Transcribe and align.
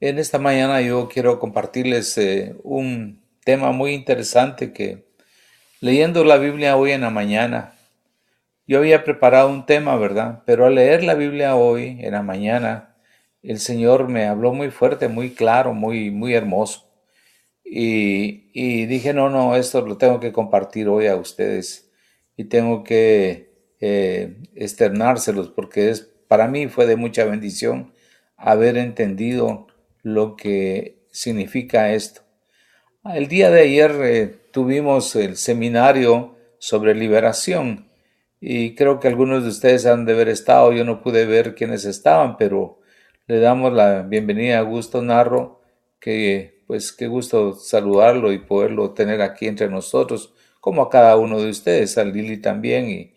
En 0.00 0.20
esta 0.20 0.38
mañana 0.38 0.80
yo 0.80 1.08
quiero 1.08 1.40
compartirles 1.40 2.16
eh, 2.18 2.54
un 2.62 3.20
tema 3.44 3.72
muy 3.72 3.94
interesante 3.94 4.72
que 4.72 5.08
leyendo 5.80 6.22
la 6.22 6.36
Biblia 6.38 6.76
hoy 6.76 6.92
en 6.92 7.00
la 7.00 7.10
mañana, 7.10 7.74
yo 8.68 8.78
había 8.78 9.02
preparado 9.02 9.48
un 9.48 9.66
tema, 9.66 9.96
¿verdad? 9.96 10.44
Pero 10.46 10.66
al 10.66 10.76
leer 10.76 11.02
la 11.02 11.14
Biblia 11.14 11.56
hoy 11.56 11.98
en 12.00 12.12
la 12.12 12.22
mañana, 12.22 12.94
el 13.42 13.58
Señor 13.58 14.06
me 14.08 14.26
habló 14.26 14.52
muy 14.52 14.70
fuerte, 14.70 15.08
muy 15.08 15.30
claro, 15.30 15.74
muy, 15.74 16.12
muy 16.12 16.34
hermoso. 16.34 16.88
Y, 17.64 18.50
y 18.52 18.86
dije, 18.86 19.12
no, 19.12 19.30
no, 19.30 19.56
esto 19.56 19.80
lo 19.80 19.98
tengo 19.98 20.20
que 20.20 20.32
compartir 20.32 20.88
hoy 20.88 21.08
a 21.08 21.16
ustedes 21.16 21.90
y 22.36 22.44
tengo 22.44 22.84
que 22.84 23.52
eh, 23.80 24.36
externárselos 24.54 25.48
porque 25.48 25.90
es, 25.90 26.02
para 26.28 26.46
mí 26.46 26.68
fue 26.68 26.86
de 26.86 26.94
mucha 26.96 27.24
bendición 27.24 27.92
haber 28.36 28.76
entendido 28.76 29.67
lo 30.14 30.36
que 30.36 30.98
significa 31.10 31.92
esto. 31.92 32.22
El 33.04 33.28
día 33.28 33.50
de 33.50 33.62
ayer 33.62 33.92
eh, 34.02 34.26
tuvimos 34.52 35.14
el 35.16 35.36
seminario 35.36 36.36
sobre 36.58 36.94
liberación 36.94 37.88
y 38.40 38.74
creo 38.74 39.00
que 39.00 39.08
algunos 39.08 39.42
de 39.42 39.50
ustedes 39.50 39.86
han 39.86 40.04
de 40.04 40.12
haber 40.12 40.28
estado, 40.28 40.72
yo 40.72 40.84
no 40.84 41.02
pude 41.02 41.26
ver 41.26 41.54
quiénes 41.54 41.84
estaban, 41.84 42.36
pero 42.36 42.80
le 43.26 43.40
damos 43.40 43.72
la 43.72 44.02
bienvenida 44.02 44.56
a 44.56 44.60
Augusto 44.60 45.02
Narro, 45.02 45.60
que 46.00 46.62
pues 46.66 46.92
qué 46.92 47.08
gusto 47.08 47.54
saludarlo 47.54 48.32
y 48.32 48.38
poderlo 48.38 48.92
tener 48.92 49.22
aquí 49.22 49.46
entre 49.46 49.68
nosotros, 49.68 50.34
como 50.60 50.82
a 50.82 50.90
cada 50.90 51.16
uno 51.16 51.40
de 51.40 51.50
ustedes, 51.50 51.98
a 51.98 52.04
Lili 52.04 52.38
también, 52.38 53.14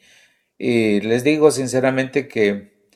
y, 0.58 1.02
les 1.02 1.24
digo 1.24 1.52
sinceramente 1.52 2.28
que 2.28 2.88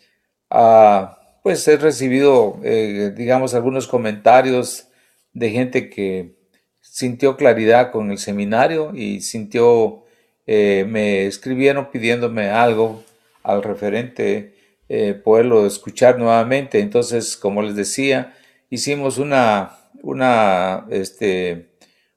ah, 0.49 1.19
pues 1.45 1.67
he 1.67 1.77
recibido, 1.77 2.59
eh, 2.63 3.13
digamos, 3.15 3.53
algunos 3.53 3.85
comentarios 3.85 4.87
de 5.31 5.51
gente 5.51 5.91
que 5.91 6.33
sintió 6.81 7.37
claridad 7.37 7.91
con 7.91 8.09
el 8.09 8.17
seminario 8.17 8.95
y 8.95 9.21
sintió, 9.21 10.05
eh, 10.47 10.87
me 10.89 11.27
escribieron 11.27 11.91
pidiéndome 11.91 12.49
algo 12.49 13.03
al 13.43 13.61
referente, 13.61 14.55
eh, 14.89 15.13
poderlo 15.13 15.67
escuchar 15.67 16.17
nuevamente. 16.17 16.79
Entonces, 16.79 17.37
como 17.37 17.61
les 17.61 17.75
decía, 17.75 18.33
hicimos 18.71 19.19
una, 19.19 19.77
una, 20.01 20.87
este, 20.89 21.69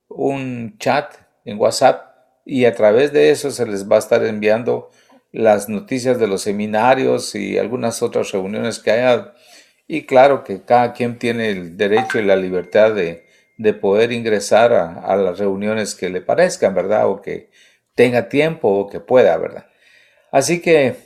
un 0.09 0.79
chat 0.79 1.13
en 1.45 1.59
WhatsApp 1.59 2.15
y 2.47 2.65
a 2.65 2.75
través 2.75 3.13
de 3.13 3.29
eso 3.29 3.51
se 3.51 3.67
les 3.67 3.87
va 3.87 3.97
a 3.97 3.99
estar 3.99 4.25
enviando 4.25 4.91
las 5.39 5.69
noticias 5.69 6.19
de 6.19 6.27
los 6.27 6.43
seminarios 6.43 7.37
y 7.37 7.59
algunas 7.59 8.03
otras 8.03 8.33
reuniones 8.33 8.81
que 8.81 8.91
haya. 8.91 9.35
Y 9.87 10.03
claro 10.03 10.43
que 10.43 10.63
cada 10.63 10.93
quien 10.93 11.17
tiene 11.17 11.51
el 11.51 11.77
derecho 11.77 12.19
y 12.19 12.25
la 12.25 12.35
libertad 12.35 12.93
de, 12.93 13.25
de 13.57 13.73
poder 13.73 14.11
ingresar 14.11 14.73
a, 14.73 14.95
a, 15.01 15.15
las 15.15 15.39
reuniones 15.39 15.95
que 15.95 16.11
le 16.11 16.23
parezcan, 16.23 16.75
¿verdad? 16.75 17.09
O 17.09 17.23
que 17.23 17.51
tenga 17.95 18.29
tiempo 18.29 18.69
o 18.69 18.89
que 18.89 18.99
pueda, 18.99 19.37
¿verdad? 19.37 19.67
Así 20.33 20.61
que 20.61 20.97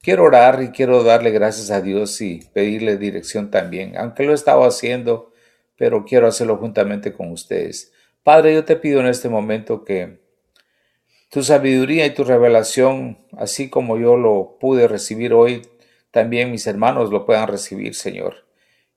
quiero 0.00 0.24
orar 0.24 0.62
y 0.62 0.70
quiero 0.70 1.04
darle 1.04 1.30
gracias 1.30 1.70
a 1.70 1.82
Dios 1.82 2.18
y 2.22 2.40
pedirle 2.54 2.96
dirección 2.96 3.50
también, 3.50 3.94
aunque 3.98 4.22
lo 4.22 4.32
he 4.32 4.36
estado 4.36 4.64
haciendo, 4.64 5.34
pero 5.76 6.06
quiero 6.06 6.26
hacerlo 6.26 6.56
juntamente 6.56 7.12
con 7.12 7.30
ustedes. 7.30 7.92
Padre, 8.22 8.54
yo 8.54 8.64
te 8.64 8.76
pido 8.76 9.00
en 9.00 9.06
este 9.06 9.28
momento 9.28 9.84
que 9.84 10.19
tu 11.30 11.44
sabiduría 11.44 12.06
y 12.06 12.14
tu 12.14 12.24
revelación, 12.24 13.18
así 13.38 13.70
como 13.70 13.96
yo 13.96 14.16
lo 14.16 14.58
pude 14.58 14.88
recibir 14.88 15.32
hoy, 15.32 15.62
también 16.10 16.50
mis 16.50 16.66
hermanos 16.66 17.10
lo 17.10 17.24
puedan 17.24 17.46
recibir, 17.46 17.94
Señor. 17.94 18.46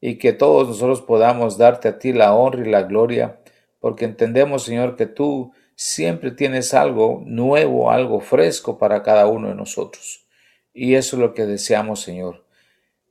Y 0.01 0.17
que 0.17 0.33
todos 0.33 0.67
nosotros 0.67 1.01
podamos 1.01 1.59
darte 1.59 1.87
a 1.87 1.99
ti 1.99 2.11
la 2.11 2.33
honra 2.33 2.67
y 2.67 2.71
la 2.71 2.81
gloria, 2.81 3.39
porque 3.79 4.05
entendemos, 4.05 4.63
Señor, 4.63 4.95
que 4.95 5.05
tú 5.05 5.53
siempre 5.75 6.31
tienes 6.31 6.73
algo 6.73 7.21
nuevo, 7.23 7.91
algo 7.91 8.19
fresco 8.19 8.79
para 8.79 9.03
cada 9.03 9.27
uno 9.27 9.49
de 9.49 9.55
nosotros. 9.55 10.25
Y 10.73 10.95
eso 10.95 11.17
es 11.17 11.21
lo 11.21 11.35
que 11.35 11.45
deseamos, 11.45 12.01
Señor. 12.01 12.45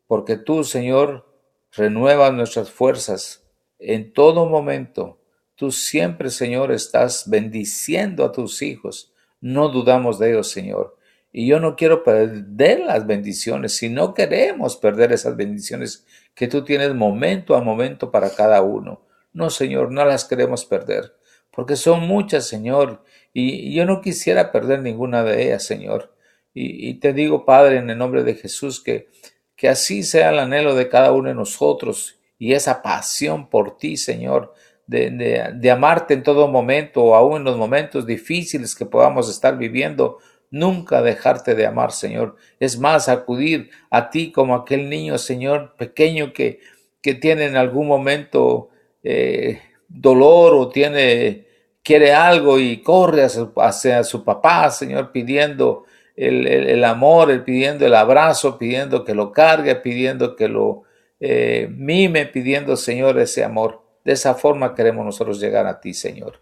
Porque 0.08 0.36
tú, 0.36 0.64
Señor, 0.64 1.32
renuevas 1.70 2.34
nuestras 2.34 2.72
fuerzas 2.72 3.48
en 3.78 4.12
todo 4.12 4.46
momento. 4.46 5.20
Tú 5.54 5.70
siempre, 5.70 6.28
Señor, 6.28 6.72
estás 6.72 7.30
bendiciendo 7.30 8.24
a 8.24 8.32
tus 8.32 8.62
hijos 8.62 9.11
no 9.42 9.68
dudamos 9.68 10.18
de 10.18 10.30
ellos, 10.30 10.50
Señor. 10.50 10.96
Y 11.32 11.46
yo 11.46 11.60
no 11.60 11.76
quiero 11.76 12.02
perder 12.04 12.80
las 12.80 13.06
bendiciones, 13.06 13.76
si 13.76 13.88
no 13.88 14.14
queremos 14.14 14.76
perder 14.76 15.12
esas 15.12 15.36
bendiciones 15.36 16.06
que 16.34 16.48
tú 16.48 16.64
tienes 16.64 16.94
momento 16.94 17.54
a 17.54 17.60
momento 17.60 18.10
para 18.10 18.30
cada 18.30 18.62
uno. 18.62 19.02
No, 19.32 19.50
Señor, 19.50 19.90
no 19.90 20.04
las 20.04 20.24
queremos 20.24 20.64
perder, 20.64 21.14
porque 21.50 21.76
son 21.76 22.06
muchas, 22.06 22.46
Señor, 22.46 23.02
y 23.32 23.74
yo 23.74 23.84
no 23.86 24.00
quisiera 24.00 24.52
perder 24.52 24.80
ninguna 24.80 25.24
de 25.24 25.42
ellas, 25.42 25.64
Señor. 25.64 26.14
Y, 26.54 26.88
y 26.88 26.94
te 26.94 27.12
digo, 27.12 27.44
Padre, 27.46 27.78
en 27.78 27.88
el 27.90 27.98
nombre 27.98 28.24
de 28.24 28.34
Jesús, 28.34 28.82
que, 28.82 29.08
que 29.56 29.68
así 29.68 30.02
sea 30.02 30.30
el 30.30 30.38
anhelo 30.38 30.74
de 30.74 30.88
cada 30.88 31.12
uno 31.12 31.28
de 31.28 31.34
nosotros 31.34 32.20
y 32.38 32.52
esa 32.52 32.82
pasión 32.82 33.48
por 33.48 33.78
ti, 33.78 33.96
Señor, 33.96 34.52
de, 34.86 35.70
amarte 35.70 36.14
en 36.14 36.22
todo 36.22 36.48
momento, 36.48 37.14
aún 37.14 37.38
en 37.38 37.44
los 37.44 37.56
momentos 37.56 38.06
difíciles 38.06 38.74
que 38.74 38.86
podamos 38.86 39.30
estar 39.30 39.56
viviendo, 39.56 40.18
nunca 40.50 41.02
dejarte 41.02 41.54
de 41.54 41.66
amar, 41.66 41.92
Señor. 41.92 42.36
Es 42.60 42.78
más, 42.78 43.08
acudir 43.08 43.70
a 43.90 44.10
ti 44.10 44.32
como 44.32 44.54
aquel 44.54 44.90
niño, 44.90 45.18
Señor, 45.18 45.74
pequeño 45.76 46.32
que, 46.32 46.60
que 47.00 47.14
tiene 47.14 47.46
en 47.46 47.56
algún 47.56 47.86
momento 47.86 48.68
eh, 49.02 49.60
dolor 49.88 50.54
o 50.54 50.68
tiene, 50.68 51.46
quiere 51.82 52.12
algo 52.12 52.58
y 52.58 52.82
corre 52.82 53.24
hacia, 53.24 54.04
su 54.04 54.24
papá, 54.24 54.70
Señor, 54.70 55.10
pidiendo 55.10 55.84
el, 56.14 56.84
amor, 56.84 57.30
el, 57.30 57.42
pidiendo 57.42 57.86
el 57.86 57.94
abrazo, 57.94 58.58
pidiendo 58.58 59.04
que 59.04 59.14
lo 59.14 59.32
cargue, 59.32 59.74
pidiendo 59.76 60.36
que 60.36 60.48
lo 60.48 60.82
eh, 61.18 61.68
mime, 61.70 62.26
pidiendo, 62.26 62.76
Señor, 62.76 63.18
ese 63.18 63.44
amor. 63.44 63.81
De 64.04 64.12
esa 64.12 64.34
forma 64.34 64.74
queremos 64.74 65.04
nosotros 65.04 65.40
llegar 65.40 65.66
a 65.66 65.80
ti, 65.80 65.94
Señor. 65.94 66.40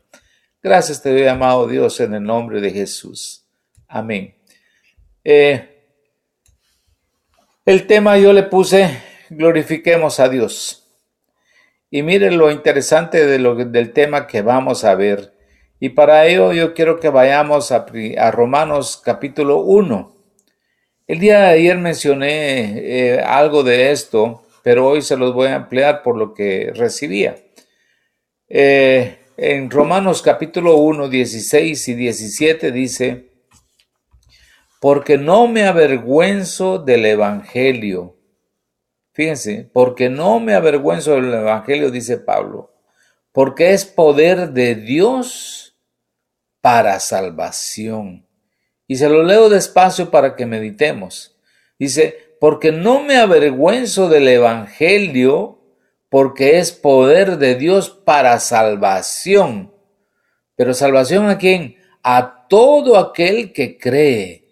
Gracias 0.62 1.03
te 1.03 1.10
doy, 1.10 1.26
amado 1.26 1.66
Dios, 1.66 2.00
en 2.00 2.15
el 2.15 2.22
nombre 2.22 2.60
de 2.60 2.71
Jesús. 2.71 3.47
Amén. 3.88 4.34
Eh, 5.25 5.70
el 7.66 7.87
tema 7.87 8.19
yo 8.19 8.32
le 8.32 8.43
puse, 8.43 9.03
glorifiquemos 9.31 10.20
a 10.20 10.28
Dios. 10.28 10.81
Y 11.91 12.03
miren 12.03 12.38
lo 12.38 12.50
interesante 12.50 13.26
de 13.26 13.38
lo, 13.38 13.54
del 13.54 13.93
tema 13.93 14.26
que 14.26 14.43
vamos 14.43 14.84
a 14.84 14.94
ver. 14.94 15.32
Y 15.81 15.91
para 15.91 16.26
ello 16.26 16.53
yo 16.53 16.75
quiero 16.75 17.00
que 17.00 17.09
vayamos 17.09 17.72
a, 17.72 17.87
Romanos 18.31 19.00
capítulo 19.04 19.60
1. 19.60 20.15
El 21.06 21.19
día 21.19 21.41
de 21.41 21.47
ayer 21.47 21.78
mencioné 21.78 22.75
eh, 22.76 23.20
algo 23.20 23.62
de 23.62 23.91
esto, 23.91 24.47
pero 24.62 24.87
hoy 24.87 25.03
se 25.03 25.16
los 25.16 25.34
voy 25.34 25.49
a 25.49 25.56
ampliar 25.56 26.03
por 26.03 26.16
lo 26.16 26.32
que 26.32 26.70
recibía. 26.75 27.37
Eh, 28.53 29.16
en 29.37 29.71
Romanos 29.71 30.22
capítulo 30.22 30.75
1, 30.78 31.09
16 31.09 31.87
y 31.87 31.94
17 31.94 32.72
dice, 32.72 33.31
porque 34.81 35.19
no 35.19 35.47
me 35.47 35.66
avergüenzo 35.66 36.81
del 36.81 37.06
Evangelio. 37.06 38.16
Fíjense, 39.12 39.71
porque 39.72 40.11
no 40.11 40.41
me 40.41 40.55
avergüenzo 40.55 41.15
del 41.15 41.33
Evangelio, 41.33 41.93
dice 41.93 42.16
Pablo, 42.16 42.75
porque 43.31 43.72
es 43.72 43.84
poder 43.84 44.50
de 44.50 44.75
Dios 44.75 45.78
para 46.61 46.99
salvación. 46.99 48.27
Y 48.88 48.97
se 48.97 49.09
lo 49.09 49.22
leo 49.22 49.49
despacio 49.49 50.11
para 50.11 50.34
que 50.34 50.47
meditemos. 50.47 51.38
Dice, 51.78 52.34
porque 52.41 52.72
no 52.72 53.00
me 53.00 53.17
avergüenzo 53.17 54.09
del 54.09 54.27
Evangelio, 54.27 55.59
porque 56.10 56.59
es 56.59 56.73
poder 56.73 57.38
de 57.38 57.55
Dios 57.55 57.88
para 57.88 58.38
salvación. 58.40 59.73
Pero 60.56 60.75
salvación 60.75 61.31
a 61.31 61.38
quién? 61.38 61.76
A 62.02 62.46
todo 62.49 62.99
aquel 62.99 63.52
que 63.52 63.79
cree. 63.79 64.44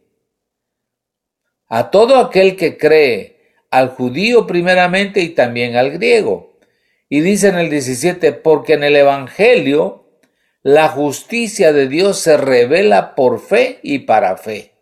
A 1.67 1.91
todo 1.91 2.17
aquel 2.17 2.57
que 2.57 2.79
cree, 2.79 3.57
al 3.71 3.91
judío 3.91 4.47
primeramente 4.47 5.21
y 5.21 5.31
también 5.31 5.77
al 5.77 5.91
griego. 5.91 6.59
Y 7.11 7.21
dice 7.21 7.49
en 7.49 7.59
el 7.59 7.69
17, 7.69 8.33
porque 8.33 8.75
en 8.75 8.85
el 8.85 8.97
Evangelio 8.97 10.09
la 10.63 10.89
justicia 10.89 11.73
de 11.73 11.89
Dios 11.89 12.19
se 12.21 12.37
revela 12.37 13.15
por 13.15 13.41
fe 13.41 13.81
y 13.83 14.01
para 14.01 14.37
fe. 14.37 14.73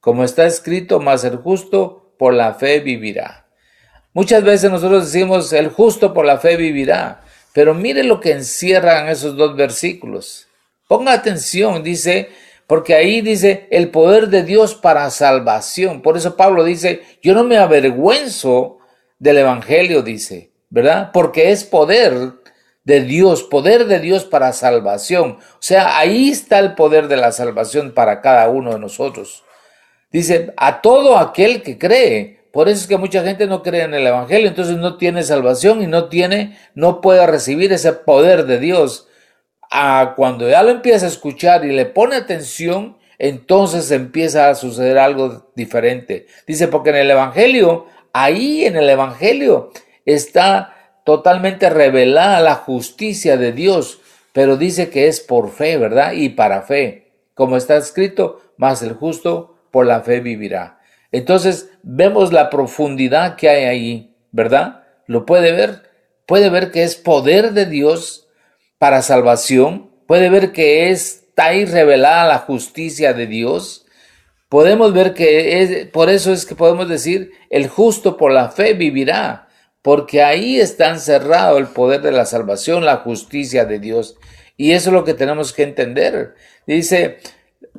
Como 0.00 0.24
está 0.24 0.46
escrito, 0.46 1.00
más 1.00 1.24
el 1.24 1.36
justo 1.36 2.14
por 2.18 2.32
la 2.32 2.54
fe 2.54 2.80
vivirá. 2.80 3.45
Muchas 4.16 4.42
veces 4.44 4.70
nosotros 4.70 5.12
decimos, 5.12 5.52
el 5.52 5.68
justo 5.68 6.14
por 6.14 6.24
la 6.24 6.38
fe 6.38 6.56
vivirá, 6.56 7.20
pero 7.52 7.74
mire 7.74 8.02
lo 8.02 8.18
que 8.18 8.32
encierran 8.32 9.10
esos 9.10 9.36
dos 9.36 9.54
versículos. 9.54 10.48
Ponga 10.88 11.12
atención, 11.12 11.82
dice, 11.82 12.30
porque 12.66 12.94
ahí 12.94 13.20
dice 13.20 13.68
el 13.70 13.90
poder 13.90 14.28
de 14.28 14.42
Dios 14.42 14.74
para 14.74 15.10
salvación. 15.10 16.00
Por 16.00 16.16
eso 16.16 16.34
Pablo 16.34 16.64
dice, 16.64 17.02
yo 17.20 17.34
no 17.34 17.44
me 17.44 17.58
avergüenzo 17.58 18.78
del 19.18 19.36
Evangelio, 19.36 20.00
dice, 20.00 20.50
¿verdad? 20.70 21.10
Porque 21.12 21.50
es 21.50 21.64
poder 21.64 22.32
de 22.84 23.02
Dios, 23.02 23.42
poder 23.42 23.84
de 23.84 24.00
Dios 24.00 24.24
para 24.24 24.54
salvación. 24.54 25.32
O 25.32 25.60
sea, 25.60 25.98
ahí 25.98 26.30
está 26.30 26.58
el 26.60 26.74
poder 26.74 27.08
de 27.08 27.18
la 27.18 27.32
salvación 27.32 27.92
para 27.92 28.22
cada 28.22 28.48
uno 28.48 28.72
de 28.72 28.78
nosotros. 28.78 29.44
Dice, 30.10 30.54
a 30.56 30.80
todo 30.80 31.18
aquel 31.18 31.62
que 31.62 31.76
cree. 31.76 32.35
Por 32.56 32.70
eso 32.70 32.80
es 32.80 32.86
que 32.86 32.96
mucha 32.96 33.22
gente 33.22 33.46
no 33.46 33.62
cree 33.62 33.82
en 33.82 33.92
el 33.92 34.06
Evangelio, 34.06 34.48
entonces 34.48 34.78
no 34.78 34.96
tiene 34.96 35.22
salvación 35.22 35.82
y 35.82 35.86
no 35.86 36.08
tiene, 36.08 36.56
no 36.74 37.02
puede 37.02 37.26
recibir 37.26 37.70
ese 37.70 37.92
poder 37.92 38.46
de 38.46 38.58
Dios. 38.58 39.08
A 39.70 40.14
cuando 40.16 40.48
ya 40.48 40.62
lo 40.62 40.70
empieza 40.70 41.04
a 41.04 41.10
escuchar 41.10 41.66
y 41.66 41.72
le 41.72 41.84
pone 41.84 42.16
atención, 42.16 42.96
entonces 43.18 43.90
empieza 43.90 44.48
a 44.48 44.54
suceder 44.54 44.96
algo 44.96 45.52
diferente. 45.54 46.28
Dice, 46.46 46.66
porque 46.68 46.88
en 46.88 46.96
el 46.96 47.10
Evangelio, 47.10 47.88
ahí 48.14 48.64
en 48.64 48.76
el 48.76 48.88
Evangelio 48.88 49.70
está 50.06 50.74
totalmente 51.04 51.68
revelada 51.68 52.40
la 52.40 52.54
justicia 52.54 53.36
de 53.36 53.52
Dios, 53.52 54.00
pero 54.32 54.56
dice 54.56 54.88
que 54.88 55.08
es 55.08 55.20
por 55.20 55.50
fe, 55.50 55.76
¿verdad? 55.76 56.12
Y 56.12 56.30
para 56.30 56.62
fe. 56.62 57.12
Como 57.34 57.58
está 57.58 57.76
escrito, 57.76 58.40
más 58.56 58.80
el 58.80 58.94
justo 58.94 59.58
por 59.70 59.84
la 59.84 60.00
fe 60.00 60.20
vivirá. 60.20 60.76
Entonces 61.12 61.70
vemos 61.82 62.32
la 62.32 62.50
profundidad 62.50 63.36
que 63.36 63.48
hay 63.48 63.64
ahí, 63.64 64.16
¿verdad? 64.32 64.84
¿Lo 65.06 65.26
puede 65.26 65.52
ver? 65.52 65.82
Puede 66.26 66.50
ver 66.50 66.70
que 66.70 66.82
es 66.82 66.96
poder 66.96 67.52
de 67.52 67.66
Dios 67.66 68.28
para 68.78 69.02
salvación, 69.02 69.90
puede 70.06 70.28
ver 70.28 70.52
que 70.52 70.90
está 70.90 71.46
ahí 71.46 71.64
revelada 71.64 72.28
la 72.28 72.38
justicia 72.38 73.12
de 73.12 73.26
Dios. 73.26 73.86
Podemos 74.48 74.92
ver 74.92 75.14
que 75.14 75.62
es, 75.62 75.86
por 75.88 76.08
eso 76.08 76.32
es 76.32 76.46
que 76.46 76.54
podemos 76.54 76.88
decir, 76.88 77.32
el 77.50 77.68
justo 77.68 78.16
por 78.16 78.32
la 78.32 78.50
fe 78.50 78.74
vivirá 78.74 79.46
porque 79.86 80.20
ahí 80.20 80.58
está 80.58 80.90
encerrado 80.90 81.58
el 81.58 81.68
poder 81.68 82.02
de 82.02 82.10
la 82.10 82.26
salvación, 82.26 82.84
la 82.84 82.96
justicia 82.96 83.66
de 83.66 83.78
Dios. 83.78 84.16
Y 84.56 84.72
eso 84.72 84.90
es 84.90 84.94
lo 84.94 85.04
que 85.04 85.14
tenemos 85.14 85.52
que 85.52 85.62
entender. 85.62 86.34
Dice, 86.66 87.18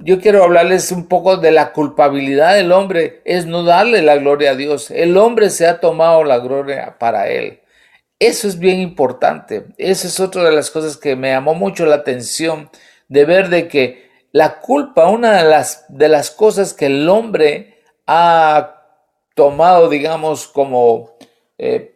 yo 0.04 0.20
quiero 0.20 0.44
hablarles 0.44 0.92
un 0.92 1.08
poco 1.08 1.38
de 1.38 1.52
la 1.52 1.72
culpabilidad 1.74 2.56
del 2.56 2.72
hombre, 2.72 3.22
es 3.26 3.46
no 3.46 3.64
darle 3.64 4.02
la 4.02 4.18
gloria 4.18 4.52
a 4.52 4.56
Dios. 4.56 4.92
El 4.92 5.18
hombre 5.18 5.50
se 5.50 5.68
ha 5.68 5.80
tomado 5.80 6.24
la 6.24 6.40
gloria 6.40 6.98
para 7.00 7.30
él. 7.30 7.62
Eso 8.20 8.48
es 8.48 8.58
bien 8.58 8.80
importante. 8.80 9.66
Esa 9.78 10.08
es 10.08 10.20
otra 10.20 10.44
de 10.44 10.52
las 10.52 10.72
cosas 10.72 10.98
que 10.98 11.16
me 11.16 11.30
llamó 11.30 11.54
mucho 11.54 11.86
la 11.86 11.96
atención 11.96 12.70
de 13.08 13.26
ver 13.26 13.50
de 13.50 13.68
que 13.68 14.10
la 14.32 14.60
culpa, 14.60 15.08
una 15.10 15.42
de 15.42 15.50
las, 15.50 15.86
de 15.90 16.10
las 16.10 16.32
cosas 16.32 16.74
que 16.74 16.88
el 16.88 17.08
hombre 17.10 17.78
ha 18.06 18.82
tomado, 19.36 19.90
digamos, 19.90 20.48
como 20.48 21.18
eh, 21.58 21.96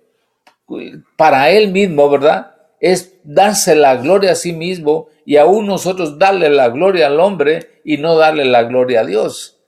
para 1.18 1.50
él 1.50 1.72
mismo, 1.72 2.10
¿verdad? 2.10 2.51
Es 2.82 3.14
darse 3.24 3.76
la 3.76 3.96
gloria 3.96 4.34
a 4.34 4.36
sí 4.36 4.52
mismo 4.52 5.08
y 5.26 5.38
aún 5.38 5.68
nosotros 5.68 6.20
darle 6.20 6.50
la 6.50 6.68
gloria 6.68 7.08
al 7.08 7.20
hombre 7.20 7.82
y 7.86 7.98
no 7.98 8.18
darle 8.18 8.44
la 8.44 8.64
gloria 8.64 9.02
a 9.02 9.06
Dios. 9.06 9.60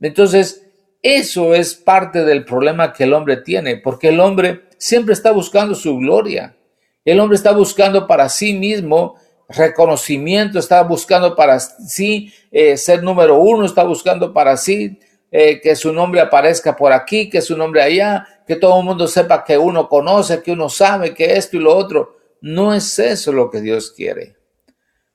Entonces, 0.00 0.66
eso 1.02 1.54
es 1.54 1.74
parte 1.74 2.24
del 2.24 2.44
problema 2.44 2.92
que 2.92 3.04
el 3.04 3.14
hombre 3.14 3.38
tiene, 3.38 3.76
porque 3.76 4.08
el 4.08 4.20
hombre 4.20 4.68
siempre 4.78 5.14
está 5.14 5.32
buscando 5.32 5.74
su 5.74 5.96
gloria. 5.96 6.56
El 7.04 7.20
hombre 7.20 7.36
está 7.36 7.52
buscando 7.52 8.06
para 8.06 8.28
sí 8.28 8.52
mismo 8.52 9.16
reconocimiento, 9.48 10.58
está 10.58 10.82
buscando 10.82 11.34
para 11.34 11.58
sí 11.58 12.32
eh, 12.50 12.76
ser 12.76 13.02
número 13.02 13.38
uno, 13.38 13.64
está 13.64 13.82
buscando 13.82 14.32
para 14.32 14.56
sí 14.56 14.98
eh, 15.30 15.60
que 15.60 15.74
su 15.74 15.92
nombre 15.92 16.20
aparezca 16.20 16.76
por 16.76 16.92
aquí, 16.92 17.30
que 17.30 17.40
su 17.40 17.56
nombre 17.56 17.82
allá, 17.82 18.26
que 18.46 18.56
todo 18.56 18.78
el 18.78 18.84
mundo 18.84 19.06
sepa 19.06 19.44
que 19.44 19.56
uno 19.56 19.88
conoce, 19.88 20.42
que 20.42 20.52
uno 20.52 20.68
sabe, 20.68 21.14
que 21.14 21.36
esto 21.36 21.56
y 21.56 21.60
lo 21.60 21.74
otro. 21.74 22.17
No 22.40 22.74
es 22.74 22.98
eso 22.98 23.32
lo 23.32 23.50
que 23.50 23.60
Dios 23.60 23.92
quiere. 23.92 24.36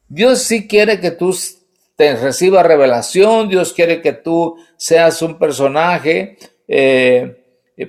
Dios 0.07 0.39
sí 0.39 0.67
quiere 0.67 0.99
que 0.99 1.11
tú 1.11 1.35
te 1.95 2.15
recibas 2.15 2.65
revelación, 2.65 3.49
Dios 3.49 3.73
quiere 3.73 4.01
que 4.01 4.13
tú 4.13 4.57
seas 4.77 5.21
un 5.21 5.39
personaje, 5.39 6.37
eh, 6.67 7.39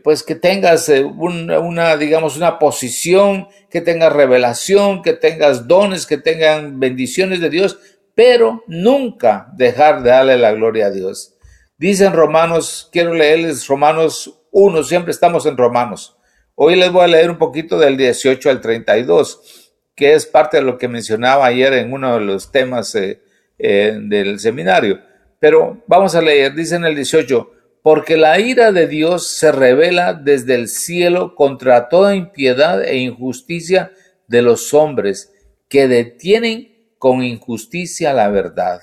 pues 0.02 0.22
que 0.22 0.34
tengas 0.34 0.88
eh, 0.88 1.04
una, 1.04 1.96
digamos, 1.96 2.36
una 2.36 2.58
posición, 2.58 3.48
que 3.70 3.80
tengas 3.80 4.12
revelación, 4.12 5.02
que 5.02 5.12
tengas 5.12 5.66
dones, 5.66 6.06
que 6.06 6.18
tengan 6.18 6.80
bendiciones 6.80 7.40
de 7.40 7.50
Dios, 7.50 7.78
pero 8.14 8.62
nunca 8.66 9.48
dejar 9.54 10.02
de 10.02 10.10
darle 10.10 10.38
la 10.38 10.52
gloria 10.52 10.86
a 10.86 10.90
Dios. 10.90 11.34
Dicen 11.76 12.12
Romanos, 12.12 12.88
quiero 12.92 13.12
leerles 13.14 13.66
Romanos 13.66 14.40
1, 14.52 14.84
siempre 14.84 15.10
estamos 15.10 15.44
en 15.46 15.56
Romanos. 15.56 16.13
Hoy 16.56 16.76
les 16.76 16.92
voy 16.92 17.02
a 17.02 17.08
leer 17.08 17.32
un 17.32 17.38
poquito 17.38 17.80
del 17.80 17.96
18 17.96 18.48
al 18.48 18.60
32, 18.60 19.72
que 19.96 20.14
es 20.14 20.24
parte 20.24 20.58
de 20.58 20.62
lo 20.62 20.78
que 20.78 20.86
mencionaba 20.86 21.46
ayer 21.46 21.72
en 21.72 21.92
uno 21.92 22.16
de 22.16 22.24
los 22.24 22.52
temas 22.52 22.94
eh, 22.94 23.20
eh, 23.58 23.98
del 24.00 24.38
seminario. 24.38 25.00
Pero 25.40 25.82
vamos 25.88 26.14
a 26.14 26.22
leer, 26.22 26.54
dice 26.54 26.76
en 26.76 26.84
el 26.84 26.94
18, 26.94 27.50
porque 27.82 28.16
la 28.16 28.38
ira 28.38 28.70
de 28.70 28.86
Dios 28.86 29.26
se 29.26 29.50
revela 29.50 30.14
desde 30.14 30.54
el 30.54 30.68
cielo 30.68 31.34
contra 31.34 31.88
toda 31.88 32.14
impiedad 32.14 32.84
e 32.84 32.98
injusticia 32.98 33.90
de 34.28 34.42
los 34.42 34.72
hombres 34.74 35.32
que 35.68 35.88
detienen 35.88 36.94
con 36.98 37.24
injusticia 37.24 38.12
la 38.12 38.28
verdad. 38.28 38.80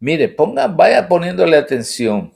Mire, 0.00 0.30
ponga, 0.30 0.68
vaya 0.68 1.06
poniéndole 1.06 1.58
atención. 1.58 2.32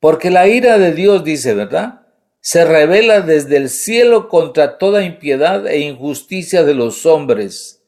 Porque 0.00 0.30
la 0.30 0.48
ira 0.48 0.78
de 0.78 0.92
Dios, 0.92 1.22
dice, 1.22 1.52
¿verdad? 1.52 2.05
Se 2.46 2.64
revela 2.64 3.22
desde 3.22 3.56
el 3.56 3.68
cielo 3.68 4.28
contra 4.28 4.78
toda 4.78 5.02
impiedad 5.02 5.66
e 5.66 5.80
injusticia 5.80 6.62
de 6.62 6.74
los 6.74 7.04
hombres, 7.04 7.82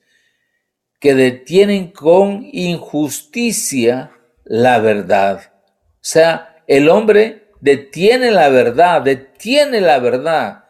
que 0.98 1.14
detienen 1.14 1.92
con 1.92 2.44
injusticia 2.50 4.10
la 4.42 4.80
verdad. 4.80 5.52
O 5.68 5.98
sea, 6.00 6.56
el 6.66 6.88
hombre 6.88 7.52
detiene 7.60 8.32
la 8.32 8.48
verdad, 8.48 9.00
detiene 9.00 9.80
la 9.80 10.00
verdad 10.00 10.64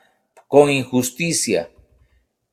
con 0.48 0.68
injusticia. 0.68 1.70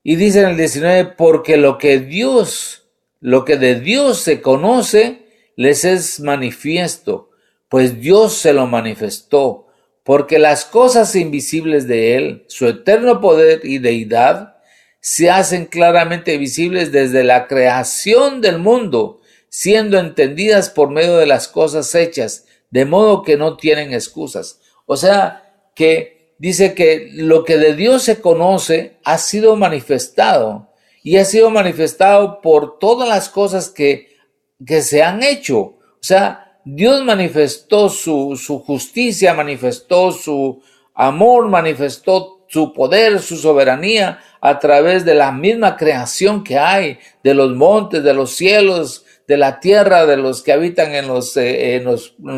Y 0.03 0.15
dice 0.15 0.39
en 0.39 0.51
el 0.51 0.55
19, 0.55 1.15
porque 1.17 1.57
lo 1.57 1.77
que 1.77 1.99
Dios 1.99 2.87
lo 3.19 3.43
que 3.43 3.57
de 3.57 3.77
Dios 3.81 4.21
se 4.21 4.39
conoce 4.39 5.25
les 5.57 5.83
es 5.83 6.21
manifiesto, 6.21 7.31
pues 7.67 7.99
Dios 7.99 8.37
se 8.37 8.53
lo 8.53 8.67
manifestó, 8.67 9.64
porque 10.05 10.37
las 10.37 10.65
cosas 10.65 11.15
invisibles 11.15 11.87
de 11.87 12.15
Él, 12.15 12.45
su 12.47 12.67
eterno 12.67 13.19
poder 13.19 13.61
y 13.63 13.79
deidad, 13.79 14.57
se 15.01 15.31
hacen 15.31 15.65
claramente 15.65 16.37
visibles 16.37 16.91
desde 16.91 17.23
la 17.23 17.47
creación 17.47 18.39
del 18.39 18.59
mundo, 18.59 19.21
siendo 19.49 19.97
entendidas 19.97 20.69
por 20.69 20.91
medio 20.91 21.17
de 21.17 21.25
las 21.25 21.47
cosas 21.47 21.95
hechas, 21.95 22.45
de 22.69 22.85
modo 22.85 23.23
que 23.23 23.35
no 23.35 23.57
tienen 23.57 23.93
excusas. 23.93 24.59
O 24.85 24.95
sea, 24.95 25.71
que 25.73 26.35
dice 26.37 26.75
que 26.75 27.09
lo 27.11 27.43
que 27.43 27.57
de 27.57 27.73
Dios 27.73 28.03
se 28.03 28.21
conoce 28.21 28.97
ha 29.03 29.17
sido 29.17 29.55
manifestado 29.55 30.69
y 31.01 31.17
ha 31.17 31.25
sido 31.25 31.49
manifestado 31.49 32.41
por 32.41 32.77
todas 32.77 33.09
las 33.09 33.27
cosas 33.27 33.69
que, 33.69 34.15
que 34.63 34.83
se 34.83 35.01
han 35.01 35.23
hecho. 35.23 35.57
O 35.57 35.79
sea, 35.99 36.44
Dios 36.65 37.03
manifestó 37.03 37.89
su, 37.89 38.35
su 38.35 38.59
justicia, 38.59 39.35
manifestó 39.35 40.11
su 40.11 40.63
amor, 40.95 41.47
manifestó 41.47 42.35
su 42.47 42.73
poder, 42.73 43.19
su 43.19 43.37
soberanía 43.37 44.19
a 44.41 44.59
través 44.59 45.05
de 45.05 45.13
la 45.13 45.31
misma 45.31 45.77
creación 45.77 46.43
que 46.43 46.57
hay, 46.57 46.97
de 47.23 47.33
los 47.33 47.55
montes, 47.55 48.03
de 48.03 48.13
los 48.13 48.31
cielos, 48.31 49.05
de 49.27 49.37
la 49.37 49.59
tierra, 49.59 50.05
de 50.05 50.17
los 50.17 50.41
que 50.41 50.53
habitan 50.53 50.93
eh, 50.93 50.99
en 50.99 51.07
los, 51.07 51.35
en 51.37 51.83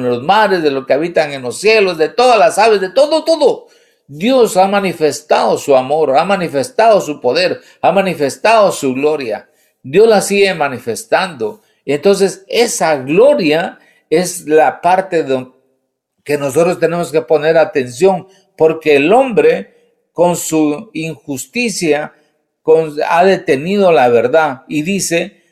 los 0.04 0.24
mares, 0.24 0.64
de 0.64 0.72
los 0.72 0.86
que 0.86 0.94
habitan 0.94 1.32
en 1.32 1.42
los 1.42 1.60
cielos, 1.60 1.98
de 1.98 2.10
todas 2.10 2.38
las 2.38 2.58
aves, 2.58 2.82
de 2.82 2.90
todo, 2.90 3.24
todo. 3.24 3.68
Dios 4.08 4.56
ha 4.56 4.68
manifestado 4.68 5.58
su 5.58 5.76
amor, 5.76 6.18
ha 6.18 6.24
manifestado 6.24 7.02
su 7.02 7.20
poder, 7.20 7.62
ha 7.82 7.92
manifestado 7.92 8.72
su 8.72 8.94
gloria. 8.94 9.50
Dios 9.84 10.08
la 10.08 10.22
sigue 10.22 10.54
manifestando. 10.54 11.62
Entonces, 11.86 12.46
esa 12.48 12.98
gloria 12.98 13.80
es 14.10 14.48
la 14.48 14.82
parte 14.82 15.24
de 15.24 15.48
que 16.24 16.38
nosotros 16.38 16.80
tenemos 16.80 17.12
que 17.12 17.22
poner 17.22 17.58
atención, 17.58 18.28
porque 18.58 18.98
el 18.98 19.14
hombre, 19.14 20.10
con 20.12 20.36
su 20.36 20.90
injusticia, 20.94 22.14
ha 23.08 23.24
detenido 23.24 23.92
la 23.92 24.10
verdad 24.10 24.64
y 24.68 24.82
dice, 24.82 25.44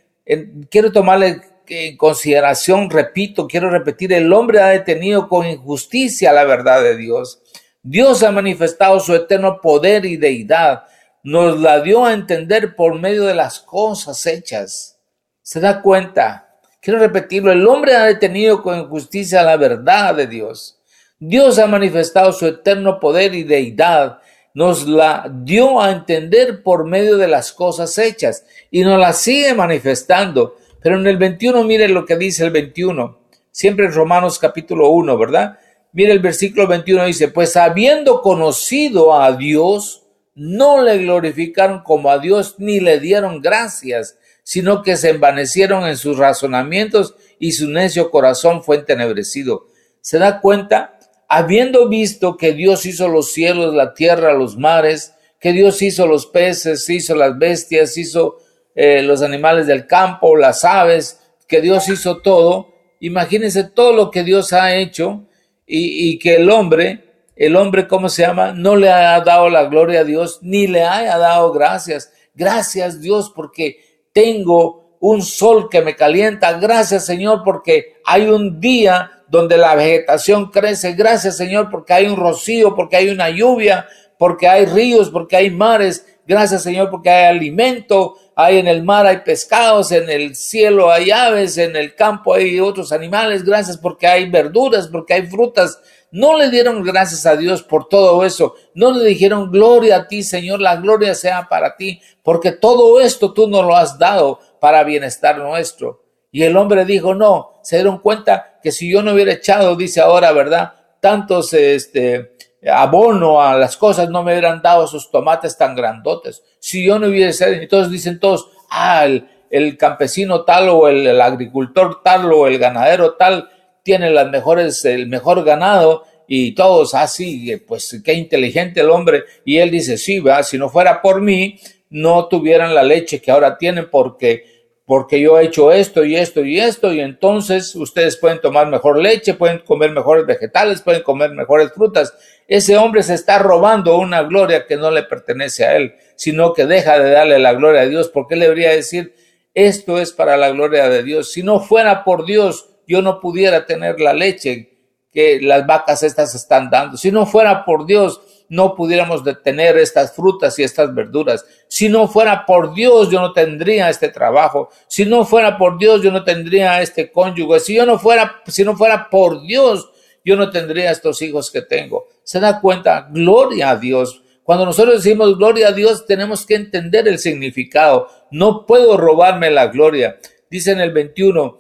quiero 0.69 0.91
tomarle 0.91 1.41
en 1.67 1.97
consideración, 1.97 2.89
repito, 2.89 3.47
quiero 3.47 3.69
repetir, 3.69 4.12
el 4.13 4.31
hombre 4.33 4.59
ha 4.59 4.67
detenido 4.67 5.29
con 5.29 5.45
injusticia 5.45 6.33
la 6.33 6.43
verdad 6.43 6.83
de 6.83 6.97
Dios. 6.97 7.41
Dios 7.81 8.24
ha 8.24 8.31
manifestado 8.31 9.00
su 9.00 9.15
eterno 9.15 9.62
poder 9.62 10.05
y 10.05 10.17
deidad. 10.17 10.83
Nos 11.24 11.59
la 11.59 11.81
dio 11.81 12.05
a 12.05 12.13
entender 12.13 12.75
por 12.75 13.00
medio 13.00 13.24
de 13.25 13.35
las 13.35 13.59
cosas 13.59 14.25
hechas. 14.25 15.00
¿Se 15.41 15.59
da 15.59 15.81
cuenta? 15.81 16.44
Quiero 16.86 17.00
repetirlo. 17.00 17.51
El 17.51 17.65
hombre 17.65 17.96
ha 17.96 18.06
detenido 18.06 18.62
con 18.62 18.77
injusticia 18.77 19.42
la 19.42 19.58
verdad 19.58 20.13
de 20.13 20.27
Dios. 20.27 20.77
Dios 21.18 21.58
ha 21.58 21.65
manifestado 21.65 22.32
su 22.32 22.46
eterno 22.46 23.00
poder 23.00 23.34
y 23.34 23.42
deidad. 23.42 24.20
nos 24.54 24.88
la 24.88 25.27
dio 25.34 25.82
a 25.82 25.92
entender 25.92 26.62
por 26.62 26.86
medio 26.86 27.18
de 27.18 27.27
las 27.27 27.51
cosas 27.51 27.98
hechas 27.98 28.46
y 28.70 28.84
nos 28.84 29.00
la 29.00 29.13
sigue 29.13 29.56
manifestando. 29.56 30.58
Pero 30.80 31.00
en 31.00 31.08
el 31.08 31.18
21, 31.18 31.63
mire 31.63 31.89
lo 31.89 32.06
que 32.06 32.18
dice 32.18 32.46
el 32.46 32.51
21, 32.51 33.18
siempre 33.50 33.88
en 33.88 33.94
Romanos 33.94 34.38
capítulo 34.38 34.89
1, 34.89 35.18
¿verdad? 35.18 35.58
Mire 35.92 36.12
el 36.12 36.20
versículo 36.20 36.68
21 36.68 37.06
dice, 37.06 37.30
pues 37.30 37.58
habiendo 37.58 38.22
conocido 38.22 39.20
a 39.20 39.32
Dios, 39.36 40.04
no 40.36 40.84
le 40.84 41.00
glorificaron 41.00 41.82
como 41.82 42.12
a 42.12 42.20
Dios 42.20 42.56
ni 42.60 42.80
le 42.80 43.00
dieron 43.00 43.42
gracias, 43.42 44.20
sino 44.45 44.83
que 44.83 44.95
se 44.95 45.09
envanecieron 45.09 45.87
en 45.87 45.97
sus 45.97 46.19
razonamientos 46.19 47.15
y 47.39 47.53
su 47.53 47.67
necio 47.67 48.11
corazón 48.11 48.63
fue 48.63 48.77
entenebrecido. 48.77 49.65
¿Se 50.01 50.19
da 50.19 50.39
cuenta? 50.39 50.99
Habiendo 51.27 51.89
visto 51.89 52.37
que 52.37 52.53
Dios 52.53 52.85
hizo 52.85 53.07
los 53.07 53.33
cielos, 53.33 53.73
la 53.73 53.95
tierra, 53.95 54.33
los 54.33 54.55
mares, 54.55 55.15
que 55.39 55.51
Dios 55.51 55.81
hizo 55.81 56.05
los 56.05 56.27
peces, 56.27 56.87
hizo 56.89 57.15
las 57.15 57.37
bestias, 57.39 57.97
hizo 57.97 58.37
eh, 58.75 59.01
los 59.01 59.23
animales 59.23 59.65
del 59.65 59.87
campo, 59.87 60.37
las 60.37 60.63
aves, 60.63 61.19
que 61.47 61.59
Dios 61.59 61.89
hizo 61.89 62.21
todo, 62.21 62.69
imagínense 62.99 63.63
todo 63.63 63.93
lo 63.93 64.11
que 64.11 64.23
Dios 64.23 64.53
ha 64.53 64.75
hecho 64.75 65.27
y, 65.65 66.11
y 66.11 66.19
que 66.19 66.35
el 66.35 66.51
hombre 66.51 67.01
el 67.35 67.57
hombre, 67.57 67.87
¿cómo 67.87 68.07
se 68.07 68.21
llama? 68.21 68.53
No 68.53 68.77
le 68.77 68.89
ha 68.89 69.19
dado 69.19 69.49
la 69.49 69.65
gloria 69.65 70.01
a 70.01 70.03
Dios, 70.05 70.39
ni 70.41 70.67
le 70.67 70.83
haya 70.83 71.17
dado 71.17 71.51
gracias. 71.51 72.13
Gracias 72.33 73.01
Dios 73.01 73.31
porque 73.35 73.79
tengo 74.15 74.98
un 75.01 75.22
sol 75.22 75.67
que 75.69 75.81
me 75.81 75.93
calienta. 75.93 76.53
Gracias 76.53 77.05
Señor 77.05 77.41
porque 77.43 77.98
hay 78.05 78.27
un 78.27 78.62
día 78.62 79.12
donde 79.27 79.57
la 79.57 79.75
vegetación 79.75 80.50
crece. 80.51 80.93
Gracias 80.93 81.36
Señor 81.36 81.69
porque 81.69 81.93
hay 81.93 82.07
un 82.07 82.15
rocío, 82.15 82.74
porque 82.75 82.95
hay 82.95 83.10
una 83.10 83.29
lluvia, 83.29 83.88
porque 84.17 84.48
hay 84.48 84.65
ríos, 84.67 85.10
porque 85.10 85.36
hay 85.36 85.51
mares. 85.51 86.05
Gracias 86.25 86.63
Señor 86.63 86.89
porque 86.89 87.10
hay 87.10 87.36
alimento, 87.36 88.15
hay 88.38 88.57
en 88.57 88.67
el 88.67 88.84
mar 88.84 89.05
hay 89.05 89.17
pescados, 89.17 89.91
en 89.91 90.10
el 90.10 90.34
cielo 90.34 90.89
hay 90.89 91.12
aves, 91.12 91.57
en 91.57 91.75
el 91.75 91.93
campo 91.93 92.34
hay 92.34 92.57
otros 92.62 92.93
animales. 92.93 93.43
Gracias 93.43 93.77
porque 93.77 94.07
hay 94.07 94.29
verduras, 94.29 94.88
porque 94.88 95.13
hay 95.13 95.27
frutas. 95.27 95.77
No 96.12 96.38
le 96.38 96.50
dieron 96.50 96.83
gracias 96.83 97.25
a 97.25 97.35
Dios 97.35 97.63
por 97.63 97.89
todo 97.89 98.24
eso. 98.25 98.55
No 98.74 98.91
le 98.91 99.05
dijeron 99.05 99.51
gloria 99.51 99.97
a 99.97 100.07
ti, 100.07 100.24
Señor, 100.24 100.62
la 100.62 100.77
gloria 100.77 101.13
sea 101.15 101.47
para 101.50 101.75
ti, 101.75 102.01
porque 102.24 102.51
todo 102.51 103.01
esto 103.01 103.33
tú 103.33 103.47
nos 103.47 103.65
lo 103.65 103.75
has 103.75 104.00
dado 104.00 104.39
para 104.59 104.83
bienestar 104.83 105.38
nuestro. 105.38 106.03
Y 106.31 106.43
el 106.43 106.57
hombre 106.57 106.85
dijo, 106.85 107.15
no, 107.15 107.59
se 107.63 107.77
dieron 107.77 108.00
cuenta 108.00 108.59
que 108.62 108.71
si 108.71 108.91
yo 108.91 109.01
no 109.01 109.13
hubiera 109.13 109.33
echado, 109.33 109.75
dice 109.75 110.01
ahora, 110.01 110.31
¿verdad? 110.31 110.74
Tantos, 111.00 111.53
este, 111.53 112.35
abono 112.71 113.41
a 113.41 113.57
las 113.57 113.77
cosas, 113.77 114.09
no 114.09 114.24
me 114.24 114.33
hubieran 114.33 114.62
dado 114.62 114.85
esos 114.85 115.12
tomates 115.12 115.57
tan 115.57 115.75
grandotes. 115.75 116.43
Si 116.59 116.85
yo 116.85 117.00
no 117.00 117.07
hubiese, 117.07 117.62
entonces 117.62 117.91
dicen 117.91 118.19
todos, 118.19 118.50
ah, 118.69 119.05
el, 119.05 119.77
campesino 119.77 120.43
tal 120.43 120.69
o 120.69 120.88
el, 120.88 121.05
el, 121.07 121.21
agricultor 121.21 122.01
tal 122.03 122.31
o 122.33 122.47
el 122.47 122.57
ganadero 122.57 123.13
tal 123.13 123.50
tiene 123.86 124.10
las 124.10 124.32
mejores, 124.32 124.84
el 124.84 125.06
mejor 125.06 125.44
ganado 125.44 126.06
y 126.27 126.56
todos 126.56 126.96
así, 126.96 127.54
ah, 127.54 127.60
pues 127.68 128.01
qué 128.04 128.13
inteligente 128.13 128.80
el 128.82 128.89
hombre. 128.89 129.25
Y 129.46 129.60
él 129.60 129.70
dice, 129.70 129.98
sí, 129.98 130.20
va, 130.20 130.42
si 130.42 130.58
no 130.58 130.70
fuera 130.70 131.04
por 131.04 131.22
mí, 131.22 131.60
no 131.92 132.27
tuvieran 132.27 132.74
la 132.74 132.82
leche 132.82 133.22
que 133.22 133.30
ahora 133.30 133.60
tienen 133.60 133.88
porque 133.92 134.56
porque 134.88 135.20
yo 135.20 135.39
he 135.39 135.46
hecho 135.46 135.72
esto 135.72 136.06
y 136.06 136.15
esto 136.15 136.46
y 136.46 136.60
esto 136.60 136.94
y 136.94 137.00
entonces 137.00 137.75
ustedes 137.75 138.18
pueden 138.18 138.39
tomar 138.39 138.68
mejor 138.68 139.00
leche, 139.00 139.34
pueden 139.34 139.60
comer 139.60 139.92
mejores 139.92 140.27
vegetales, 140.27 140.82
pueden 140.82 141.01
comer 141.01 141.32
mejores 141.32 141.72
frutas. 141.72 142.13
Ese 142.48 142.77
hombre 142.77 143.01
se 143.01 143.15
está 143.15 143.39
robando 143.39 143.98
una 143.98 144.22
gloria 144.24 144.68
que 144.68 144.77
no 144.77 144.92
le 144.92 145.01
pertenece 145.04 145.65
a 145.65 145.75
él, 145.75 145.96
sino 146.15 146.54
que 146.54 146.68
deja 146.68 147.00
de 147.00 147.10
darle 147.10 147.39
la 147.39 147.54
gloria 147.54 147.82
a 147.82 147.88
Dios, 147.88 148.10
porque 148.10 148.36
él 148.36 148.42
debería 148.42 148.70
decir, 148.70 149.15
esto 149.56 150.00
es 150.00 150.12
para 150.12 150.38
la 150.38 150.51
gloria 150.51 150.88
de 150.88 151.01
Dios. 151.01 151.32
Si 151.32 151.42
no 151.42 151.60
fuera 151.60 152.04
por 152.04 152.25
Dios, 152.27 152.70
yo 152.88 153.01
no 153.01 153.20
pudiera 153.20 153.65
tener 153.65 154.00
la 154.00 154.13
leche 154.13 154.72
que 155.12 155.39
las 155.42 155.65
vacas 155.65 156.04
estas 156.04 156.36
están 156.36 156.70
dando. 156.70 156.98
Si 156.98 157.12
no 157.12 157.25
fuera 157.25 157.63
por 157.65 157.86
Dios, 157.86 158.22
no 158.50 158.75
pudiéramos 158.75 159.24
detener 159.24 159.77
estas 159.77 160.13
frutas 160.13 160.60
y 160.60 160.63
estas 160.63 160.94
verduras. 160.94 161.46
Si 161.68 161.89
no 161.89 162.08
fuera 162.08 162.46
por 162.46 162.74
Dios, 162.74 163.10
yo 163.10 163.20
no 163.20 163.34
tendría 163.34 163.89
este 163.89 164.10
trabajo. 164.10 164.70
Si 164.88 165.06
no 165.06 165.25
fuera 165.25 165.58
por 165.58 165.77
Dios, 165.77 166.01
yo 166.01 166.12
no 166.12 166.24
tendría 166.24 166.82
este 166.82 167.12
cónyuge. 167.12 167.60
Si 167.60 167.75
yo 167.75 167.86
no 167.86 167.98
fuera, 167.98 168.42
si 168.48 168.63
no 168.63 168.75
fuera 168.75 169.10
por 169.10 169.42
Dios, 169.42 169.89
yo 170.24 170.36
no 170.36 170.50
tendría 170.50 170.92
estos 170.92 171.22
hijos 171.22 171.51
que 171.51 171.62
tengo. 171.62 172.08
¿Se 172.24 172.39
da 172.39 172.60
cuenta? 172.60 173.08
Gloria 173.12 173.72
a 173.72 173.77
Dios. 173.77 174.22
Cuando 174.44 174.65
nosotros 174.65 175.04
decimos 175.04 175.38
gloria 175.38 175.70
a 175.70 175.72
Dios, 175.72 176.06
tenemos 176.06 176.46
que 176.46 176.56
entender 176.56 177.08
el 177.08 177.18
significado. 177.18 178.10
No 178.30 178.65
puedo 178.65 178.98
robarme 178.98 179.50
la 179.50 179.68
gloria. 179.68 180.20
Dice 180.51 180.72
en 180.72 180.82
el 180.82 180.92
21, 180.92 181.60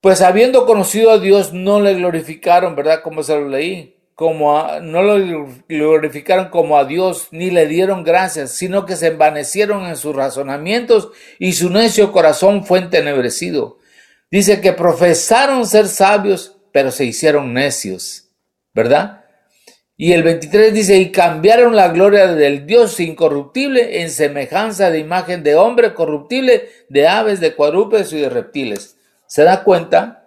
pues 0.00 0.20
habiendo 0.22 0.64
conocido 0.64 1.10
a 1.10 1.18
Dios, 1.18 1.52
no 1.52 1.80
le 1.80 1.94
glorificaron, 1.94 2.76
¿verdad? 2.76 3.02
Como 3.02 3.22
se 3.22 3.34
lo 3.34 3.48
leí. 3.48 3.94
Como 4.14 4.80
no 4.80 5.02
lo 5.04 5.46
glorificaron 5.68 6.48
como 6.48 6.76
a 6.76 6.84
Dios, 6.84 7.28
ni 7.30 7.52
le 7.52 7.68
dieron 7.68 8.02
gracias, 8.02 8.50
sino 8.50 8.84
que 8.84 8.96
se 8.96 9.06
envanecieron 9.08 9.86
en 9.86 9.96
sus 9.96 10.14
razonamientos 10.14 11.10
y 11.38 11.52
su 11.52 11.70
necio 11.70 12.10
corazón 12.10 12.64
fue 12.64 12.80
entenebrecido. 12.80 13.78
Dice 14.28 14.60
que 14.60 14.72
profesaron 14.72 15.64
ser 15.66 15.86
sabios, 15.86 16.56
pero 16.72 16.90
se 16.90 17.04
hicieron 17.04 17.54
necios, 17.54 18.30
¿verdad? 18.74 19.24
Y 19.96 20.12
el 20.12 20.24
23 20.24 20.74
dice, 20.74 20.98
y 20.98 21.12
cambiaron 21.12 21.76
la 21.76 21.88
gloria 21.88 22.26
del 22.26 22.66
Dios 22.66 22.98
incorruptible 22.98 24.02
en 24.02 24.10
semejanza 24.10 24.90
de 24.90 24.98
imagen 24.98 25.44
de 25.44 25.54
hombre 25.54 25.94
corruptible, 25.94 26.68
de 26.88 27.06
aves, 27.06 27.38
de 27.38 27.54
cuadrúpedos 27.54 28.12
y 28.12 28.18
de 28.18 28.30
reptiles 28.30 28.97
se 29.28 29.44
da 29.44 29.62
cuenta, 29.62 30.24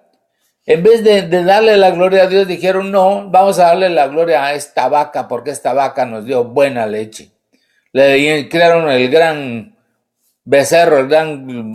en 0.65 0.83
vez 0.83 1.03
de, 1.03 1.27
darle 1.43 1.75
la 1.75 1.89
gloria 1.89 2.23
a 2.23 2.27
Dios, 2.27 2.47
dijeron, 2.47 2.91
no, 2.91 3.29
vamos 3.29 3.57
a 3.59 3.65
darle 3.65 3.89
la 3.89 4.07
gloria 4.07 4.45
a 4.45 4.53
esta 4.53 4.87
vaca, 4.87 5.27
porque 5.27 5.49
esta 5.49 5.73
vaca 5.73 6.05
nos 6.05 6.23
dio 6.23 6.43
buena 6.43 6.85
leche. 6.85 7.31
Le 7.91 8.47
crearon 8.47 8.89
el 8.89 9.09
gran 9.09 9.75
becerro, 10.45 10.99
el 10.99 11.07
gran 11.07 11.73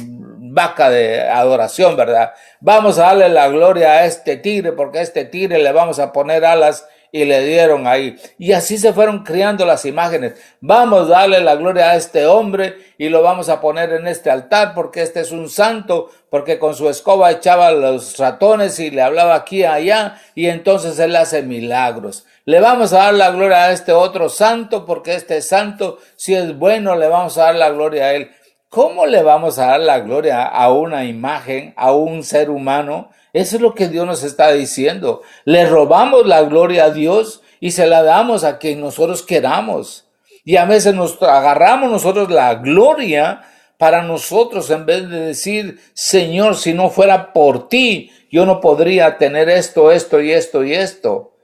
vaca 0.55 0.89
de 0.89 1.21
adoración, 1.29 1.97
¿verdad? 1.97 2.33
Vamos 2.61 2.99
a 2.99 3.03
darle 3.03 3.29
la 3.29 3.49
gloria 3.49 3.91
a 3.91 4.05
este 4.07 4.37
tigre, 4.37 4.73
porque 4.73 5.01
a 5.01 5.03
este 5.03 5.25
tigre 5.25 5.59
le 5.59 5.73
vamos 5.73 5.99
a 5.99 6.13
poner 6.13 6.45
alas 6.45 6.89
y 7.13 7.25
le 7.25 7.45
dieron 7.45 7.87
ahí. 7.87 8.17
Y 8.39 8.53
así 8.53 8.79
se 8.79 8.93
fueron 8.93 9.25
criando 9.25 9.65
las 9.65 9.85
imágenes. 9.85 10.35
Vamos 10.61 11.09
a 11.09 11.21
darle 11.21 11.41
la 11.41 11.57
gloria 11.57 11.91
a 11.91 11.97
este 11.97 12.27
hombre 12.27 12.77
y 12.99 13.09
lo 13.09 13.23
vamos 13.23 13.49
a 13.49 13.61
poner 13.61 13.93
en 13.93 14.07
este 14.07 14.31
altar 14.31 14.75
porque 14.75 15.03
este 15.03 15.21
es 15.21 15.31
un 15.31 15.49
santo, 15.49 16.11
porque 16.31 16.59
con 16.59 16.75
su 16.75 16.89
escoba 16.89 17.31
echaba 17.31 17.71
los 17.71 18.19
ratones 18.19 18.79
y 18.81 18.91
le 18.91 19.03
hablaba 19.03 19.35
aquí 19.35 19.59
y 19.59 19.65
allá 19.65 20.21
y 20.35 20.47
entonces 20.47 20.99
él 20.99 21.17
hace 21.17 21.43
milagros. 21.43 22.27
Le 22.45 22.61
vamos 22.61 22.93
a 22.93 22.99
dar 22.99 23.15
la 23.15 23.31
gloria 23.31 23.65
a 23.65 23.73
este 23.73 23.93
otro 23.93 24.29
santo 24.29 24.85
porque 24.85 25.15
este 25.15 25.43
santo, 25.43 25.99
si 26.17 26.35
es 26.35 26.57
bueno, 26.57 26.97
le 26.97 27.09
vamos 27.09 27.39
a 27.39 27.45
dar 27.45 27.55
la 27.55 27.71
gloria 27.71 28.05
a 28.05 28.15
él. 28.15 28.31
¿Cómo 28.69 29.07
le 29.07 29.23
vamos 29.23 29.59
a 29.59 29.67
dar 29.67 29.81
la 29.81 30.01
gloria 30.01 30.45
a 30.45 30.71
una 30.73 31.05
imagen, 31.05 31.73
a 31.77 31.93
un 31.93 32.23
ser 32.23 32.51
humano? 32.51 33.11
Eso 33.37 33.57
es 33.57 33.63
lo 33.63 33.75
que 33.75 33.89
Dios 33.89 34.07
nos 34.07 34.23
está 34.23 34.53
diciendo. 34.53 35.21
Le 35.45 35.67
robamos 35.67 36.25
la 36.25 36.41
gloria 36.45 36.85
a 36.85 36.91
Dios 36.91 37.43
y 37.61 37.73
se 37.73 37.87
la 37.87 38.03
damos 38.03 38.45
a 38.45 38.57
quien 38.57 38.81
nosotros 38.81 39.23
queramos. 39.23 40.09
Y 40.43 40.57
a 40.57 40.65
veces 40.65 40.95
nos 40.95 41.21
agarramos 41.21 41.91
nosotros 41.91 42.31
la 42.31 42.55
gloria 42.55 43.43
para 43.77 44.01
nosotros 44.01 44.71
en 44.71 44.87
vez 44.87 45.11
de 45.11 45.21
decir, 45.21 45.79
Señor, 45.93 46.57
si 46.57 46.73
no 46.73 46.89
fuera 46.89 47.35
por 47.35 47.69
ti, 47.69 48.11
yo 48.31 48.47
no 48.47 48.59
podría 48.59 49.19
tener 49.19 49.51
esto, 49.51 49.93
esto 49.93 50.23
y 50.23 50.33
esto 50.33 50.65
y 50.65 50.73
esto. 50.73 51.35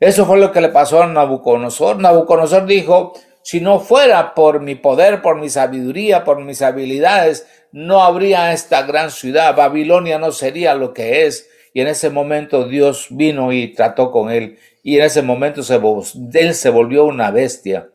Eso 0.00 0.24
fue 0.24 0.38
lo 0.38 0.52
que 0.52 0.62
le 0.62 0.70
pasó 0.70 1.02
a 1.02 1.06
Nabucodonosor. 1.06 1.98
Nabucodonosor 1.98 2.64
dijo, 2.64 3.12
si 3.42 3.60
no 3.60 3.80
fuera 3.80 4.34
por 4.34 4.60
mi 4.60 4.74
poder, 4.74 5.22
por 5.22 5.38
mi 5.38 5.48
sabiduría, 5.48 6.24
por 6.24 6.40
mis 6.40 6.62
habilidades, 6.62 7.46
no 7.72 8.02
habría 8.02 8.52
esta 8.52 8.82
gran 8.82 9.10
ciudad. 9.10 9.56
Babilonia 9.56 10.18
no 10.18 10.32
sería 10.32 10.74
lo 10.74 10.92
que 10.92 11.26
es. 11.26 11.48
Y 11.74 11.80
en 11.80 11.88
ese 11.88 12.10
momento 12.10 12.68
Dios 12.68 13.06
vino 13.10 13.52
y 13.52 13.74
trató 13.74 14.10
con 14.10 14.30
él. 14.30 14.58
Y 14.82 14.98
en 14.98 15.04
ese 15.04 15.22
momento 15.22 15.62
se, 15.62 15.80
él 16.34 16.54
se 16.54 16.70
volvió 16.70 17.04
una 17.04 17.30
bestia. 17.30 17.88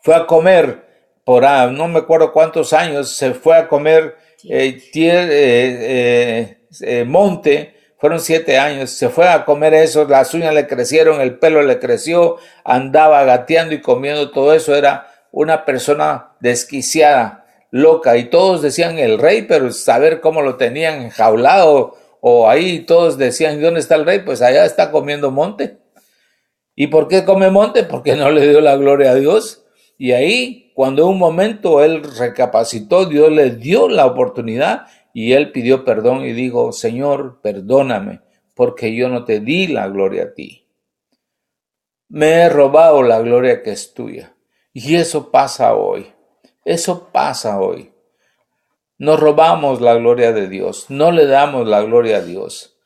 Fue 0.00 0.14
a 0.14 0.26
comer 0.26 0.84
por 1.24 1.44
ah, 1.44 1.70
no 1.70 1.88
me 1.88 2.00
acuerdo 2.00 2.32
cuántos 2.32 2.72
años, 2.72 3.16
se 3.16 3.32
fue 3.32 3.56
a 3.56 3.66
comer 3.66 4.16
eh, 4.44 4.78
eh, 4.94 6.58
eh, 6.82 7.04
monte 7.04 7.73
fueron 8.04 8.20
siete 8.20 8.58
años, 8.58 8.90
se 8.90 9.08
fue 9.08 9.26
a 9.30 9.46
comer 9.46 9.72
eso, 9.72 10.04
las 10.04 10.34
uñas 10.34 10.52
le 10.52 10.66
crecieron, 10.66 11.22
el 11.22 11.38
pelo 11.38 11.62
le 11.62 11.78
creció, 11.78 12.36
andaba 12.62 13.24
gateando 13.24 13.74
y 13.74 13.80
comiendo 13.80 14.30
todo 14.30 14.52
eso, 14.52 14.74
era 14.74 15.06
una 15.32 15.64
persona 15.64 16.32
desquiciada, 16.38 17.46
loca, 17.70 18.18
y 18.18 18.24
todos 18.24 18.60
decían 18.60 18.98
el 18.98 19.18
rey, 19.18 19.46
pero 19.48 19.72
saber 19.72 20.20
cómo 20.20 20.42
lo 20.42 20.56
tenían 20.56 21.00
enjaulado 21.00 21.96
o 22.20 22.46
ahí 22.46 22.80
todos 22.80 23.16
decían, 23.16 23.62
¿dónde 23.62 23.80
está 23.80 23.94
el 23.94 24.04
rey? 24.04 24.18
Pues 24.18 24.42
allá 24.42 24.66
está 24.66 24.90
comiendo 24.90 25.30
monte. 25.30 25.78
¿Y 26.74 26.88
por 26.88 27.08
qué 27.08 27.24
come 27.24 27.48
monte? 27.48 27.84
Porque 27.84 28.16
no 28.16 28.30
le 28.30 28.46
dio 28.46 28.60
la 28.60 28.76
gloria 28.76 29.12
a 29.12 29.14
Dios. 29.14 29.64
Y 29.96 30.12
ahí, 30.12 30.72
cuando 30.74 31.06
un 31.06 31.18
momento 31.18 31.82
él 31.82 32.02
recapacitó, 32.18 33.06
Dios 33.06 33.32
le 33.32 33.52
dio 33.52 33.88
la 33.88 34.04
oportunidad 34.04 34.88
y 35.14 35.32
él 35.32 35.52
pidió 35.52 35.84
perdón 35.84 36.26
y 36.26 36.32
dijo, 36.32 36.72
Señor, 36.72 37.40
perdóname, 37.40 38.20
porque 38.54 38.94
yo 38.94 39.08
no 39.08 39.24
te 39.24 39.40
di 39.40 39.68
la 39.68 39.88
gloria 39.88 40.24
a 40.24 40.34
ti. 40.34 40.66
Me 42.08 42.42
he 42.42 42.48
robado 42.48 43.02
la 43.02 43.20
gloria 43.20 43.62
que 43.62 43.70
es 43.70 43.94
tuya. 43.94 44.34
Y 44.72 44.96
eso 44.96 45.30
pasa 45.30 45.74
hoy. 45.74 46.12
Eso 46.64 47.10
pasa 47.12 47.60
hoy. 47.60 47.92
Nos 48.98 49.20
robamos 49.20 49.80
la 49.80 49.94
gloria 49.94 50.32
de 50.32 50.48
Dios, 50.48 50.86
no 50.88 51.12
le 51.12 51.26
damos 51.26 51.66
la 51.66 51.82
gloria 51.82 52.18
a 52.18 52.22
Dios. 52.22 52.76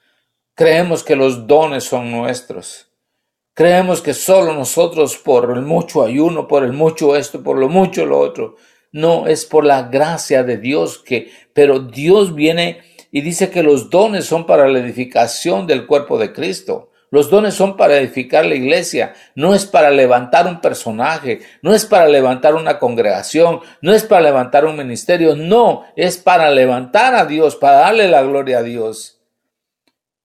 Creemos 0.54 1.04
que 1.04 1.16
los 1.16 1.46
dones 1.46 1.84
son 1.84 2.10
nuestros. 2.10 2.90
Creemos 3.54 4.02
que 4.02 4.14
solo 4.14 4.52
nosotros 4.52 5.16
por 5.16 5.50
el 5.50 5.62
mucho 5.62 6.02
ayuno, 6.02 6.46
por 6.46 6.62
el 6.62 6.72
mucho 6.72 7.16
esto, 7.16 7.42
por 7.42 7.58
lo 7.58 7.68
mucho 7.68 8.04
lo 8.04 8.18
otro. 8.18 8.56
No, 8.92 9.26
es 9.26 9.44
por 9.44 9.64
la 9.64 9.82
gracia 9.82 10.42
de 10.42 10.56
Dios 10.56 10.98
que, 10.98 11.30
pero 11.52 11.80
Dios 11.80 12.34
viene 12.34 12.80
y 13.10 13.20
dice 13.20 13.50
que 13.50 13.62
los 13.62 13.90
dones 13.90 14.24
son 14.24 14.46
para 14.46 14.68
la 14.68 14.78
edificación 14.78 15.66
del 15.66 15.86
cuerpo 15.86 16.18
de 16.18 16.32
Cristo. 16.32 16.90
Los 17.10 17.30
dones 17.30 17.54
son 17.54 17.76
para 17.76 17.96
edificar 17.96 18.44
la 18.44 18.54
iglesia, 18.54 19.14
no 19.34 19.54
es 19.54 19.64
para 19.64 19.90
levantar 19.90 20.46
un 20.46 20.60
personaje, 20.60 21.40
no 21.62 21.74
es 21.74 21.86
para 21.86 22.06
levantar 22.06 22.54
una 22.54 22.78
congregación, 22.78 23.60
no 23.80 23.94
es 23.94 24.04
para 24.04 24.20
levantar 24.20 24.66
un 24.66 24.76
ministerio, 24.76 25.34
no, 25.34 25.84
es 25.96 26.18
para 26.18 26.50
levantar 26.50 27.14
a 27.14 27.24
Dios, 27.24 27.56
para 27.56 27.78
darle 27.78 28.08
la 28.08 28.22
gloria 28.22 28.58
a 28.58 28.62
Dios. 28.62 29.22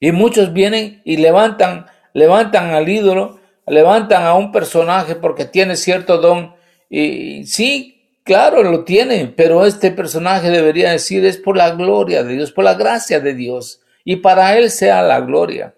Y 0.01 0.12
muchos 0.12 0.51
vienen 0.51 1.01
y 1.05 1.15
levantan, 1.15 1.86
levantan 2.13 2.72
al 2.72 2.89
ídolo, 2.89 3.39
levantan 3.65 4.24
a 4.24 4.34
un 4.34 4.51
personaje 4.51 5.15
porque 5.15 5.46
tiene 5.46 5.77
cierto 5.77 6.17
don. 6.17 6.53
Y 6.89 7.46
sí, 7.46 7.93
claro, 8.24 8.63
lo 8.63 8.84
tiene, 8.84 9.34
pero 9.36 9.65
este 9.65 9.92
personaje 9.92 10.50
debería 10.50 10.92
decir 10.92 11.25
es 11.25 11.38
por 11.38 11.58
la 11.58 11.72
gloria 11.72 12.24
de 12.24 12.36
Dios, 12.36 12.51
por 12.51 12.63
la 12.63 12.74
gracia 12.74 13.20
de 13.20 13.34
Dios, 13.34 13.82
y 14.03 14.18
para 14.18 14.58
Él 14.58 14.72
sea 14.72 15.01
la 15.01 15.22
gloria. 15.22 15.75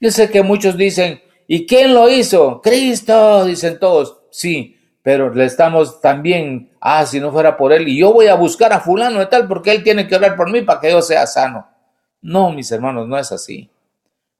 Yo 0.00 0.10
sé 0.10 0.30
que 0.30 0.42
muchos 0.42 0.76
dicen, 0.76 1.20
¿y 1.46 1.66
quién 1.66 1.94
lo 1.94 2.08
hizo? 2.08 2.60
Cristo, 2.62 3.44
dicen 3.44 3.78
todos. 3.78 4.18
Sí, 4.30 4.76
pero 5.02 5.32
le 5.32 5.44
estamos 5.44 6.00
también, 6.00 6.70
ah, 6.80 7.04
si 7.06 7.18
no 7.18 7.32
fuera 7.32 7.56
por 7.56 7.72
él, 7.72 7.88
y 7.88 7.98
yo 7.98 8.12
voy 8.12 8.26
a 8.26 8.34
buscar 8.34 8.72
a 8.72 8.80
fulano 8.80 9.18
de 9.18 9.26
tal 9.26 9.48
porque 9.48 9.72
él 9.72 9.82
tiene 9.82 10.06
que 10.06 10.14
orar 10.14 10.36
por 10.36 10.52
mí 10.52 10.62
para 10.62 10.80
que 10.80 10.90
yo 10.90 11.02
sea 11.02 11.26
sano. 11.26 11.66
No, 12.20 12.52
mis 12.52 12.70
hermanos, 12.70 13.08
no 13.08 13.18
es 13.18 13.32
así. 13.32 13.70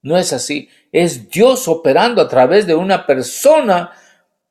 No 0.03 0.17
es 0.17 0.33
así. 0.33 0.69
Es 0.93 1.29
Dios 1.31 1.67
operando 1.69 2.23
a 2.23 2.29
través 2.29 2.67
de 2.67 2.75
una 2.75 3.07
persona 3.07 3.91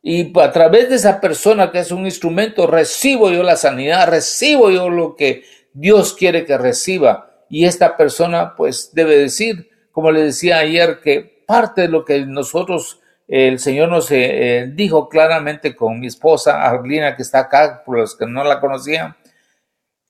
y 0.09 0.31
a 0.39 0.53
través 0.53 0.87
de 0.87 0.95
esa 0.95 1.19
persona 1.19 1.69
que 1.69 1.79
es 1.79 1.91
un 1.91 2.05
instrumento, 2.05 2.65
recibo 2.65 3.29
yo 3.29 3.43
la 3.43 3.57
sanidad, 3.57 4.07
recibo 4.07 4.71
yo 4.71 4.89
lo 4.89 5.17
que 5.17 5.43
Dios 5.73 6.13
quiere 6.13 6.45
que 6.45 6.57
reciba. 6.57 7.43
Y 7.49 7.65
esta 7.65 7.97
persona 7.97 8.55
pues 8.55 8.91
debe 8.93 9.17
decir, 9.17 9.69
como 9.91 10.13
le 10.13 10.21
decía 10.21 10.59
ayer, 10.59 11.01
que 11.03 11.43
parte 11.45 11.81
de 11.81 11.87
lo 11.89 12.05
que 12.05 12.25
nosotros, 12.25 13.01
el 13.27 13.59
Señor 13.59 13.89
nos 13.89 14.09
eh, 14.11 14.59
eh, 14.59 14.71
dijo 14.73 15.09
claramente 15.09 15.75
con 15.75 15.99
mi 15.99 16.07
esposa 16.07 16.63
Arlina, 16.63 17.17
que 17.17 17.23
está 17.23 17.39
acá, 17.39 17.83
por 17.85 17.97
los 17.97 18.15
que 18.15 18.25
no 18.25 18.45
la 18.45 18.61
conocían, 18.61 19.13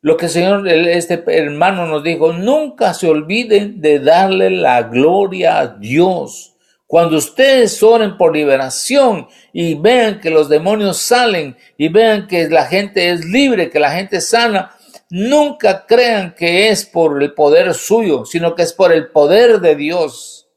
lo 0.02 0.16
que 0.16 0.28
el 0.28 0.32
Señor, 0.32 0.68
este 0.68 1.24
hermano 1.26 1.88
nos 1.88 2.04
dijo, 2.04 2.34
nunca 2.34 2.94
se 2.94 3.10
olviden 3.10 3.82
de 3.82 3.98
darle 3.98 4.52
la 4.52 4.84
gloria 4.84 5.58
a 5.58 5.68
Dios. 5.70 6.54
Cuando 6.88 7.18
ustedes 7.18 7.84
oren 7.84 8.18
por 8.18 8.34
liberación 8.34 9.28
y 9.54 9.76
vean 9.76 10.20
que 10.20 10.30
los 10.30 10.50
demonios 10.50 10.98
salen 10.98 11.58
y 11.78 11.90
vean 11.90 12.28
que 12.28 12.50
la 12.50 12.66
gente 12.66 13.10
es 13.10 13.26
libre, 13.26 13.70
que 13.70 13.80
la 13.80 13.92
gente 13.92 14.22
sana, 14.22 14.78
Nunca 15.10 15.86
crean 15.86 16.36
que 16.36 16.70
es 16.70 16.86
por 16.86 17.22
el 17.24 17.34
poder 17.34 17.74
suyo, 17.74 18.26
sino 18.26 18.56
que 18.56 18.64
es 18.64 18.74
por 18.74 18.92
el 18.92 19.10
poder 19.10 19.62
de 19.62 19.76
Dios. 19.76 20.50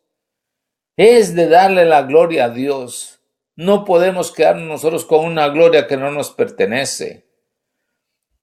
Es 0.96 1.34
de 1.34 1.48
darle 1.48 1.84
la 1.84 2.02
gloria 2.02 2.46
a 2.46 2.50
Dios. 2.50 3.20
No 3.54 3.84
podemos 3.84 4.32
quedarnos 4.32 4.66
nosotros 4.66 5.04
con 5.04 5.24
una 5.24 5.48
gloria 5.48 5.86
que 5.86 5.96
no 5.96 6.10
nos 6.10 6.30
pertenece. 6.30 7.26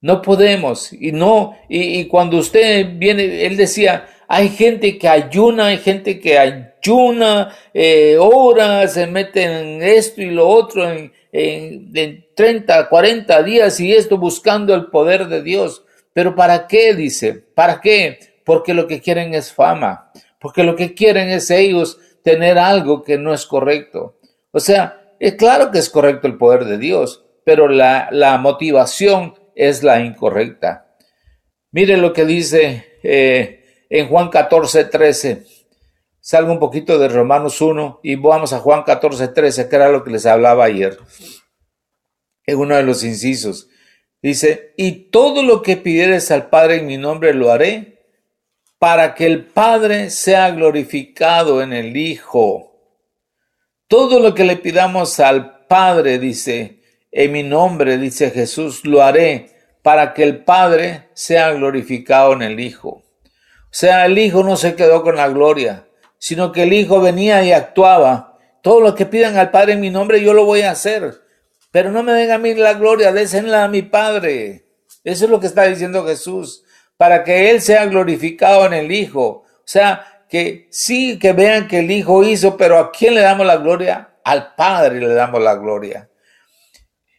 No 0.00 0.22
podemos. 0.22 0.92
Y 0.92 1.12
no, 1.12 1.56
y, 1.68 2.06
cuando 2.06 2.38
usted 2.38 2.86
viene, 2.94 3.44
él 3.44 3.56
decía, 3.56 4.08
hay 4.28 4.50
gente 4.50 4.98
que 4.98 5.08
ayuna, 5.08 5.66
hay 5.66 5.78
gente 5.78 6.20
que 6.20 6.38
ayuna, 6.38 7.56
eh, 7.72 8.16
ora, 8.20 8.86
se 8.86 9.06
mete 9.06 9.42
en 9.42 9.82
esto 9.82 10.20
y 10.20 10.30
lo 10.30 10.46
otro 10.46 10.88
en, 10.88 11.12
en, 11.32 11.90
en 11.94 12.26
30, 12.34 12.88
40 12.88 13.42
días 13.42 13.80
y 13.80 13.92
esto 13.92 14.18
buscando 14.18 14.74
el 14.74 14.86
poder 14.86 15.28
de 15.28 15.42
Dios. 15.42 15.82
Pero 16.12 16.34
¿para 16.34 16.66
qué? 16.66 16.94
Dice, 16.94 17.32
¿para 17.32 17.80
qué? 17.80 18.18
Porque 18.44 18.74
lo 18.74 18.86
que 18.86 19.00
quieren 19.00 19.34
es 19.34 19.52
fama, 19.52 20.12
porque 20.38 20.62
lo 20.62 20.76
que 20.76 20.94
quieren 20.94 21.30
es 21.30 21.50
ellos 21.50 21.98
tener 22.22 22.58
algo 22.58 23.02
que 23.02 23.16
no 23.16 23.32
es 23.32 23.46
correcto. 23.46 24.18
O 24.50 24.60
sea, 24.60 25.14
es 25.18 25.34
claro 25.34 25.70
que 25.70 25.78
es 25.78 25.88
correcto 25.88 26.26
el 26.26 26.36
poder 26.36 26.64
de 26.66 26.76
Dios, 26.76 27.24
pero 27.44 27.66
la, 27.68 28.38
motivación 28.42 29.34
es 29.54 29.82
la 29.82 30.00
incorrecta. 30.00 30.94
Mire 31.70 31.96
lo 31.96 32.12
que 32.12 32.26
dice 32.26 32.98
eh, 33.02 33.57
en 33.88 34.08
Juan 34.08 34.28
14, 34.28 34.84
13. 34.84 35.46
Salgo 36.20 36.52
un 36.52 36.58
poquito 36.58 36.98
de 36.98 37.08
Romanos 37.08 37.60
1 37.60 38.00
y 38.02 38.16
vamos 38.16 38.52
a 38.52 38.58
Juan 38.58 38.82
14, 38.82 39.28
13, 39.28 39.68
que 39.68 39.76
era 39.76 39.88
lo 39.88 40.04
que 40.04 40.10
les 40.10 40.26
hablaba 40.26 40.64
ayer, 40.64 40.98
en 42.44 42.58
uno 42.58 42.76
de 42.76 42.82
los 42.82 43.02
incisos. 43.02 43.68
Dice, 44.20 44.74
y 44.76 45.10
todo 45.10 45.42
lo 45.42 45.62
que 45.62 45.76
pidieres 45.76 46.30
al 46.30 46.50
Padre 46.50 46.76
en 46.76 46.86
mi 46.86 46.96
nombre 46.96 47.32
lo 47.32 47.52
haré, 47.52 47.98
para 48.78 49.14
que 49.14 49.26
el 49.26 49.46
Padre 49.46 50.10
sea 50.10 50.50
glorificado 50.50 51.62
en 51.62 51.72
el 51.72 51.96
Hijo. 51.96 52.72
Todo 53.86 54.20
lo 54.20 54.34
que 54.34 54.44
le 54.44 54.56
pidamos 54.56 55.18
al 55.20 55.66
Padre, 55.66 56.18
dice, 56.18 56.82
en 57.10 57.32
mi 57.32 57.42
nombre, 57.42 57.96
dice 57.96 58.30
Jesús, 58.30 58.84
lo 58.84 59.02
haré, 59.02 59.50
para 59.82 60.12
que 60.14 60.24
el 60.24 60.44
Padre 60.44 61.08
sea 61.14 61.52
glorificado 61.52 62.32
en 62.34 62.42
el 62.42 62.60
Hijo. 62.60 63.07
Sea, 63.70 64.06
el 64.06 64.18
Hijo 64.18 64.42
no 64.42 64.56
se 64.56 64.74
quedó 64.74 65.02
con 65.02 65.16
la 65.16 65.28
gloria, 65.28 65.88
sino 66.18 66.52
que 66.52 66.64
el 66.64 66.72
Hijo 66.72 67.00
venía 67.00 67.44
y 67.44 67.52
actuaba. 67.52 68.38
Todo 68.62 68.80
lo 68.80 68.94
que 68.94 69.06
pidan 69.06 69.36
al 69.36 69.50
Padre 69.50 69.74
en 69.74 69.80
mi 69.80 69.90
nombre, 69.90 70.22
yo 70.22 70.32
lo 70.32 70.44
voy 70.44 70.62
a 70.62 70.72
hacer. 70.72 71.22
Pero 71.70 71.90
no 71.90 72.02
me 72.02 72.12
den 72.12 72.30
a 72.30 72.38
mí 72.38 72.54
la 72.54 72.74
gloria, 72.74 73.12
désenla 73.12 73.64
a 73.64 73.68
mi 73.68 73.82
Padre. 73.82 74.66
Eso 75.04 75.26
es 75.26 75.30
lo 75.30 75.40
que 75.40 75.46
está 75.46 75.64
diciendo 75.64 76.06
Jesús, 76.06 76.64
para 76.96 77.24
que 77.24 77.50
Él 77.50 77.60
sea 77.60 77.86
glorificado 77.86 78.66
en 78.66 78.72
el 78.72 78.90
Hijo. 78.90 79.22
O 79.24 79.62
sea, 79.64 80.24
que 80.28 80.68
sí, 80.70 81.18
que 81.18 81.32
vean 81.32 81.68
que 81.68 81.80
el 81.80 81.90
Hijo 81.90 82.24
hizo, 82.24 82.56
pero 82.56 82.78
¿a 82.78 82.90
quién 82.90 83.14
le 83.14 83.20
damos 83.20 83.46
la 83.46 83.56
gloria? 83.56 84.16
Al 84.24 84.54
Padre 84.54 85.00
le 85.00 85.14
damos 85.14 85.42
la 85.42 85.54
gloria. 85.54 86.08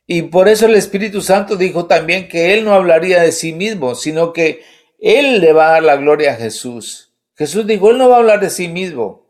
Y 0.05 0.23
por 0.23 0.47
eso 0.47 0.65
el 0.65 0.75
Espíritu 0.75 1.21
Santo 1.21 1.55
dijo 1.55 1.85
también 1.85 2.27
que 2.27 2.53
Él 2.53 2.65
no 2.65 2.73
hablaría 2.73 3.21
de 3.21 3.31
sí 3.31 3.53
mismo, 3.53 3.93
sino 3.93 4.33
que 4.33 4.62
Él 4.99 5.39
le 5.41 5.53
va 5.53 5.67
a 5.67 5.71
dar 5.73 5.83
la 5.83 5.95
gloria 5.95 6.33
a 6.33 6.35
Jesús. 6.35 7.13
Jesús 7.35 7.65
dijo, 7.65 7.89
Él 7.91 7.97
no 7.97 8.09
va 8.09 8.17
a 8.17 8.19
hablar 8.19 8.39
de 8.39 8.49
sí 8.49 8.67
mismo, 8.67 9.25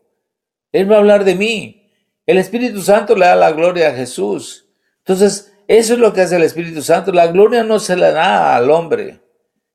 Él 0.72 0.92
va 0.92 0.96
a 0.96 1.00
hablar 1.00 1.24
de 1.24 1.36
mí. 1.36 1.92
El 2.26 2.38
Espíritu 2.38 2.82
Santo 2.82 3.16
le 3.16 3.26
da 3.26 3.36
la 3.36 3.52
gloria 3.52 3.90
a 3.90 3.94
Jesús. 3.94 4.68
Entonces, 5.00 5.52
eso 5.68 5.94
es 5.94 6.00
lo 6.00 6.14
que 6.14 6.22
hace 6.22 6.36
el 6.36 6.44
Espíritu 6.44 6.84
Santo. 6.84 7.12
La 7.12 7.28
gloria 7.28 7.64
no 7.64 7.80
se 7.80 7.96
la 7.96 8.12
da 8.12 8.56
al 8.56 8.70
hombre. 8.70 9.20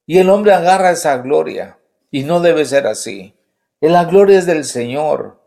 Y 0.07 0.19
el 0.19 0.31
hombre 0.31 0.53
agarra 0.53 0.93
esa 0.93 1.19
gloria. 1.19 1.79
Y 2.13 2.23
no 2.23 2.41
debe 2.41 2.65
ser 2.65 2.87
así. 2.87 3.35
La 3.81 4.05
gloria 4.05 4.39
es 4.39 4.47
del 4.47 4.65
Señor. 4.65 5.41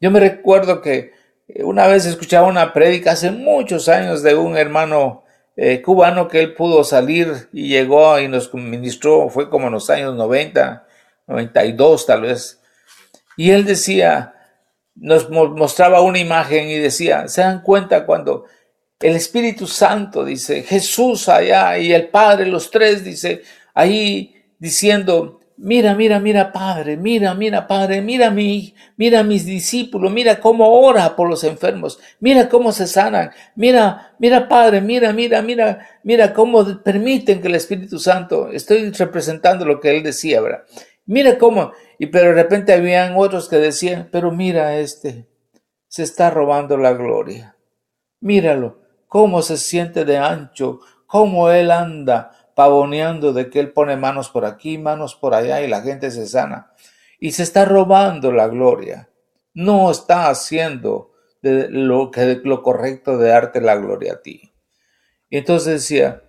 Yo 0.00 0.10
me 0.10 0.18
recuerdo 0.18 0.80
que 0.80 1.12
una 1.62 1.86
vez 1.86 2.06
escuchaba 2.06 2.46
una 2.46 2.72
prédica 2.72 3.12
hace 3.12 3.30
muchos 3.30 3.88
años 3.88 4.22
de 4.22 4.34
un 4.34 4.56
hermano 4.56 5.24
eh, 5.56 5.80
cubano 5.80 6.28
que 6.28 6.40
él 6.40 6.54
pudo 6.54 6.84
salir 6.84 7.48
y 7.52 7.68
llegó 7.68 8.18
y 8.20 8.28
nos 8.28 8.52
ministró, 8.52 9.30
fue 9.30 9.48
como 9.48 9.68
en 9.68 9.72
los 9.72 9.88
años 9.88 10.14
90, 10.14 10.86
92 11.26 12.06
tal 12.06 12.20
vez. 12.22 12.60
Y 13.38 13.50
él 13.50 13.64
decía, 13.64 14.34
nos 14.94 15.30
mostraba 15.30 16.02
una 16.02 16.18
imagen 16.18 16.68
y 16.68 16.76
decía, 16.78 17.26
¿se 17.28 17.40
dan 17.40 17.62
cuenta 17.62 18.04
cuando 18.04 18.44
el 19.00 19.16
Espíritu 19.16 19.66
Santo, 19.66 20.24
dice, 20.24 20.62
Jesús 20.62 21.28
allá 21.28 21.78
y 21.78 21.92
el 21.92 22.08
Padre, 22.08 22.46
los 22.46 22.70
tres, 22.70 23.04
dice, 23.04 23.42
ahí 23.74 24.34
diciendo, 24.58 25.35
mira, 25.56 25.94
mira, 25.94 26.20
mira, 26.20 26.52
Padre, 26.52 26.96
mira, 26.96 27.34
mira, 27.34 27.66
Padre, 27.66 28.02
mira 28.02 28.30
mí, 28.30 28.74
mira 28.96 29.22
mis 29.22 29.44
discípulos, 29.46 30.12
mira 30.12 30.40
cómo 30.40 30.68
ora 30.80 31.16
por 31.16 31.28
los 31.28 31.44
enfermos, 31.44 31.98
mira 32.20 32.48
cómo 32.48 32.72
se 32.72 32.86
sanan, 32.86 33.30
mira, 33.54 34.14
mira, 34.18 34.48
Padre, 34.48 34.80
mira, 34.80 35.12
mira, 35.12 35.42
mira, 35.42 35.86
mira 36.02 36.32
cómo 36.32 36.82
permiten 36.82 37.40
que 37.40 37.48
el 37.48 37.54
Espíritu 37.54 37.98
Santo, 37.98 38.50
estoy 38.52 38.90
representando 38.90 39.64
lo 39.64 39.80
que 39.80 39.96
él 39.96 40.02
decía, 40.02 40.40
¿verdad? 40.40 40.64
Mira 41.06 41.38
cómo, 41.38 41.72
y 41.98 42.06
pero 42.06 42.28
de 42.28 42.34
repente 42.34 42.72
habían 42.72 43.14
otros 43.16 43.48
que 43.48 43.56
decían, 43.56 44.08
pero 44.10 44.32
mira 44.32 44.76
este, 44.78 45.26
se 45.88 46.02
está 46.02 46.30
robando 46.30 46.76
la 46.76 46.92
gloria. 46.92 47.56
Míralo, 48.20 48.80
cómo 49.06 49.40
se 49.42 49.56
siente 49.56 50.04
de 50.04 50.18
ancho, 50.18 50.80
cómo 51.06 51.50
él 51.50 51.70
anda 51.70 52.45
pavoneando 52.56 53.34
de 53.34 53.50
que 53.50 53.60
él 53.60 53.74
pone 53.74 53.98
manos 53.98 54.30
por 54.30 54.46
aquí, 54.46 54.78
manos 54.78 55.14
por 55.14 55.34
allá 55.34 55.60
y 55.60 55.68
la 55.68 55.82
gente 55.82 56.10
se 56.10 56.26
sana. 56.26 56.72
Y 57.20 57.32
se 57.32 57.42
está 57.42 57.66
robando 57.66 58.32
la 58.32 58.48
gloria. 58.48 59.10
No 59.52 59.90
está 59.90 60.30
haciendo 60.30 61.12
de 61.42 61.68
lo, 61.68 62.10
que, 62.10 62.40
lo 62.42 62.62
correcto 62.62 63.18
de 63.18 63.28
darte 63.28 63.60
la 63.60 63.76
gloria 63.76 64.14
a 64.14 64.22
ti. 64.22 64.54
Y 65.28 65.36
entonces 65.36 65.82
decía, 65.82 66.22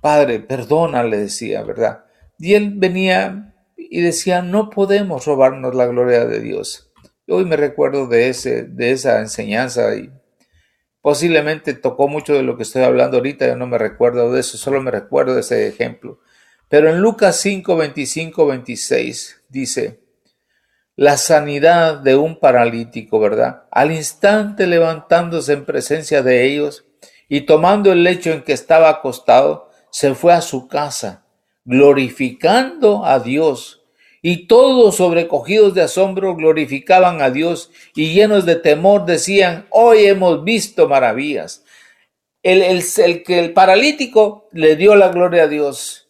Padre, 0.00 0.40
perdona, 0.40 1.02
le 1.02 1.18
decía, 1.18 1.62
¿verdad? 1.62 2.06
Y 2.38 2.54
él 2.54 2.72
venía 2.76 3.54
y 3.76 4.00
decía, 4.00 4.40
no 4.40 4.70
podemos 4.70 5.26
robarnos 5.26 5.74
la 5.74 5.84
gloria 5.84 6.24
de 6.24 6.40
Dios. 6.40 6.90
Hoy 7.28 7.44
me 7.44 7.58
recuerdo 7.58 8.06
de, 8.06 8.30
ese, 8.30 8.62
de 8.62 8.92
esa 8.92 9.20
enseñanza 9.20 9.94
y 9.96 10.10
posiblemente 11.08 11.72
tocó 11.72 12.06
mucho 12.06 12.34
de 12.34 12.42
lo 12.42 12.58
que 12.58 12.64
estoy 12.64 12.82
hablando 12.82 13.16
ahorita, 13.16 13.46
yo 13.46 13.56
no 13.56 13.66
me 13.66 13.78
recuerdo 13.78 14.30
de 14.30 14.40
eso, 14.40 14.58
solo 14.58 14.82
me 14.82 14.90
recuerdo 14.90 15.32
de 15.32 15.40
ese 15.40 15.66
ejemplo. 15.66 16.20
Pero 16.68 16.90
en 16.90 17.00
Lucas 17.00 17.40
5, 17.40 17.78
25, 17.78 18.46
26 18.46 19.44
dice, 19.48 20.02
la 20.96 21.16
sanidad 21.16 21.96
de 21.96 22.14
un 22.14 22.38
paralítico, 22.38 23.18
¿verdad? 23.20 23.62
Al 23.70 23.90
instante 23.90 24.66
levantándose 24.66 25.54
en 25.54 25.64
presencia 25.64 26.20
de 26.20 26.44
ellos 26.44 26.84
y 27.26 27.46
tomando 27.46 27.90
el 27.90 28.04
lecho 28.04 28.30
en 28.30 28.42
que 28.42 28.52
estaba 28.52 28.90
acostado, 28.90 29.70
se 29.90 30.14
fue 30.14 30.34
a 30.34 30.42
su 30.42 30.68
casa, 30.68 31.24
glorificando 31.64 33.06
a 33.06 33.18
Dios. 33.18 33.77
Y 34.20 34.46
todos 34.46 34.96
sobrecogidos 34.96 35.74
de 35.74 35.82
asombro 35.82 36.34
glorificaban 36.34 37.22
a 37.22 37.30
Dios 37.30 37.70
y 37.94 38.12
llenos 38.12 38.46
de 38.46 38.56
temor 38.56 39.04
decían, 39.04 39.66
hoy 39.70 40.06
hemos 40.06 40.42
visto 40.44 40.88
maravillas. 40.88 41.64
El, 42.42 42.82
que 43.24 43.38
el 43.38 43.52
paralítico 43.52 44.48
le 44.52 44.76
dio 44.76 44.96
la 44.96 45.08
gloria 45.08 45.44
a 45.44 45.48
Dios. 45.48 46.08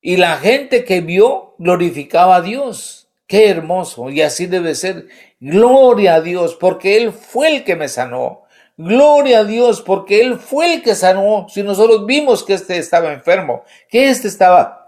Y 0.00 0.16
la 0.16 0.36
gente 0.36 0.84
que 0.84 1.00
vio 1.00 1.54
glorificaba 1.58 2.36
a 2.36 2.42
Dios. 2.42 3.08
Qué 3.26 3.48
hermoso. 3.48 4.10
Y 4.10 4.20
así 4.20 4.46
debe 4.46 4.74
ser. 4.74 5.06
Gloria 5.38 6.16
a 6.16 6.20
Dios, 6.20 6.56
porque 6.56 6.96
Él 6.96 7.12
fue 7.12 7.54
el 7.54 7.64
que 7.64 7.76
me 7.76 7.88
sanó. 7.88 8.42
Gloria 8.76 9.40
a 9.40 9.44
Dios, 9.44 9.82
porque 9.82 10.20
Él 10.20 10.38
fue 10.38 10.74
el 10.74 10.82
que 10.82 10.94
sanó. 10.94 11.46
Si 11.48 11.62
nosotros 11.62 12.06
vimos 12.06 12.42
que 12.42 12.54
este 12.54 12.78
estaba 12.78 13.12
enfermo, 13.12 13.64
que 13.88 14.08
este 14.08 14.28
estaba 14.28 14.81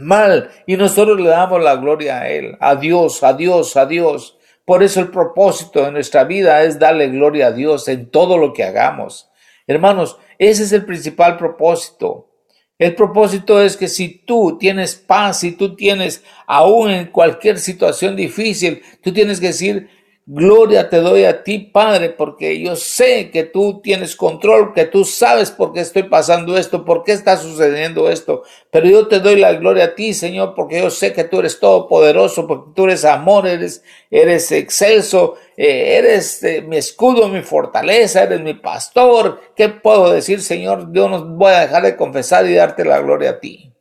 mal, 0.00 0.50
y 0.66 0.76
nosotros 0.76 1.20
le 1.20 1.28
damos 1.28 1.62
la 1.62 1.76
gloria 1.76 2.20
a 2.20 2.28
Él. 2.28 2.56
A 2.60 2.76
Dios, 2.76 3.22
a 3.22 3.34
Dios, 3.34 3.76
a 3.76 3.86
Dios. 3.86 4.38
Por 4.64 4.82
eso 4.82 5.00
el 5.00 5.08
propósito 5.08 5.84
de 5.84 5.92
nuestra 5.92 6.24
vida 6.24 6.62
es 6.62 6.78
darle 6.78 7.08
gloria 7.08 7.48
a 7.48 7.52
Dios 7.52 7.88
en 7.88 8.10
todo 8.10 8.38
lo 8.38 8.52
que 8.52 8.64
hagamos. 8.64 9.30
Hermanos, 9.66 10.18
ese 10.38 10.62
es 10.64 10.72
el 10.72 10.84
principal 10.84 11.36
propósito. 11.36 12.30
El 12.78 12.94
propósito 12.94 13.60
es 13.60 13.76
que 13.76 13.88
si 13.88 14.24
tú 14.24 14.56
tienes 14.58 14.94
paz, 14.94 15.40
si 15.40 15.52
tú 15.52 15.76
tienes 15.76 16.24
aún 16.46 16.90
en 16.90 17.06
cualquier 17.08 17.58
situación 17.58 18.16
difícil, 18.16 18.80
tú 19.02 19.12
tienes 19.12 19.38
que 19.38 19.48
decir, 19.48 19.90
Gloria 20.32 20.88
te 20.88 20.98
doy 20.98 21.24
a 21.24 21.42
ti, 21.42 21.58
Padre, 21.58 22.10
porque 22.10 22.60
yo 22.60 22.76
sé 22.76 23.32
que 23.32 23.42
tú 23.42 23.80
tienes 23.82 24.14
control, 24.14 24.72
que 24.72 24.84
tú 24.84 25.04
sabes 25.04 25.50
por 25.50 25.72
qué 25.72 25.80
estoy 25.80 26.04
pasando 26.04 26.56
esto, 26.56 26.84
por 26.84 27.02
qué 27.02 27.10
está 27.10 27.36
sucediendo 27.36 28.08
esto. 28.08 28.44
Pero 28.70 28.86
yo 28.86 29.08
te 29.08 29.18
doy 29.18 29.40
la 29.40 29.54
gloria 29.54 29.86
a 29.86 29.94
ti, 29.96 30.14
Señor, 30.14 30.54
porque 30.54 30.78
yo 30.78 30.88
sé 30.88 31.12
que 31.12 31.24
tú 31.24 31.40
eres 31.40 31.58
todopoderoso, 31.58 32.46
porque 32.46 32.70
tú 32.76 32.84
eres 32.84 33.04
amor, 33.04 33.48
eres, 33.48 33.82
eres 34.08 34.52
excelso, 34.52 35.34
eh, 35.56 35.96
eres 35.98 36.40
eh, 36.44 36.62
mi 36.62 36.76
escudo, 36.76 37.26
mi 37.26 37.42
fortaleza, 37.42 38.22
eres 38.22 38.40
mi 38.40 38.54
pastor. 38.54 39.40
¿Qué 39.56 39.68
puedo 39.68 40.12
decir, 40.12 40.40
Señor? 40.42 40.92
Yo 40.92 41.08
no 41.08 41.24
voy 41.24 41.54
a 41.54 41.62
dejar 41.62 41.82
de 41.82 41.96
confesar 41.96 42.46
y 42.46 42.54
darte 42.54 42.84
la 42.84 43.00
gloria 43.00 43.30
a 43.30 43.40
ti. 43.40 43.74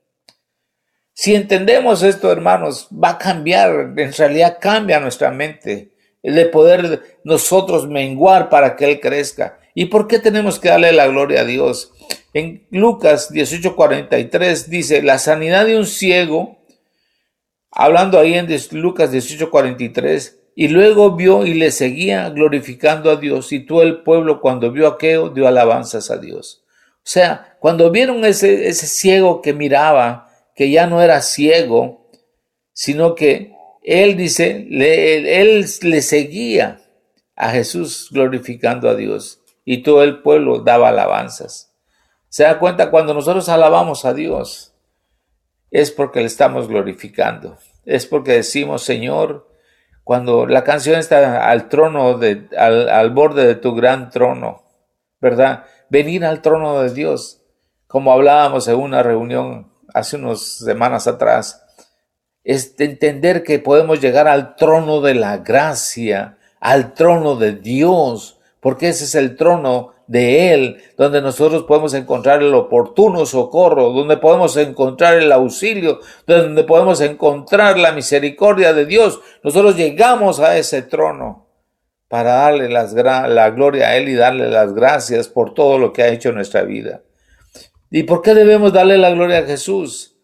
Si 1.14 1.36
entendemos 1.36 2.02
esto, 2.02 2.32
hermanos, 2.32 2.88
va 2.92 3.10
a 3.10 3.18
cambiar, 3.20 3.94
en 3.96 4.14
realidad 4.14 4.58
cambia 4.60 5.00
nuestra 5.00 5.30
mente 5.30 5.92
de 6.24 6.46
poder 6.46 7.02
nosotros 7.24 7.88
menguar 7.88 8.50
para 8.50 8.76
que 8.76 8.86
Él 8.86 9.00
crezca. 9.00 9.60
¿Y 9.74 9.86
por 9.86 10.08
qué 10.08 10.20
tenemos 10.20 10.60
que 10.60 10.70
darle 10.70 10.92
la 10.92 11.08
gloria 11.08 11.42
a 11.42 11.46
Dios? 11.46 11.92
En 12.34 12.68
Lucas 12.70 13.32
18:43 13.32 14.66
dice, 14.68 15.02
la 15.02 15.18
sanidad 15.18 15.66
de 15.66 15.78
un 15.78 15.86
ciego, 15.86 16.58
hablando 17.72 18.20
ahí 18.20 18.34
en 18.34 18.48
Lucas 18.72 19.12
18:43, 19.12 20.36
y 20.56 20.68
luego 20.68 21.16
vio 21.16 21.46
y 21.46 21.54
le 21.54 21.72
seguía 21.72 22.30
glorificando 22.30 23.10
a 23.12 23.16
Dios, 23.16 23.52
y 23.54 23.62
todo 23.66 23.82
el 23.82 24.04
pueblo 24.04 24.42
cuando 24.42 24.72
vio 24.72 24.88
aquello 24.88 25.30
dio 25.30 25.48
alabanzas 25.48 26.12
a 26.12 26.18
Dios. 26.18 26.64
O 26.98 27.12
sea, 27.12 27.58
cuando 27.60 27.90
vieron 27.90 28.26
ese, 28.26 28.68
ese 28.68 28.86
ciego 28.86 29.42
que 29.42 29.54
miraba, 29.54 30.30
que 30.56 30.70
ya 30.70 30.86
no 30.86 31.02
era 31.02 31.22
ciego, 31.22 32.12
sino 32.74 33.16
que 33.16 33.54
él 33.84 34.18
dice, 34.18 34.68
él 34.70 35.66
le 35.82 36.02
seguía 36.02 36.82
a 37.36 37.50
Jesús 37.52 38.10
glorificando 38.12 38.90
a 38.90 38.96
Dios 38.96 39.42
y 39.66 39.84
todo 39.84 40.04
el 40.04 40.22
pueblo 40.22 40.60
daba 40.60 40.90
alabanzas. 40.90 41.74
Se 42.28 42.44
da 42.44 42.60
cuenta 42.60 42.92
cuando 42.92 43.14
nosotros 43.14 43.50
alabamos 43.50 44.06
a 44.06 44.14
Dios, 44.14 44.76
es 45.72 45.92
porque 45.92 46.20
le 46.20 46.26
estamos 46.26 46.68
glorificando, 46.68 47.58
es 47.86 48.06
porque 48.06 48.34
decimos, 48.34 48.84
Señor, 48.84 49.48
cuando 50.04 50.48
la 50.48 50.64
canción 50.64 51.00
está 51.00 51.50
al 51.50 51.70
trono, 51.70 52.18
de, 52.18 52.48
al, 52.58 52.90
al 52.90 53.12
borde 53.12 53.46
de 53.46 53.56
tu 53.56 53.76
gran 53.76 54.10
trono, 54.10 54.64
¿verdad? 55.22 55.66
Venir 55.90 56.26
al 56.26 56.42
trono 56.42 56.82
de 56.82 56.92
Dios, 56.94 57.44
como 57.88 58.12
hablábamos 58.12 58.68
en 58.68 58.76
una 58.76 59.04
reunión 59.04 59.72
hace 59.94 60.18
unas 60.18 60.42
semanas 60.42 61.08
atrás, 61.08 61.64
es 62.44 62.76
entender 62.80 63.44
que 63.44 63.60
podemos 63.60 64.02
llegar 64.02 64.28
al 64.28 64.56
trono 64.56 65.02
de 65.02 65.16
la 65.16 65.38
gracia, 65.38 66.38
al 66.60 66.94
trono 66.94 67.36
de 67.36 67.54
Dios, 67.54 68.40
porque 68.60 68.90
ese 68.90 69.06
es 69.06 69.16
el 69.16 69.36
trono 69.36 69.94
de 70.08 70.54
Él, 70.54 70.82
donde 70.98 71.22
nosotros 71.22 71.64
podemos 71.64 71.94
encontrar 71.94 72.42
el 72.42 72.54
oportuno 72.56 73.26
socorro, 73.26 73.92
donde 73.92 74.18
podemos 74.18 74.58
encontrar 74.58 75.16
el 75.16 75.32
auxilio, 75.32 76.00
donde 76.26 76.64
podemos 76.64 77.00
encontrar 77.02 77.78
la 77.78 77.92
misericordia 77.92 78.74
de 78.74 78.86
Dios. 78.86 79.22
Nosotros 79.44 79.76
llegamos 79.76 80.40
a 80.40 80.58
ese 80.58 80.82
trono 80.82 81.48
para 82.08 82.34
darle 82.34 82.70
la 82.70 83.50
gloria 83.52 83.90
a 83.90 83.98
Él 83.98 84.10
y 84.10 84.16
darle 84.16 84.50
las 84.50 84.74
gracias 84.74 85.28
por 85.28 85.54
todo 85.54 85.78
lo 85.78 85.94
que 85.94 86.02
ha 86.02 86.08
hecho 86.08 86.30
en 86.30 86.36
nuestra 86.36 86.64
vida. 86.64 87.04
¿Y 87.92 88.04
por 88.04 88.24
qué 88.24 88.34
debemos 88.34 88.74
darle 88.74 88.98
la 88.98 89.12
gloria 89.12 89.40
a 89.40 89.44
Jesús? 89.44 90.19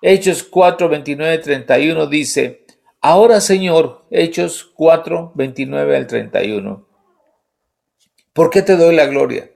Hechos 0.00 0.44
4, 0.44 0.88
29, 0.88 1.38
31 1.38 2.06
dice, 2.06 2.64
Ahora 3.00 3.40
Señor, 3.40 4.06
Hechos 4.10 4.70
4, 4.74 5.32
29 5.34 5.96
al 5.96 6.06
31. 6.06 6.88
¿Por 8.32 8.50
qué 8.50 8.62
te 8.62 8.76
doy 8.76 8.94
la 8.94 9.06
gloria? 9.06 9.50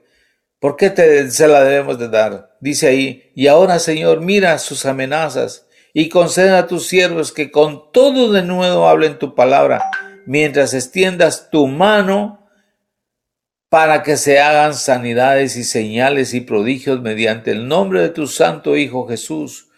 ¿Por 0.59 0.75
qué 0.75 0.89
te, 0.89 1.29
se 1.31 1.47
la 1.47 1.63
debemos 1.63 1.97
de 1.97 2.09
dar? 2.09 2.57
Dice 2.59 2.87
ahí, 2.87 3.31
y 3.35 3.47
ahora 3.47 3.79
Señor, 3.79 4.21
mira 4.21 4.57
sus 4.59 4.85
amenazas 4.85 5.67
y 5.93 6.09
conceda 6.09 6.59
a 6.59 6.67
tus 6.67 6.87
siervos 6.87 7.31
que 7.31 7.51
con 7.51 7.91
todo 7.91 8.31
de 8.31 8.43
nuevo 8.43 8.87
hablen 8.87 9.19
tu 9.19 9.35
palabra, 9.35 9.91
mientras 10.25 10.73
extiendas 10.73 11.49
tu 11.49 11.67
mano 11.67 12.47
para 13.69 14.03
que 14.03 14.17
se 14.17 14.39
hagan 14.39 14.73
sanidades 14.73 15.55
y 15.55 15.63
señales 15.63 16.33
y 16.33 16.41
prodigios 16.41 17.01
mediante 17.01 17.51
el 17.51 17.67
nombre 17.67 18.01
de 18.01 18.09
tu 18.09 18.27
santo 18.27 18.75
Hijo 18.75 19.07
Jesús 19.07 19.69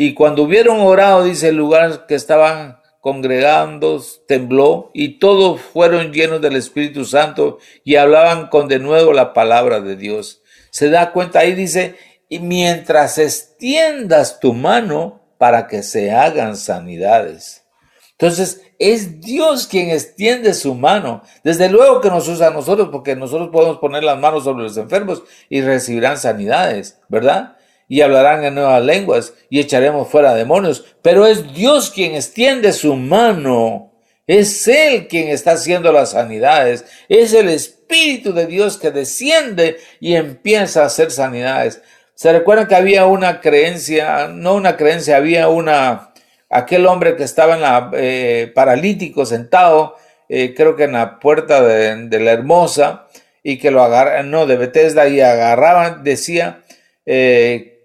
y 0.00 0.14
cuando 0.14 0.44
hubieron 0.44 0.78
orado, 0.78 1.24
dice 1.24 1.48
el 1.48 1.56
lugar 1.56 2.06
que 2.06 2.14
estaban 2.14 2.78
congregando, 3.00 4.00
tembló 4.28 4.92
y 4.94 5.18
todos 5.18 5.60
fueron 5.60 6.12
llenos 6.12 6.40
del 6.40 6.54
Espíritu 6.54 7.04
Santo 7.04 7.58
y 7.82 7.96
hablaban 7.96 8.46
con 8.46 8.68
de 8.68 8.78
nuevo 8.78 9.12
la 9.12 9.32
palabra 9.32 9.80
de 9.80 9.96
Dios. 9.96 10.40
Se 10.70 10.88
da 10.88 11.10
cuenta 11.10 11.40
ahí, 11.40 11.52
dice, 11.52 11.96
y 12.28 12.38
mientras 12.38 13.18
extiendas 13.18 14.38
tu 14.38 14.54
mano 14.54 15.20
para 15.36 15.66
que 15.66 15.82
se 15.82 16.12
hagan 16.12 16.56
sanidades. 16.56 17.64
Entonces, 18.12 18.62
es 18.78 19.20
Dios 19.20 19.66
quien 19.66 19.90
extiende 19.90 20.54
su 20.54 20.76
mano. 20.76 21.22
Desde 21.42 21.68
luego 21.68 22.00
que 22.00 22.10
nos 22.10 22.28
usa 22.28 22.46
a 22.46 22.52
nosotros, 22.52 22.90
porque 22.92 23.16
nosotros 23.16 23.48
podemos 23.48 23.78
poner 23.78 24.04
las 24.04 24.20
manos 24.20 24.44
sobre 24.44 24.62
los 24.62 24.76
enfermos 24.76 25.24
y 25.48 25.60
recibirán 25.60 26.18
sanidades, 26.18 27.00
¿verdad? 27.08 27.57
Y 27.88 28.02
hablarán 28.02 28.44
en 28.44 28.54
nuevas 28.54 28.82
lenguas 28.82 29.34
y 29.50 29.60
echaremos 29.60 30.08
fuera 30.08 30.34
demonios. 30.34 30.84
Pero 31.02 31.26
es 31.26 31.54
Dios 31.54 31.90
quien 31.90 32.14
extiende 32.14 32.72
su 32.72 32.94
mano. 32.96 33.92
Es 34.26 34.68
Él 34.68 35.08
quien 35.08 35.28
está 35.28 35.52
haciendo 35.52 35.90
las 35.90 36.10
sanidades. 36.10 36.84
Es 37.08 37.32
el 37.32 37.48
Espíritu 37.48 38.32
de 38.34 38.46
Dios 38.46 38.76
que 38.76 38.90
desciende 38.90 39.78
y 40.00 40.14
empieza 40.16 40.82
a 40.82 40.86
hacer 40.86 41.10
sanidades. 41.10 41.80
Se 42.14 42.32
recuerdan 42.32 42.66
que 42.68 42.74
había 42.74 43.06
una 43.06 43.40
creencia, 43.40 44.28
no 44.28 44.54
una 44.54 44.76
creencia, 44.76 45.16
había 45.16 45.48
una, 45.48 46.12
aquel 46.50 46.84
hombre 46.86 47.16
que 47.16 47.22
estaba 47.22 47.54
en 47.54 47.62
la, 47.62 47.90
eh, 47.94 48.52
paralítico 48.54 49.24
sentado 49.24 49.96
eh, 50.28 50.54
creo 50.54 50.76
que 50.76 50.84
en 50.84 50.92
la 50.92 51.18
puerta 51.18 51.62
de, 51.62 52.20
la 52.20 52.32
Hermosa, 52.32 53.06
y 53.42 53.58
que 53.58 53.70
lo 53.70 53.82
agarran, 53.82 54.30
no, 54.30 54.46
de 54.46 54.56
Bethesda, 54.56 55.08
y 55.08 55.20
agarraban, 55.20 56.04
decía, 56.04 56.64
eh, 57.06 57.77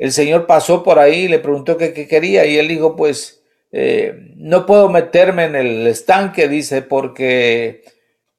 el 0.00 0.12
Señor 0.12 0.46
pasó 0.46 0.82
por 0.82 0.98
ahí 0.98 1.24
y 1.24 1.28
le 1.28 1.38
preguntó 1.38 1.76
qué, 1.76 1.92
quería, 1.92 2.46
y 2.46 2.56
él 2.56 2.68
dijo, 2.68 2.96
pues, 2.96 3.42
eh, 3.70 4.14
no 4.36 4.64
puedo 4.64 4.88
meterme 4.88 5.44
en 5.44 5.54
el 5.54 5.86
estanque, 5.86 6.48
dice, 6.48 6.80
porque 6.80 7.82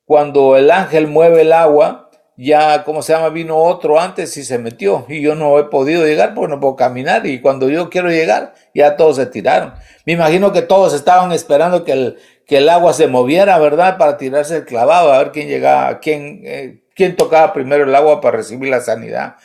cuando 0.04 0.58
el 0.58 0.72
ángel 0.72 1.06
mueve 1.06 1.42
el 1.42 1.54
agua, 1.54 2.10
ya, 2.36 2.84
¿cómo 2.84 3.04
se 3.04 3.14
llama? 3.14 3.30
Vino 3.30 3.58
otro 3.58 4.00
antes 4.00 4.36
y 4.38 4.44
se 4.44 4.58
metió 4.58 5.06
y 5.08 5.22
yo 5.22 5.36
no 5.36 5.60
he 5.60 5.66
podido 5.66 6.04
llegar 6.04 6.34
porque 6.34 6.50
no 6.50 6.60
puedo 6.60 6.76
caminar 6.76 7.28
y 7.28 7.40
cuando 7.40 7.70
yo 7.70 7.92
quiero 7.92 8.10
llegar 8.10 8.56
ya 8.74 8.96
todos 8.96 9.18
se 9.18 9.28
tiraron. 9.28 9.74
Me 10.08 10.14
imagino 10.14 10.52
que 10.52 10.64
todos 10.64 10.96
estaban 10.96 11.32
esperando 11.32 11.84
que 11.84 11.92
el, 11.92 12.18
que 12.48 12.58
el 12.58 12.70
agua 12.70 12.94
se 12.94 13.06
moviera, 13.06 13.60
¿verdad? 13.60 14.00
Para 14.00 14.18
tirarse 14.18 14.58
el 14.58 14.66
clavado, 14.66 15.14
a 15.14 15.20
ver 15.20 15.32
quién 15.32 15.48
llegaba, 15.48 16.00
quién, 16.00 16.42
eh, 16.44 16.81
quién 16.96 17.16
tocaba 17.16 17.54
primero 17.54 17.84
el 17.84 17.96
agua 17.96 18.22
para 18.22 18.38
recibir 18.38 18.70
la 18.70 18.82
sanidad. 18.82 19.36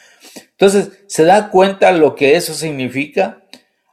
Entonces, 0.51 1.05
¿se 1.07 1.25
da 1.25 1.51
cuenta 1.51 1.93
lo 1.93 2.15
que 2.15 2.37
eso 2.37 2.55
significa? 2.55 3.43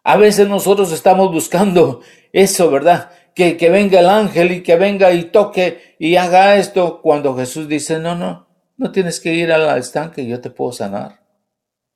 A 0.04 0.18
veces 0.18 0.48
nosotros 0.48 0.92
estamos 0.92 1.32
buscando 1.32 2.02
eso, 2.32 2.70
¿verdad? 2.72 3.12
Que, 3.36 3.58
que 3.58 3.70
venga 3.70 4.00
el 4.00 4.10
ángel 4.10 4.52
y 4.52 4.64
que 4.64 4.76
venga 4.76 5.12
y 5.12 5.26
toque 5.26 5.96
y 6.00 6.16
haga 6.16 6.58
esto 6.58 7.02
cuando 7.02 7.36
Jesús 7.36 7.68
dice, 7.68 8.00
no, 8.00 8.16
no, 8.16 8.48
no 8.78 8.92
tienes 8.92 9.20
que 9.20 9.34
ir 9.34 9.52
al 9.52 9.78
estanque, 9.78 10.26
yo 10.26 10.40
te 10.42 10.50
puedo 10.50 10.72
sanar. 10.72 11.22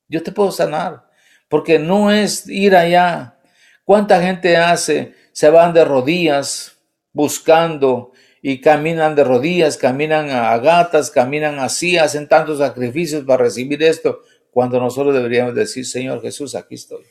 Yo 0.08 0.22
te 0.22 0.32
puedo 0.32 0.50
sanar, 0.50 1.06
porque 1.48 1.78
no 1.78 2.10
es 2.10 2.48
ir 2.48 2.74
allá. 2.74 3.38
¿Cuánta 3.84 4.22
gente 4.22 4.56
hace? 4.56 5.14
Se 5.32 5.50
van 5.50 5.74
de 5.74 5.84
rodillas 5.84 6.78
buscando 7.12 8.12
y 8.50 8.62
caminan 8.62 9.14
de 9.14 9.24
rodillas, 9.24 9.76
caminan 9.76 10.30
a 10.30 10.56
gatas, 10.56 11.10
caminan 11.10 11.58
así, 11.58 11.98
hacen 11.98 12.26
tantos 12.26 12.60
sacrificios 12.60 13.22
para 13.24 13.44
recibir 13.44 13.82
esto, 13.82 14.22
cuando 14.50 14.80
nosotros 14.80 15.14
deberíamos 15.14 15.54
decir, 15.54 15.84
Señor 15.84 16.22
Jesús, 16.22 16.54
aquí 16.54 16.76
estoy. 16.76 17.04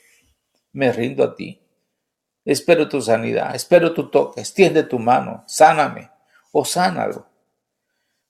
Me 0.72 0.90
rindo 0.90 1.22
a 1.22 1.36
ti. 1.36 1.62
Espero 2.44 2.88
tu 2.88 3.00
sanidad, 3.00 3.54
espero 3.54 3.94
tu 3.94 4.10
toque, 4.10 4.40
extiende 4.40 4.82
tu 4.82 4.98
mano, 4.98 5.44
sáname 5.46 6.10
o 6.50 6.64
sánalo. 6.64 7.28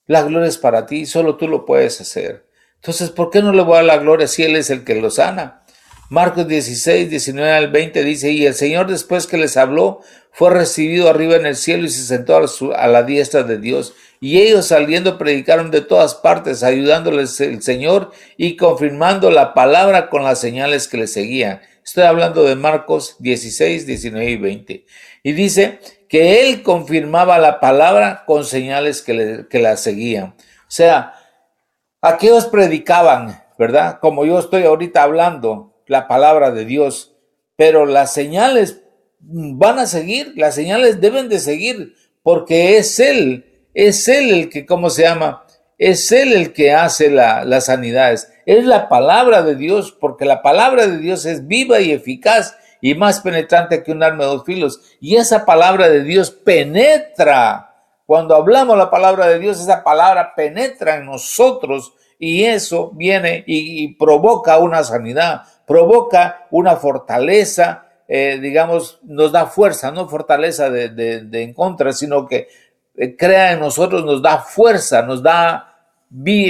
La 0.05 0.23
gloria 0.23 0.49
es 0.49 0.59
para 0.59 0.85
ti, 0.85 1.07
solo 1.07 1.39
tú 1.39 1.49
lo 1.49 1.65
puedes 1.65 2.03
hacer. 2.03 2.47
Entonces, 2.75 3.09
¿por 3.09 3.31
qué 3.31 3.41
no 3.41 3.55
le 3.55 3.63
voy 3.63 3.73
a 3.73 3.77
dar 3.77 3.85
la 3.87 3.97
gloria 3.97 4.27
si 4.27 4.43
Él 4.43 4.55
es 4.55 4.69
el 4.69 4.85
que 4.85 5.01
lo 5.01 5.09
sana? 5.09 5.65
Marcos 6.11 6.47
16, 6.47 7.09
19 7.09 7.53
al 7.53 7.71
20 7.71 8.05
dice, 8.05 8.31
y 8.33 8.45
el 8.45 8.55
Señor 8.55 8.87
después 8.87 9.27
que 9.27 9.39
les 9.39 9.57
habló, 9.57 10.01
fue 10.33 10.51
recibido 10.51 11.09
arriba 11.09 11.37
en 11.37 11.47
el 11.47 11.57
cielo 11.57 11.85
y 11.85 11.89
se 11.89 12.03
sentó 12.05 12.37
a, 12.37 12.87
la 12.87 13.03
diestra 13.03 13.43
de 13.43 13.59
Dios. 13.59 13.95
Y 14.21 14.41
ellos 14.41 14.67
saliendo 14.67 15.19
predicaron 15.19 15.71
de 15.71 15.81
todas 15.81 16.15
partes, 16.15 16.63
ayudándoles 16.63 17.41
el 17.41 17.63
Señor 17.63 18.13
y 18.37 18.57
confirmando 18.57 19.31
la 19.31 19.55
palabra 19.55 20.09
con 20.09 20.25
las 20.25 20.41
señales 20.41 20.89
que 20.89 20.97
le 20.97 21.07
seguían. 21.07 21.61
Estoy 21.85 22.05
hablando 22.05 22.45
de 22.45 22.55
Marcos 22.55 23.17
16, 23.21 23.87
19 23.87 24.31
y 24.31 24.37
20. 24.37 24.87
Y 25.23 25.33
dice 25.33 25.81
que 26.09 26.49
él 26.49 26.63
confirmaba 26.63 27.39
la 27.39 27.61
palabra 27.61 28.25
con 28.27 28.45
señales 28.45 29.03
que, 29.03 29.47
que 29.49 29.59
la 29.59 29.77
seguían. 29.77 30.35
O 30.37 30.71
sea, 30.71 31.15
aquellos 32.01 32.47
predicaban, 32.47 33.43
¿verdad? 33.59 33.99
Como 34.01 34.25
yo 34.25 34.39
estoy 34.39 34.65
ahorita 34.65 35.03
hablando, 35.03 35.83
la 35.87 36.07
palabra 36.07 36.51
de 36.51 36.65
Dios, 36.65 37.17
pero 37.57 37.87
las 37.87 38.13
señales 38.13 38.83
van 39.21 39.79
a 39.79 39.87
seguir, 39.87 40.33
las 40.37 40.55
señales 40.55 41.01
deben 41.01 41.29
de 41.29 41.39
seguir, 41.39 41.95
porque 42.23 42.79
es 42.79 42.99
Él, 43.01 43.69
es 43.75 44.09
Él 44.09 44.31
el 44.31 44.49
que, 44.49 44.67
¿cómo 44.67 44.91
se 44.91 45.03
llama? 45.03 45.45
Es 45.79 46.11
Él 46.13 46.33
el 46.33 46.53
que 46.53 46.73
hace 46.73 47.11
la, 47.11 47.45
las 47.45 47.67
sanidades. 47.67 48.33
Es 48.47 48.65
la 48.65 48.89
palabra 48.89 49.43
de 49.43 49.55
Dios, 49.55 49.93
porque 49.93 50.25
la 50.25 50.43
palabra 50.43 50.87
de 50.87 50.99
Dios 50.99 51.25
es 51.27 51.47
viva 51.47 51.81
y 51.81 51.93
eficaz 51.93 52.57
y 52.81 52.95
más 52.95 53.21
penetrante 53.21 53.83
que 53.83 53.93
un 53.93 54.03
arma 54.03 54.25
de 54.25 54.31
dos 54.31 54.45
filos. 54.45 54.81
Y 55.01 55.17
esa 55.17 55.45
palabra 55.45 55.89
de 55.89 56.03
Dios 56.03 56.31
penetra. 56.31 57.65
Cuando 58.07 58.35
hablamos 58.35 58.79
la 58.79 58.91
palabra 58.91 59.27
de 59.27 59.39
Dios, 59.39 59.61
esa 59.61 59.85
palabra 59.85 60.35
penetra 60.35 60.97
en 60.97 61.07
nosotros 61.07 61.93
y 62.19 62.45
eso 62.45 62.91
viene 62.95 63.45
y, 63.47 63.95
provoca 63.97 64.59
una 64.59 64.83
sanidad, 64.83 65.43
provoca 65.67 66.47
una 66.51 66.77
fortaleza, 66.77 67.88
eh, 68.09 68.39
digamos, 68.41 68.99
nos 69.03 69.31
da 69.33 69.47
fuerza, 69.47 69.93
no 69.93 70.09
fortaleza 70.09 70.71
de, 70.71 70.89
de, 70.89 71.43
en 71.43 71.53
contra, 71.53 71.93
sino 71.93 72.27
que 72.27 72.49
eh, 72.97 73.15
crea 73.17 73.53
en 73.53 73.61
nosotros, 73.61 74.05
nos 74.05 74.23
da 74.23 74.39
fuerza, 74.39 75.03
nos 75.03 75.23
da, 75.23 75.77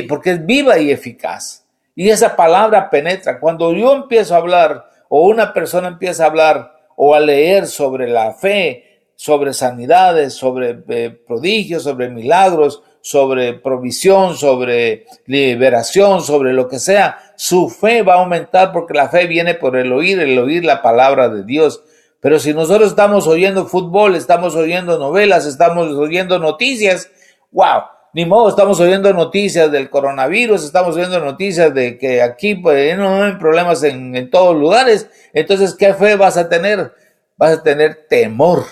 porque 0.08 0.30
es 0.30 0.46
viva 0.46 0.78
y 0.78 0.92
eficaz. 0.92 1.66
Y 1.96 2.10
esa 2.10 2.36
palabra 2.36 2.88
penetra. 2.88 3.40
Cuando 3.40 3.74
yo 3.74 3.92
empiezo 3.92 4.34
a 4.34 4.38
hablar 4.38 4.88
o 5.08 5.26
una 5.26 5.52
persona 5.52 5.88
empieza 5.88 6.22
a 6.22 6.28
hablar 6.28 6.72
o 6.94 7.14
a 7.14 7.20
leer 7.20 7.66
sobre 7.66 8.08
la 8.08 8.32
fe, 8.34 9.10
sobre 9.16 9.52
sanidades, 9.52 10.34
sobre 10.34 10.78
eh, 10.88 11.10
prodigios, 11.10 11.82
sobre 11.82 12.08
milagros, 12.08 12.84
sobre 13.00 13.54
provisión, 13.54 14.36
sobre 14.36 15.06
liberación, 15.26 16.20
sobre 16.22 16.52
lo 16.52 16.68
que 16.68 16.78
sea, 16.78 17.27
su 17.38 17.70
fe 17.70 18.02
va 18.02 18.14
a 18.14 18.18
aumentar 18.18 18.72
porque 18.72 18.94
la 18.94 19.08
fe 19.08 19.28
viene 19.28 19.54
por 19.54 19.76
el 19.76 19.92
oír, 19.92 20.18
el 20.18 20.36
oír 20.40 20.64
la 20.64 20.82
palabra 20.82 21.28
de 21.28 21.44
Dios. 21.44 21.84
Pero 22.20 22.40
si 22.40 22.52
nosotros 22.52 22.88
estamos 22.88 23.28
oyendo 23.28 23.66
fútbol, 23.66 24.16
estamos 24.16 24.56
oyendo 24.56 24.98
novelas, 24.98 25.46
estamos 25.46 25.86
oyendo 25.94 26.40
noticias, 26.40 27.08
wow, 27.52 27.82
ni 28.12 28.26
modo, 28.26 28.48
estamos 28.48 28.80
oyendo 28.80 29.12
noticias 29.12 29.70
del 29.70 29.88
coronavirus, 29.88 30.64
estamos 30.64 30.96
oyendo 30.96 31.20
noticias 31.20 31.72
de 31.72 31.96
que 31.96 32.22
aquí 32.22 32.56
pues, 32.56 32.98
no 32.98 33.22
hay 33.22 33.34
problemas 33.36 33.84
en, 33.84 34.16
en 34.16 34.30
todos 34.30 34.56
lugares. 34.56 35.08
Entonces, 35.32 35.74
¿qué 35.74 35.94
fe 35.94 36.16
vas 36.16 36.36
a 36.36 36.48
tener? 36.48 36.92
Vas 37.36 37.58
a 37.58 37.62
tener 37.62 38.06
temor. 38.08 38.64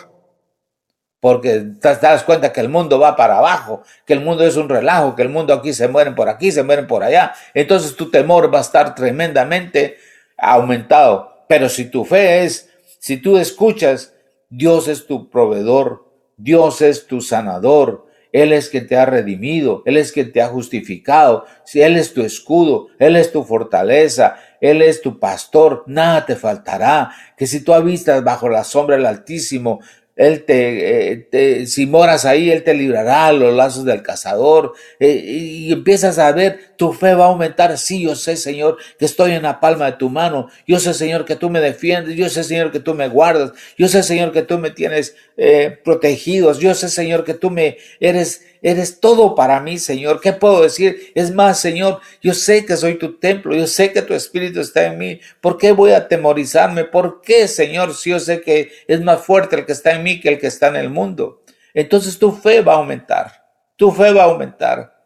Porque 1.26 1.58
te 1.80 1.96
das 1.96 2.22
cuenta 2.22 2.52
que 2.52 2.60
el 2.60 2.68
mundo 2.68 3.00
va 3.00 3.16
para 3.16 3.38
abajo, 3.38 3.82
que 4.06 4.12
el 4.12 4.20
mundo 4.20 4.44
es 4.44 4.54
un 4.54 4.68
relajo, 4.68 5.16
que 5.16 5.22
el 5.22 5.28
mundo 5.28 5.52
aquí 5.52 5.72
se 5.72 5.88
mueren 5.88 6.14
por 6.14 6.28
aquí, 6.28 6.52
se 6.52 6.62
mueren 6.62 6.86
por 6.86 7.02
allá. 7.02 7.34
Entonces 7.52 7.96
tu 7.96 8.12
temor 8.12 8.54
va 8.54 8.58
a 8.58 8.62
estar 8.62 8.94
tremendamente 8.94 9.96
aumentado. 10.38 11.44
Pero 11.48 11.68
si 11.68 11.86
tu 11.86 12.04
fe 12.04 12.44
es, 12.44 12.70
si 13.00 13.16
tú 13.16 13.38
escuchas, 13.38 14.14
Dios 14.50 14.86
es 14.86 15.08
tu 15.08 15.28
proveedor, 15.28 16.08
Dios 16.36 16.80
es 16.80 17.08
tu 17.08 17.20
sanador, 17.20 18.06
él 18.30 18.52
es 18.52 18.68
quien 18.68 18.86
te 18.86 18.96
ha 18.96 19.06
redimido, 19.06 19.82
Él 19.86 19.96
es 19.96 20.12
quien 20.12 20.30
te 20.30 20.42
ha 20.42 20.48
justificado, 20.48 21.46
si 21.64 21.80
Él 21.80 21.96
es 21.96 22.12
tu 22.12 22.22
escudo, 22.22 22.88
Él 22.98 23.16
es 23.16 23.32
tu 23.32 23.42
fortaleza, 23.44 24.36
Él 24.60 24.82
es 24.82 25.00
tu 25.00 25.18
pastor, 25.18 25.84
nada 25.86 26.26
te 26.26 26.36
faltará, 26.36 27.12
que 27.36 27.46
si 27.46 27.64
tú 27.64 27.72
habitas 27.72 28.22
bajo 28.22 28.50
la 28.50 28.62
sombra 28.62 28.96
del 28.96 29.06
Altísimo, 29.06 29.80
él 30.16 30.44
eh, 30.48 31.28
te, 31.30 31.66
si 31.66 31.84
moras 31.84 32.24
ahí, 32.24 32.50
Él 32.50 32.64
te 32.64 32.72
librará 32.72 33.30
los 33.32 33.54
lazos 33.54 33.84
del 33.84 34.02
cazador. 34.02 34.72
Eh, 34.98 35.22
y 35.26 35.72
empiezas 35.72 36.18
a 36.18 36.32
ver, 36.32 36.74
tu 36.78 36.94
fe 36.94 37.14
va 37.14 37.26
a 37.26 37.28
aumentar. 37.28 37.76
Sí, 37.76 38.02
yo 38.02 38.16
sé, 38.16 38.36
Señor, 38.36 38.78
que 38.98 39.04
estoy 39.04 39.32
en 39.32 39.42
la 39.42 39.60
palma 39.60 39.84
de 39.84 39.98
tu 39.98 40.08
mano. 40.08 40.48
Yo 40.66 40.80
sé, 40.80 40.94
Señor, 40.94 41.26
que 41.26 41.36
tú 41.36 41.50
me 41.50 41.60
defiendes. 41.60 42.16
Yo 42.16 42.30
sé, 42.30 42.44
Señor, 42.44 42.72
que 42.72 42.80
tú 42.80 42.94
me 42.94 43.08
guardas. 43.08 43.52
Yo 43.76 43.88
sé, 43.88 44.02
Señor, 44.02 44.32
que 44.32 44.42
tú 44.42 44.56
me 44.58 44.70
tienes 44.70 45.14
eh, 45.36 45.78
protegidos. 45.84 46.60
Yo 46.60 46.74
sé, 46.74 46.88
Señor, 46.88 47.22
que 47.22 47.34
tú 47.34 47.50
me 47.50 47.76
eres 48.00 48.42
Eres 48.66 48.98
todo 48.98 49.36
para 49.36 49.60
mí, 49.60 49.78
Señor. 49.78 50.20
¿Qué 50.20 50.32
puedo 50.32 50.60
decir? 50.60 51.12
Es 51.14 51.32
más, 51.32 51.60
Señor, 51.60 52.00
yo 52.20 52.34
sé 52.34 52.66
que 52.66 52.76
soy 52.76 52.98
tu 52.98 53.16
templo, 53.16 53.54
yo 53.54 53.64
sé 53.68 53.92
que 53.92 54.02
tu 54.02 54.12
espíritu 54.12 54.58
está 54.58 54.86
en 54.86 54.98
mí. 54.98 55.20
¿Por 55.40 55.56
qué 55.56 55.70
voy 55.70 55.92
a 55.92 55.98
atemorizarme? 55.98 56.82
¿Por 56.82 57.20
qué, 57.20 57.46
Señor, 57.46 57.94
si 57.94 58.10
yo 58.10 58.18
sé 58.18 58.40
que 58.40 58.72
es 58.88 59.00
más 59.02 59.20
fuerte 59.20 59.54
el 59.54 59.66
que 59.66 59.70
está 59.70 59.92
en 59.92 60.02
mí 60.02 60.18
que 60.18 60.30
el 60.30 60.40
que 60.40 60.48
está 60.48 60.66
en 60.66 60.74
el 60.74 60.90
mundo? 60.90 61.44
Entonces 61.74 62.18
tu 62.18 62.32
fe 62.32 62.60
va 62.60 62.72
a 62.72 62.78
aumentar. 62.78 63.44
Tu 63.76 63.92
fe 63.92 64.12
va 64.12 64.22
a 64.22 64.30
aumentar. 64.30 64.96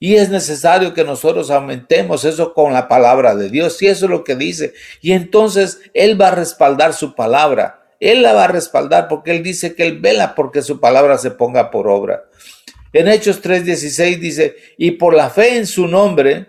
Y 0.00 0.16
es 0.16 0.28
necesario 0.28 0.92
que 0.92 1.04
nosotros 1.04 1.52
aumentemos 1.52 2.24
eso 2.24 2.52
con 2.52 2.72
la 2.72 2.88
palabra 2.88 3.36
de 3.36 3.48
Dios. 3.48 3.80
Y 3.80 3.86
eso 3.86 4.06
es 4.06 4.10
lo 4.10 4.24
que 4.24 4.34
dice. 4.34 4.74
Y 5.00 5.12
entonces 5.12 5.78
Él 5.94 6.20
va 6.20 6.28
a 6.28 6.34
respaldar 6.34 6.92
su 6.92 7.14
palabra. 7.14 7.80
Él 8.00 8.22
la 8.22 8.32
va 8.32 8.46
a 8.46 8.48
respaldar 8.48 9.06
porque 9.06 9.30
Él 9.30 9.44
dice 9.44 9.76
que 9.76 9.86
Él 9.86 10.00
vela 10.00 10.34
porque 10.34 10.62
su 10.62 10.80
palabra 10.80 11.16
se 11.16 11.30
ponga 11.30 11.70
por 11.70 11.86
obra. 11.86 12.24
En 12.94 13.08
Hechos 13.08 13.42
3:16 13.42 14.20
dice, 14.20 14.56
y 14.78 14.92
por 14.92 15.14
la 15.14 15.28
fe 15.28 15.56
en 15.56 15.66
su 15.66 15.88
nombre, 15.88 16.46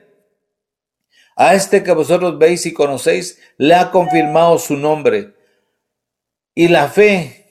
a 1.35 1.55
este 1.55 1.83
que 1.83 1.91
vosotros 1.91 2.37
veis 2.37 2.67
y 2.67 2.73
conocéis, 2.73 3.41
le 3.57 3.73
ha 3.73 3.89
confirmado 3.89 4.59
su 4.59 4.77
nombre. 4.77 5.33
Y 6.53 6.67
la 6.67 6.87
fe 6.87 7.41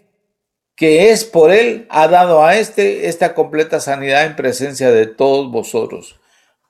que 0.77 1.11
es 1.11 1.25
por 1.25 1.51
él 1.51 1.87
ha 1.91 2.07
dado 2.07 2.45
a 2.45 2.57
este 2.57 3.09
esta 3.09 3.35
completa 3.35 3.81
sanidad 3.81 4.27
en 4.27 4.37
presencia 4.37 4.93
de 4.93 5.07
todos 5.07 5.51
vosotros. 5.51 6.21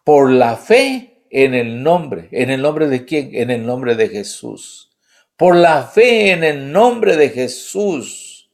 Por 0.02 0.30
la 0.30 0.56
fe 0.56 1.26
en 1.30 1.52
el 1.52 1.82
nombre. 1.82 2.28
¿En 2.32 2.50
el 2.50 2.62
nombre 2.62 2.88
de 2.88 3.04
quién? 3.04 3.34
En 3.34 3.50
el 3.50 3.66
nombre 3.66 3.96
de 3.96 4.08
Jesús. 4.08 4.90
Por 5.37 5.56
la 5.56 5.82
fe 5.82 6.30
en 6.30 6.42
el 6.42 6.72
nombre 6.72 7.16
de 7.16 7.28
Jesús. 7.28 8.50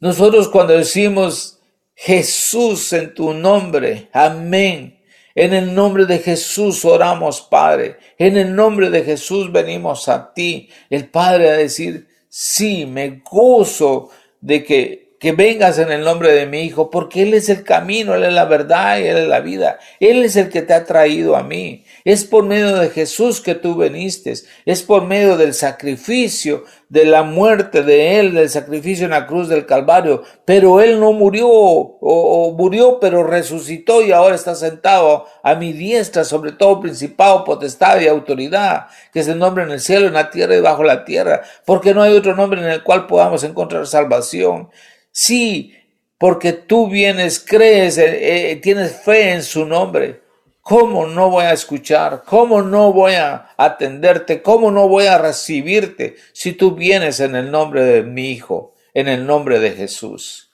Nosotros 0.00 0.48
cuando 0.48 0.72
decimos 0.72 1.61
Jesús 2.04 2.92
en 2.94 3.14
tu 3.14 3.32
nombre. 3.32 4.08
Amén. 4.12 5.00
En 5.36 5.54
el 5.54 5.72
nombre 5.72 6.04
de 6.04 6.18
Jesús 6.18 6.84
oramos, 6.84 7.42
Padre. 7.42 7.96
En 8.18 8.36
el 8.36 8.56
nombre 8.56 8.90
de 8.90 9.04
Jesús 9.04 9.52
venimos 9.52 10.08
a 10.08 10.34
ti. 10.34 10.68
El 10.90 11.08
Padre 11.08 11.50
a 11.50 11.52
decir, 11.52 12.08
sí, 12.28 12.86
me 12.86 13.22
gozo 13.30 14.10
de 14.40 14.64
que 14.64 15.01
que 15.22 15.30
vengas 15.30 15.78
en 15.78 15.92
el 15.92 16.02
nombre 16.02 16.32
de 16.32 16.46
mi 16.46 16.62
Hijo, 16.62 16.90
porque 16.90 17.22
Él 17.22 17.32
es 17.34 17.48
el 17.48 17.62
camino, 17.62 18.16
Él 18.16 18.24
es 18.24 18.32
la 18.32 18.44
verdad 18.44 18.98
y 18.98 19.06
Él 19.06 19.18
es 19.18 19.28
la 19.28 19.38
vida. 19.38 19.78
Él 20.00 20.24
es 20.24 20.34
el 20.34 20.48
que 20.48 20.62
te 20.62 20.74
ha 20.74 20.84
traído 20.84 21.36
a 21.36 21.44
mí. 21.44 21.84
Es 22.04 22.24
por 22.24 22.44
medio 22.44 22.74
de 22.74 22.90
Jesús 22.90 23.40
que 23.40 23.54
tú 23.54 23.76
veniste. 23.76 24.34
Es 24.66 24.82
por 24.82 25.04
medio 25.04 25.36
del 25.36 25.54
sacrificio, 25.54 26.64
de 26.88 27.04
la 27.04 27.22
muerte 27.22 27.84
de 27.84 28.18
Él, 28.18 28.34
del 28.34 28.50
sacrificio 28.50 29.04
en 29.04 29.12
la 29.12 29.28
cruz 29.28 29.48
del 29.48 29.64
Calvario. 29.64 30.24
Pero 30.44 30.80
Él 30.80 30.98
no 30.98 31.12
murió, 31.12 31.46
o, 31.48 32.52
murió, 32.58 32.98
pero 32.98 33.22
resucitó 33.22 34.02
y 34.02 34.10
ahora 34.10 34.34
está 34.34 34.56
sentado 34.56 35.26
a 35.44 35.54
mi 35.54 35.72
diestra, 35.72 36.24
sobre 36.24 36.50
todo 36.50 36.80
principado, 36.80 37.44
potestad 37.44 38.00
y 38.00 38.08
autoridad, 38.08 38.88
que 39.12 39.20
es 39.20 39.28
el 39.28 39.38
nombre 39.38 39.62
en 39.62 39.70
el 39.70 39.78
cielo, 39.78 40.08
en 40.08 40.14
la 40.14 40.30
tierra 40.30 40.56
y 40.56 40.60
bajo 40.60 40.82
la 40.82 41.04
tierra, 41.04 41.42
porque 41.64 41.94
no 41.94 42.02
hay 42.02 42.12
otro 42.12 42.34
nombre 42.34 42.60
en 42.60 42.68
el 42.68 42.82
cual 42.82 43.06
podamos 43.06 43.44
encontrar 43.44 43.86
salvación. 43.86 44.68
Sí, 45.12 45.74
porque 46.18 46.52
tú 46.52 46.88
vienes, 46.88 47.38
crees, 47.38 47.98
eh, 47.98 48.52
eh, 48.52 48.56
tienes 48.56 48.96
fe 49.02 49.32
en 49.32 49.42
su 49.42 49.66
nombre. 49.66 50.22
¿Cómo 50.62 51.06
no 51.06 51.28
voy 51.28 51.44
a 51.44 51.52
escuchar? 51.52 52.22
¿Cómo 52.24 52.62
no 52.62 52.92
voy 52.92 53.14
a 53.14 53.50
atenderte? 53.56 54.40
¿Cómo 54.42 54.70
no 54.70 54.88
voy 54.88 55.06
a 55.06 55.18
recibirte 55.18 56.16
si 56.32 56.52
tú 56.52 56.74
vienes 56.74 57.20
en 57.20 57.34
el 57.34 57.50
nombre 57.50 57.82
de 57.82 58.02
mi 58.04 58.30
Hijo, 58.30 58.74
en 58.94 59.08
el 59.08 59.26
nombre 59.26 59.58
de 59.58 59.72
Jesús? 59.72 60.50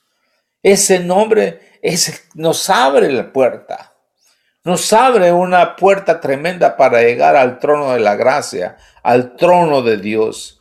Ese 0.62 1.00
nombre 1.00 1.60
nos 2.34 2.68
abre 2.70 3.12
la 3.12 3.32
puerta, 3.32 3.94
nos 4.64 4.92
abre 4.92 5.30
una 5.32 5.76
puerta 5.76 6.20
tremenda 6.20 6.76
para 6.76 7.02
llegar 7.02 7.36
al 7.36 7.58
trono 7.58 7.92
de 7.92 8.00
la 8.00 8.16
gracia, 8.16 8.78
al 9.02 9.36
trono 9.36 9.82
de 9.82 9.98
Dios. 9.98 10.60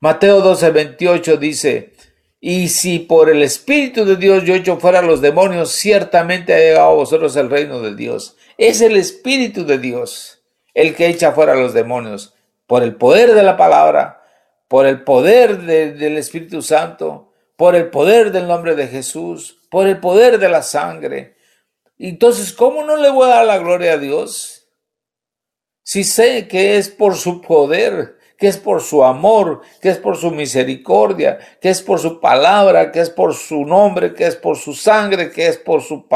Mateo 0.00 0.40
12, 0.40 0.70
28 0.70 1.36
dice, 1.36 1.92
y 2.40 2.68
si 2.68 3.00
por 3.00 3.30
el 3.30 3.42
Espíritu 3.42 4.04
de 4.04 4.16
Dios 4.16 4.44
yo 4.44 4.54
echo 4.54 4.78
fuera 4.78 5.00
a 5.00 5.02
los 5.02 5.20
demonios, 5.20 5.72
ciertamente 5.72 6.54
ha 6.54 6.58
llegado 6.58 6.90
a 6.90 6.94
vosotros 6.94 7.34
el 7.36 7.50
reino 7.50 7.80
de 7.80 7.96
Dios. 7.96 8.36
Es 8.56 8.80
el 8.80 8.96
Espíritu 8.96 9.64
de 9.64 9.78
Dios 9.78 10.38
el 10.74 10.94
que 10.94 11.08
echa 11.08 11.32
fuera 11.32 11.54
a 11.54 11.56
los 11.56 11.74
demonios. 11.74 12.34
Por 12.66 12.84
el 12.84 12.94
poder 12.94 13.34
de 13.34 13.42
la 13.42 13.56
palabra, 13.56 14.22
por 14.68 14.86
el 14.86 15.02
poder 15.02 15.62
del 15.62 16.16
Espíritu 16.18 16.62
Santo, 16.62 17.32
por 17.56 17.74
el 17.74 17.88
poder 17.88 18.30
del 18.30 18.46
nombre 18.46 18.76
de 18.76 18.86
Jesús, 18.86 19.58
por 19.70 19.88
el 19.88 19.98
poder 19.98 20.38
de 20.38 20.48
la 20.48 20.62
sangre. 20.62 21.36
Entonces, 21.98 22.52
¿cómo 22.52 22.84
no 22.84 22.96
le 22.96 23.10
voy 23.10 23.24
a 23.24 23.34
dar 23.34 23.46
la 23.46 23.58
gloria 23.58 23.94
a 23.94 23.98
Dios? 23.98 24.68
Si 25.82 26.04
sé 26.04 26.46
que 26.46 26.76
es 26.76 26.88
por 26.88 27.16
su 27.16 27.40
poder, 27.40 28.17
que 28.38 28.46
es 28.46 28.56
por 28.56 28.80
su 28.80 29.04
amor, 29.04 29.62
que 29.82 29.88
es 29.88 29.98
por 29.98 30.16
su 30.16 30.30
misericordia, 30.30 31.38
que 31.60 31.70
es 31.70 31.82
por 31.82 31.98
su 31.98 32.20
palabra, 32.20 32.92
que 32.92 33.00
es 33.00 33.10
por 33.10 33.34
su 33.34 33.64
nombre, 33.64 34.14
que 34.14 34.26
es 34.26 34.36
por 34.36 34.56
su 34.56 34.74
sangre, 34.74 35.30
que 35.32 35.48
es 35.48 35.58
por 35.58 35.82
su 35.82 36.06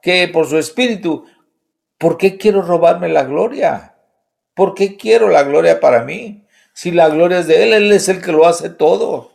que 0.00 0.28
por 0.28 0.46
su 0.46 0.56
espíritu. 0.56 1.26
¿Por 1.98 2.16
qué 2.16 2.38
quiero 2.38 2.62
robarme 2.62 3.08
la 3.08 3.24
gloria? 3.24 3.96
¿Por 4.54 4.74
qué 4.74 4.96
quiero 4.96 5.28
la 5.28 5.42
gloria 5.42 5.80
para 5.80 6.04
mí? 6.04 6.46
Si 6.72 6.92
la 6.92 7.08
gloria 7.08 7.40
es 7.40 7.48
de 7.48 7.64
él, 7.64 7.72
él 7.72 7.92
es 7.92 8.08
el 8.08 8.22
que 8.22 8.30
lo 8.30 8.46
hace 8.46 8.70
todo. 8.70 9.32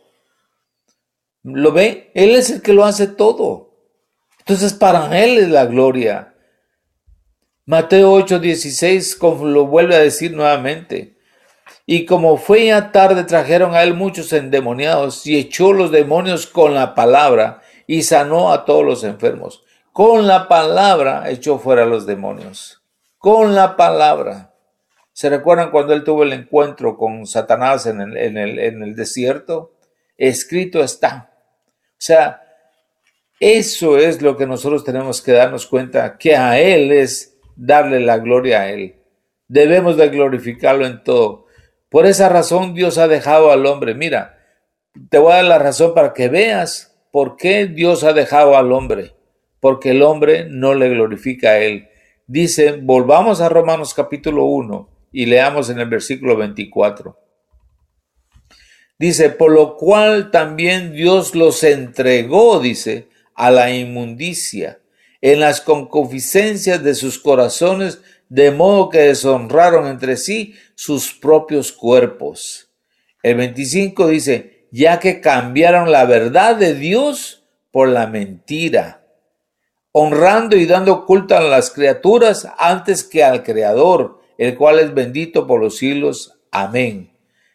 ¿Lo 1.42 1.72
ve? 1.72 2.10
Él 2.14 2.34
es 2.34 2.50
el 2.50 2.62
que 2.62 2.72
lo 2.72 2.86
hace 2.86 3.06
todo. 3.06 3.74
Entonces 4.38 4.72
para 4.72 5.22
él 5.22 5.38
es 5.38 5.48
la 5.50 5.66
gloria. 5.66 6.34
Mateo 7.66 8.14
8:16 8.14 9.44
lo 9.44 9.66
vuelve 9.66 9.94
a 9.94 10.00
decir 10.00 10.32
nuevamente. 10.32 11.19
Y 11.92 12.06
como 12.06 12.36
fue 12.36 12.66
ya 12.66 12.92
tarde, 12.92 13.24
trajeron 13.24 13.74
a 13.74 13.82
él 13.82 13.94
muchos 13.94 14.32
endemoniados 14.32 15.26
y 15.26 15.36
echó 15.36 15.72
los 15.72 15.90
demonios 15.90 16.46
con 16.46 16.72
la 16.72 16.94
palabra 16.94 17.62
y 17.88 18.04
sanó 18.04 18.52
a 18.52 18.64
todos 18.64 18.84
los 18.84 19.02
enfermos. 19.02 19.64
Con 19.92 20.28
la 20.28 20.46
palabra 20.46 21.28
echó 21.28 21.58
fuera 21.58 21.82
a 21.82 21.86
los 21.86 22.06
demonios. 22.06 22.80
Con 23.18 23.56
la 23.56 23.76
palabra. 23.76 24.54
¿Se 25.12 25.28
recuerdan 25.30 25.72
cuando 25.72 25.92
él 25.92 26.04
tuvo 26.04 26.22
el 26.22 26.32
encuentro 26.32 26.96
con 26.96 27.26
Satanás 27.26 27.86
en 27.86 28.00
el, 28.00 28.16
en 28.16 28.38
el, 28.38 28.60
en 28.60 28.84
el 28.84 28.94
desierto? 28.94 29.72
Escrito 30.16 30.84
está. 30.84 31.32
O 31.66 31.96
sea, 31.98 32.40
eso 33.40 33.98
es 33.98 34.22
lo 34.22 34.36
que 34.36 34.46
nosotros 34.46 34.84
tenemos 34.84 35.20
que 35.20 35.32
darnos 35.32 35.66
cuenta, 35.66 36.16
que 36.18 36.36
a 36.36 36.60
Él 36.60 36.92
es 36.92 37.36
darle 37.56 37.98
la 37.98 38.18
gloria 38.18 38.60
a 38.60 38.70
Él. 38.70 38.94
Debemos 39.48 39.96
de 39.96 40.08
glorificarlo 40.08 40.86
en 40.86 41.02
todo. 41.02 41.49
Por 41.90 42.06
esa 42.06 42.28
razón 42.28 42.72
Dios 42.72 42.98
ha 42.98 43.08
dejado 43.08 43.50
al 43.50 43.66
hombre. 43.66 43.94
Mira, 43.94 44.38
te 45.10 45.18
voy 45.18 45.32
a 45.32 45.36
dar 45.36 45.44
la 45.44 45.58
razón 45.58 45.92
para 45.92 46.12
que 46.12 46.28
veas 46.28 46.96
por 47.10 47.36
qué 47.36 47.66
Dios 47.66 48.04
ha 48.04 48.12
dejado 48.12 48.56
al 48.56 48.72
hombre. 48.72 49.14
Porque 49.58 49.90
el 49.90 50.02
hombre 50.02 50.46
no 50.48 50.74
le 50.74 50.88
glorifica 50.88 51.50
a 51.50 51.58
él. 51.58 51.88
Dice, 52.26 52.78
volvamos 52.80 53.40
a 53.40 53.48
Romanos 53.48 53.92
capítulo 53.92 54.44
1 54.44 54.88
y 55.12 55.26
leamos 55.26 55.68
en 55.68 55.80
el 55.80 55.88
versículo 55.88 56.36
24. 56.36 57.18
Dice, 58.98 59.30
por 59.30 59.50
lo 59.50 59.76
cual 59.76 60.30
también 60.30 60.92
Dios 60.92 61.34
los 61.34 61.64
entregó, 61.64 62.60
dice, 62.60 63.08
a 63.34 63.50
la 63.50 63.74
inmundicia, 63.74 64.80
en 65.22 65.40
las 65.40 65.60
concupiscencias 65.60 66.84
de 66.84 66.94
sus 66.94 67.18
corazones, 67.18 68.02
de 68.30 68.52
modo 68.52 68.88
que 68.88 69.00
deshonraron 69.00 69.88
entre 69.88 70.16
sí 70.16 70.54
sus 70.76 71.12
propios 71.12 71.72
cuerpos. 71.72 72.70
El 73.22 73.34
25 73.34 74.06
dice, 74.06 74.68
ya 74.70 75.00
que 75.00 75.20
cambiaron 75.20 75.90
la 75.90 76.04
verdad 76.04 76.56
de 76.56 76.74
Dios 76.74 77.42
por 77.72 77.88
la 77.88 78.06
mentira, 78.06 79.04
honrando 79.90 80.56
y 80.56 80.64
dando 80.64 81.04
culto 81.06 81.36
a 81.36 81.40
las 81.40 81.70
criaturas 81.70 82.48
antes 82.56 83.02
que 83.02 83.24
al 83.24 83.42
Creador, 83.42 84.20
el 84.38 84.56
cual 84.56 84.78
es 84.78 84.94
bendito 84.94 85.46
por 85.46 85.60
los 85.60 85.76
siglos. 85.76 86.38
Amén. 86.52 87.10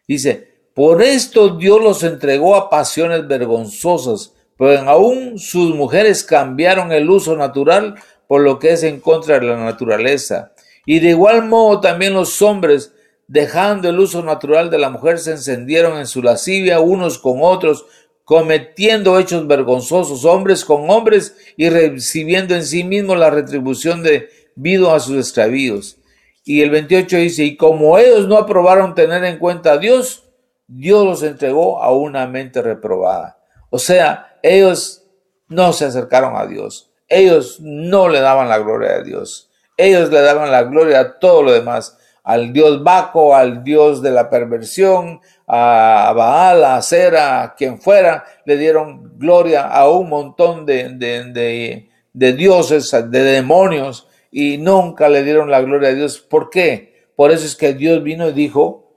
Dice, 0.07 0.55
por 0.73 1.01
esto 1.01 1.55
Dios 1.55 1.81
los 1.81 2.03
entregó 2.03 2.53
a 2.53 2.69
pasiones 2.69 3.25
vergonzosas, 3.25 4.33
pero 4.57 4.77
aún 4.89 5.39
sus 5.39 5.73
mujeres 5.73 6.25
cambiaron 6.25 6.91
el 6.91 7.09
uso 7.09 7.37
natural 7.37 7.95
por 8.27 8.41
lo 8.41 8.59
que 8.59 8.73
es 8.73 8.83
en 8.83 8.99
contra 8.99 9.39
de 9.39 9.45
la 9.45 9.57
naturaleza 9.57 10.51
y 10.85 10.99
de 10.99 11.09
igual 11.09 11.45
modo 11.45 11.81
también 11.81 12.13
los 12.13 12.41
hombres, 12.41 12.93
dejando 13.27 13.89
el 13.89 13.99
uso 13.99 14.23
natural 14.23 14.69
de 14.69 14.77
la 14.77 14.89
mujer, 14.89 15.19
se 15.19 15.31
encendieron 15.31 15.97
en 15.97 16.07
su 16.07 16.21
lascivia 16.21 16.79
unos 16.79 17.17
con 17.17 17.39
otros, 17.41 17.85
cometiendo 18.23 19.19
hechos 19.19 19.47
vergonzosos, 19.47 20.25
hombres 20.25 20.65
con 20.65 20.89
hombres, 20.89 21.35
y 21.57 21.69
recibiendo 21.69 22.55
en 22.55 22.65
sí 22.65 22.83
mismos 22.83 23.17
la 23.17 23.29
retribución 23.29 24.03
debido 24.03 24.93
a 24.93 24.99
sus 24.99 25.17
extravíos. 25.17 25.97
Y 26.43 26.61
el 26.61 26.69
28 26.69 27.17
dice, 27.17 27.43
y 27.43 27.57
como 27.57 27.97
ellos 27.97 28.27
no 28.27 28.37
aprobaron 28.37 28.93
tener 28.93 29.23
en 29.23 29.39
cuenta 29.39 29.73
a 29.73 29.77
Dios, 29.77 30.25
Dios 30.67 31.05
los 31.05 31.23
entregó 31.23 31.81
a 31.81 31.91
una 31.91 32.27
mente 32.27 32.61
reprobada. 32.61 33.39
O 33.69 33.79
sea, 33.79 34.37
ellos 34.43 35.03
no 35.47 35.73
se 35.73 35.85
acercaron 35.85 36.35
a 36.35 36.45
Dios. 36.45 36.91
Ellos 37.07 37.59
no 37.59 38.09
le 38.09 38.19
daban 38.19 38.49
la 38.49 38.59
gloria 38.59 38.95
a 38.95 39.01
Dios. 39.01 39.49
Ellos 39.77 40.09
le 40.09 40.21
daban 40.21 40.51
la 40.51 40.63
gloria 40.63 40.99
a 40.99 41.19
todo 41.19 41.43
lo 41.43 41.51
demás, 41.51 41.97
al 42.23 42.53
dios 42.53 42.83
Baco, 42.83 43.35
al 43.35 43.63
dios 43.63 44.01
de 44.01 44.11
la 44.11 44.29
perversión, 44.29 45.21
a 45.47 46.11
Baal, 46.15 46.63
a 46.63 46.81
Cera, 46.81 47.43
a 47.43 47.55
quien 47.55 47.79
fuera, 47.79 48.25
le 48.45 48.57
dieron 48.57 49.17
gloria 49.17 49.67
a 49.67 49.89
un 49.89 50.09
montón 50.09 50.65
de, 50.65 50.89
de, 50.89 51.89
de, 52.13 52.33
dioses, 52.33 52.91
de 52.91 53.23
demonios, 53.23 54.07
y 54.31 54.57
nunca 54.57 55.07
le 55.07 55.23
dieron 55.23 55.51
la 55.51 55.61
gloria 55.61 55.89
a 55.89 55.93
Dios. 55.93 56.19
¿Por 56.19 56.49
qué? 56.49 57.07
Por 57.15 57.31
eso 57.31 57.45
es 57.45 57.55
que 57.55 57.73
Dios 57.73 58.01
vino 58.01 58.27
y 58.29 58.33
dijo, 58.33 58.91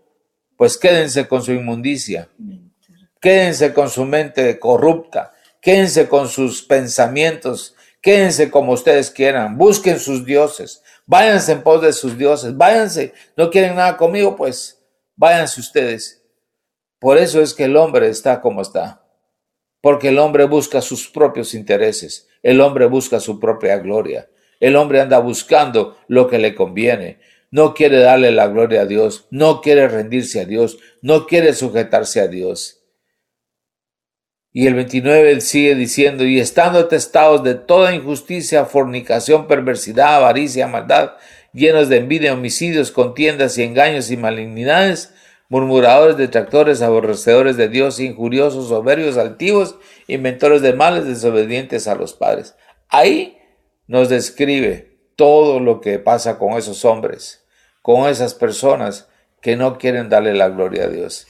pues 0.56 0.78
quédense 0.78 1.28
con 1.28 1.42
su 1.42 1.52
inmundicia, 1.52 2.28
quédense 3.20 3.74
con 3.74 3.90
su 3.90 4.04
mente 4.04 4.58
corrupta, 4.58 5.32
quédense 5.60 6.08
con 6.08 6.28
sus 6.28 6.62
pensamientos 6.62 7.74
Quédense 8.00 8.50
como 8.50 8.72
ustedes 8.72 9.10
quieran, 9.10 9.58
busquen 9.58 9.98
sus 9.98 10.24
dioses, 10.24 10.82
váyanse 11.06 11.52
en 11.52 11.62
pos 11.62 11.82
de 11.82 11.92
sus 11.92 12.16
dioses, 12.16 12.56
váyanse, 12.56 13.12
no 13.36 13.50
quieren 13.50 13.74
nada 13.74 13.96
conmigo, 13.96 14.36
pues 14.36 14.80
váyanse 15.16 15.60
ustedes. 15.60 16.22
Por 17.00 17.18
eso 17.18 17.40
es 17.40 17.54
que 17.54 17.64
el 17.64 17.76
hombre 17.76 18.08
está 18.08 18.40
como 18.40 18.62
está, 18.62 19.04
porque 19.80 20.08
el 20.08 20.18
hombre 20.18 20.44
busca 20.44 20.80
sus 20.80 21.08
propios 21.08 21.54
intereses, 21.54 22.28
el 22.42 22.60
hombre 22.60 22.86
busca 22.86 23.18
su 23.18 23.40
propia 23.40 23.78
gloria, 23.78 24.28
el 24.60 24.76
hombre 24.76 25.00
anda 25.00 25.18
buscando 25.18 25.98
lo 26.06 26.28
que 26.28 26.38
le 26.38 26.54
conviene, 26.54 27.18
no 27.50 27.74
quiere 27.74 27.98
darle 27.98 28.30
la 28.30 28.46
gloria 28.46 28.82
a 28.82 28.86
Dios, 28.86 29.26
no 29.30 29.60
quiere 29.60 29.88
rendirse 29.88 30.40
a 30.40 30.44
Dios, 30.44 30.78
no 31.02 31.26
quiere 31.26 31.54
sujetarse 31.54 32.20
a 32.20 32.28
Dios. 32.28 32.77
Y 34.52 34.66
el 34.66 34.74
29 34.74 35.40
sigue 35.40 35.74
diciendo, 35.74 36.24
y 36.24 36.40
estando 36.40 36.78
atestados 36.78 37.44
de 37.44 37.54
toda 37.54 37.94
injusticia, 37.94 38.64
fornicación, 38.64 39.46
perversidad, 39.46 40.16
avaricia, 40.16 40.66
maldad, 40.66 41.12
llenos 41.52 41.88
de 41.88 41.98
envidia, 41.98 42.32
homicidios, 42.32 42.90
contiendas 42.90 43.58
y 43.58 43.62
engaños 43.62 44.10
y 44.10 44.16
malignidades, 44.16 45.12
murmuradores, 45.48 46.16
detractores, 46.16 46.82
aborrecedores 46.82 47.56
de 47.56 47.68
Dios, 47.68 48.00
injuriosos, 48.00 48.68
soberbios, 48.68 49.16
altivos, 49.16 49.76
inventores 50.06 50.62
de 50.62 50.72
males, 50.72 51.06
desobedientes 51.06 51.88
a 51.88 51.94
los 51.94 52.14
padres. 52.14 52.54
Ahí 52.88 53.38
nos 53.86 54.08
describe 54.08 54.98
todo 55.16 55.60
lo 55.60 55.80
que 55.80 55.98
pasa 55.98 56.38
con 56.38 56.54
esos 56.54 56.84
hombres, 56.84 57.44
con 57.82 58.08
esas 58.08 58.34
personas 58.34 59.08
que 59.40 59.56
no 59.56 59.78
quieren 59.78 60.08
darle 60.08 60.34
la 60.34 60.48
gloria 60.48 60.84
a 60.84 60.88
Dios. 60.88 61.26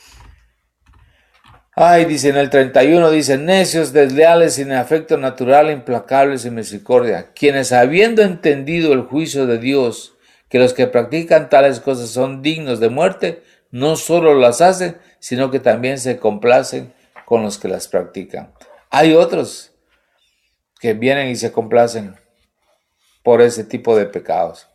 Ay, 1.80 2.06
dice 2.06 2.30
en 2.30 2.36
el 2.36 2.50
31, 2.50 3.08
dice, 3.12 3.38
necios, 3.38 3.92
desleales, 3.92 4.54
sin 4.54 4.72
afecto 4.72 5.16
natural, 5.16 5.70
implacables 5.70 6.44
y 6.44 6.50
misericordia, 6.50 7.30
quienes 7.34 7.70
habiendo 7.70 8.22
entendido 8.22 8.92
el 8.92 9.02
juicio 9.02 9.46
de 9.46 9.58
Dios, 9.58 10.16
que 10.48 10.58
los 10.58 10.74
que 10.74 10.88
practican 10.88 11.48
tales 11.48 11.78
cosas 11.78 12.10
son 12.10 12.42
dignos 12.42 12.80
de 12.80 12.88
muerte, 12.88 13.44
no 13.70 13.94
solo 13.94 14.34
las 14.34 14.60
hacen, 14.60 14.98
sino 15.20 15.52
que 15.52 15.60
también 15.60 16.00
se 16.00 16.18
complacen 16.18 16.92
con 17.24 17.44
los 17.44 17.58
que 17.58 17.68
las 17.68 17.86
practican. 17.86 18.52
Hay 18.90 19.14
otros 19.14 19.70
que 20.80 20.94
vienen 20.94 21.28
y 21.28 21.36
se 21.36 21.52
complacen 21.52 22.16
por 23.22 23.40
ese 23.40 23.62
tipo 23.62 23.96
de 23.96 24.06
pecados. 24.06 24.66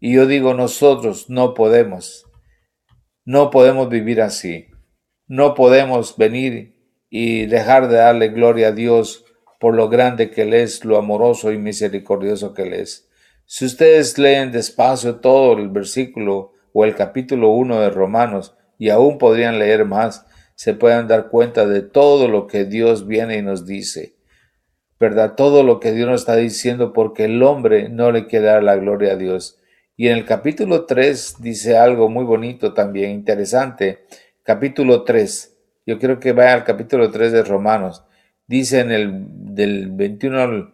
Y 0.00 0.12
yo 0.12 0.26
digo, 0.26 0.52
nosotros 0.52 1.30
no 1.30 1.54
podemos, 1.54 2.26
no 3.24 3.48
podemos 3.48 3.88
vivir 3.88 4.20
así. 4.20 4.66
No 5.28 5.54
podemos 5.54 6.16
venir 6.16 6.76
y 7.10 7.46
dejar 7.46 7.88
de 7.88 7.96
darle 7.96 8.28
gloria 8.28 8.68
a 8.68 8.72
Dios 8.72 9.24
por 9.58 9.74
lo 9.74 9.88
grande 9.88 10.30
que 10.30 10.42
Él 10.42 10.54
es, 10.54 10.84
lo 10.84 10.98
amoroso 10.98 11.50
y 11.52 11.58
misericordioso 11.58 12.54
que 12.54 12.62
Él 12.62 12.74
es. 12.74 13.08
Si 13.44 13.64
ustedes 13.64 14.18
leen 14.18 14.52
despacio 14.52 15.16
todo 15.16 15.58
el 15.58 15.68
versículo 15.68 16.52
o 16.72 16.84
el 16.84 16.94
capítulo 16.94 17.50
1 17.50 17.80
de 17.80 17.90
Romanos, 17.90 18.56
y 18.78 18.90
aún 18.90 19.18
podrían 19.18 19.58
leer 19.58 19.84
más, 19.84 20.26
se 20.54 20.74
pueden 20.74 21.08
dar 21.08 21.28
cuenta 21.28 21.66
de 21.66 21.82
todo 21.82 22.28
lo 22.28 22.46
que 22.46 22.64
Dios 22.64 23.06
viene 23.06 23.38
y 23.38 23.42
nos 23.42 23.66
dice. 23.66 24.16
¿Verdad? 24.98 25.34
Todo 25.34 25.62
lo 25.62 25.80
que 25.80 25.92
Dios 25.92 26.08
nos 26.08 26.20
está 26.22 26.36
diciendo 26.36 26.92
porque 26.92 27.24
el 27.24 27.42
hombre 27.42 27.88
no 27.88 28.12
le 28.12 28.26
quiere 28.26 28.46
dar 28.46 28.62
la 28.62 28.76
gloria 28.76 29.12
a 29.12 29.16
Dios. 29.16 29.58
Y 29.96 30.08
en 30.08 30.16
el 30.16 30.24
capítulo 30.24 30.86
3 30.86 31.36
dice 31.40 31.76
algo 31.76 32.08
muy 32.08 32.24
bonito 32.24 32.72
también, 32.72 33.10
interesante, 33.10 34.06
capítulo 34.46 35.02
3. 35.02 35.58
Yo 35.86 35.98
creo 35.98 36.20
que 36.20 36.32
vaya 36.32 36.54
al 36.54 36.64
capítulo 36.64 37.10
3 37.10 37.32
de 37.32 37.42
Romanos. 37.42 38.04
Dice 38.46 38.78
en 38.78 38.92
el 38.92 39.24
del 39.28 39.90
21 39.90 40.72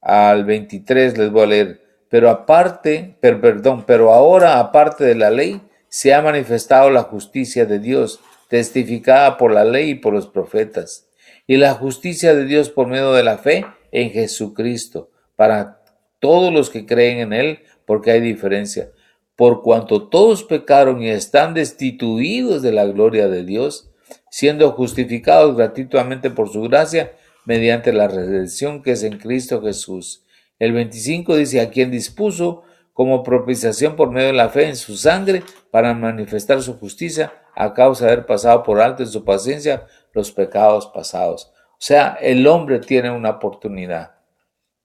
al, 0.00 0.44
23, 0.44 1.16
les 1.16 1.30
voy 1.30 1.42
a 1.44 1.46
leer. 1.46 1.80
Pero 2.10 2.28
aparte, 2.28 3.16
perdón, 3.20 3.84
pero 3.86 4.12
ahora 4.12 4.58
aparte 4.58 5.04
de 5.04 5.14
la 5.14 5.30
ley, 5.30 5.62
se 5.88 6.12
ha 6.12 6.20
manifestado 6.22 6.90
la 6.90 7.02
justicia 7.02 7.66
de 7.66 7.78
Dios, 7.78 8.20
testificada 8.48 9.36
por 9.38 9.52
la 9.52 9.64
ley 9.64 9.90
y 9.90 9.94
por 9.94 10.12
los 10.12 10.26
profetas, 10.26 11.08
y 11.46 11.56
la 11.56 11.74
justicia 11.74 12.34
de 12.34 12.44
Dios 12.44 12.68
por 12.68 12.88
medio 12.88 13.12
de 13.12 13.22
la 13.22 13.38
fe 13.38 13.64
en 13.92 14.10
Jesucristo, 14.10 15.10
para 15.36 15.80
todos 16.18 16.52
los 16.52 16.68
que 16.68 16.84
creen 16.84 17.18
en 17.18 17.32
Él, 17.32 17.60
porque 17.86 18.10
hay 18.10 18.20
diferencia 18.20 18.90
por 19.36 19.62
cuanto 19.62 20.08
todos 20.08 20.44
pecaron 20.44 21.02
y 21.02 21.08
están 21.08 21.54
destituidos 21.54 22.62
de 22.62 22.72
la 22.72 22.84
gloria 22.84 23.28
de 23.28 23.44
Dios, 23.44 23.90
siendo 24.30 24.72
justificados 24.72 25.56
gratuitamente 25.56 26.30
por 26.30 26.48
su 26.50 26.62
gracia 26.62 27.12
mediante 27.44 27.92
la 27.92 28.08
redención 28.08 28.82
que 28.82 28.92
es 28.92 29.02
en 29.02 29.18
Cristo 29.18 29.60
Jesús. 29.62 30.24
El 30.58 30.72
25 30.72 31.36
dice, 31.36 31.60
a 31.60 31.70
quien 31.70 31.90
dispuso 31.90 32.62
como 32.92 33.24
propiciación 33.24 33.96
por 33.96 34.10
medio 34.10 34.28
de 34.28 34.34
la 34.34 34.48
fe 34.48 34.68
en 34.68 34.76
su 34.76 34.96
sangre 34.96 35.42
para 35.70 35.94
manifestar 35.94 36.62
su 36.62 36.78
justicia 36.78 37.32
a 37.56 37.74
causa 37.74 38.06
de 38.06 38.12
haber 38.12 38.26
pasado 38.26 38.62
por 38.62 38.80
alto 38.80 39.02
en 39.02 39.08
su 39.08 39.24
paciencia 39.24 39.86
los 40.12 40.30
pecados 40.30 40.86
pasados. 40.86 41.52
O 41.72 41.86
sea, 41.86 42.16
el 42.20 42.46
hombre 42.46 42.78
tiene 42.78 43.10
una 43.10 43.30
oportunidad. 43.30 44.14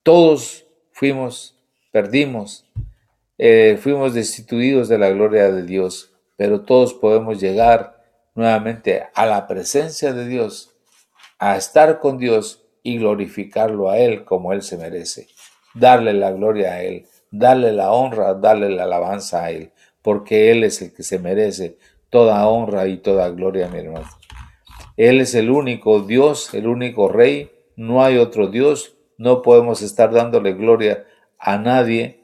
Todos 0.03 0.65
fuimos, 0.91 1.55
perdimos, 1.91 2.65
eh, 3.41 3.79
fuimos 3.81 4.13
destituidos 4.13 4.89
de 4.89 4.97
la 4.97 5.09
gloria 5.09 5.49
de 5.49 5.63
Dios, 5.63 6.13
pero 6.35 6.61
todos 6.61 6.93
podemos 6.93 7.39
llegar 7.39 8.03
nuevamente 8.35 9.07
a 9.15 9.25
la 9.25 9.47
presencia 9.47 10.11
de 10.11 10.27
Dios, 10.27 10.75
a 11.39 11.55
estar 11.55 11.99
con 11.99 12.17
Dios 12.17 12.65
y 12.83 12.97
glorificarlo 12.97 13.89
a 13.89 13.97
Él 13.97 14.25
como 14.25 14.51
Él 14.51 14.61
se 14.61 14.77
merece, 14.77 15.27
darle 15.73 16.13
la 16.13 16.31
gloria 16.31 16.73
a 16.73 16.83
Él, 16.83 17.05
darle 17.31 17.71
la 17.71 17.93
honra, 17.93 18.33
darle 18.33 18.69
la 18.71 18.83
alabanza 18.83 19.45
a 19.45 19.51
Él, 19.51 19.71
porque 20.01 20.51
Él 20.51 20.65
es 20.65 20.81
el 20.81 20.93
que 20.93 21.03
se 21.03 21.17
merece 21.17 21.77
toda 22.09 22.45
honra 22.45 22.87
y 22.87 22.97
toda 22.97 23.29
gloria, 23.29 23.69
mi 23.69 23.79
hermano. 23.79 24.09
Él 24.97 25.21
es 25.21 25.33
el 25.33 25.49
único 25.49 26.01
Dios, 26.01 26.53
el 26.53 26.67
único 26.67 27.07
Rey, 27.07 27.51
no 27.77 28.03
hay 28.03 28.17
otro 28.17 28.47
Dios, 28.47 28.97
no 29.17 29.41
podemos 29.41 29.81
estar 29.81 30.11
dándole 30.11 30.53
gloria 30.53 31.05
a 31.37 31.57
nadie 31.57 32.18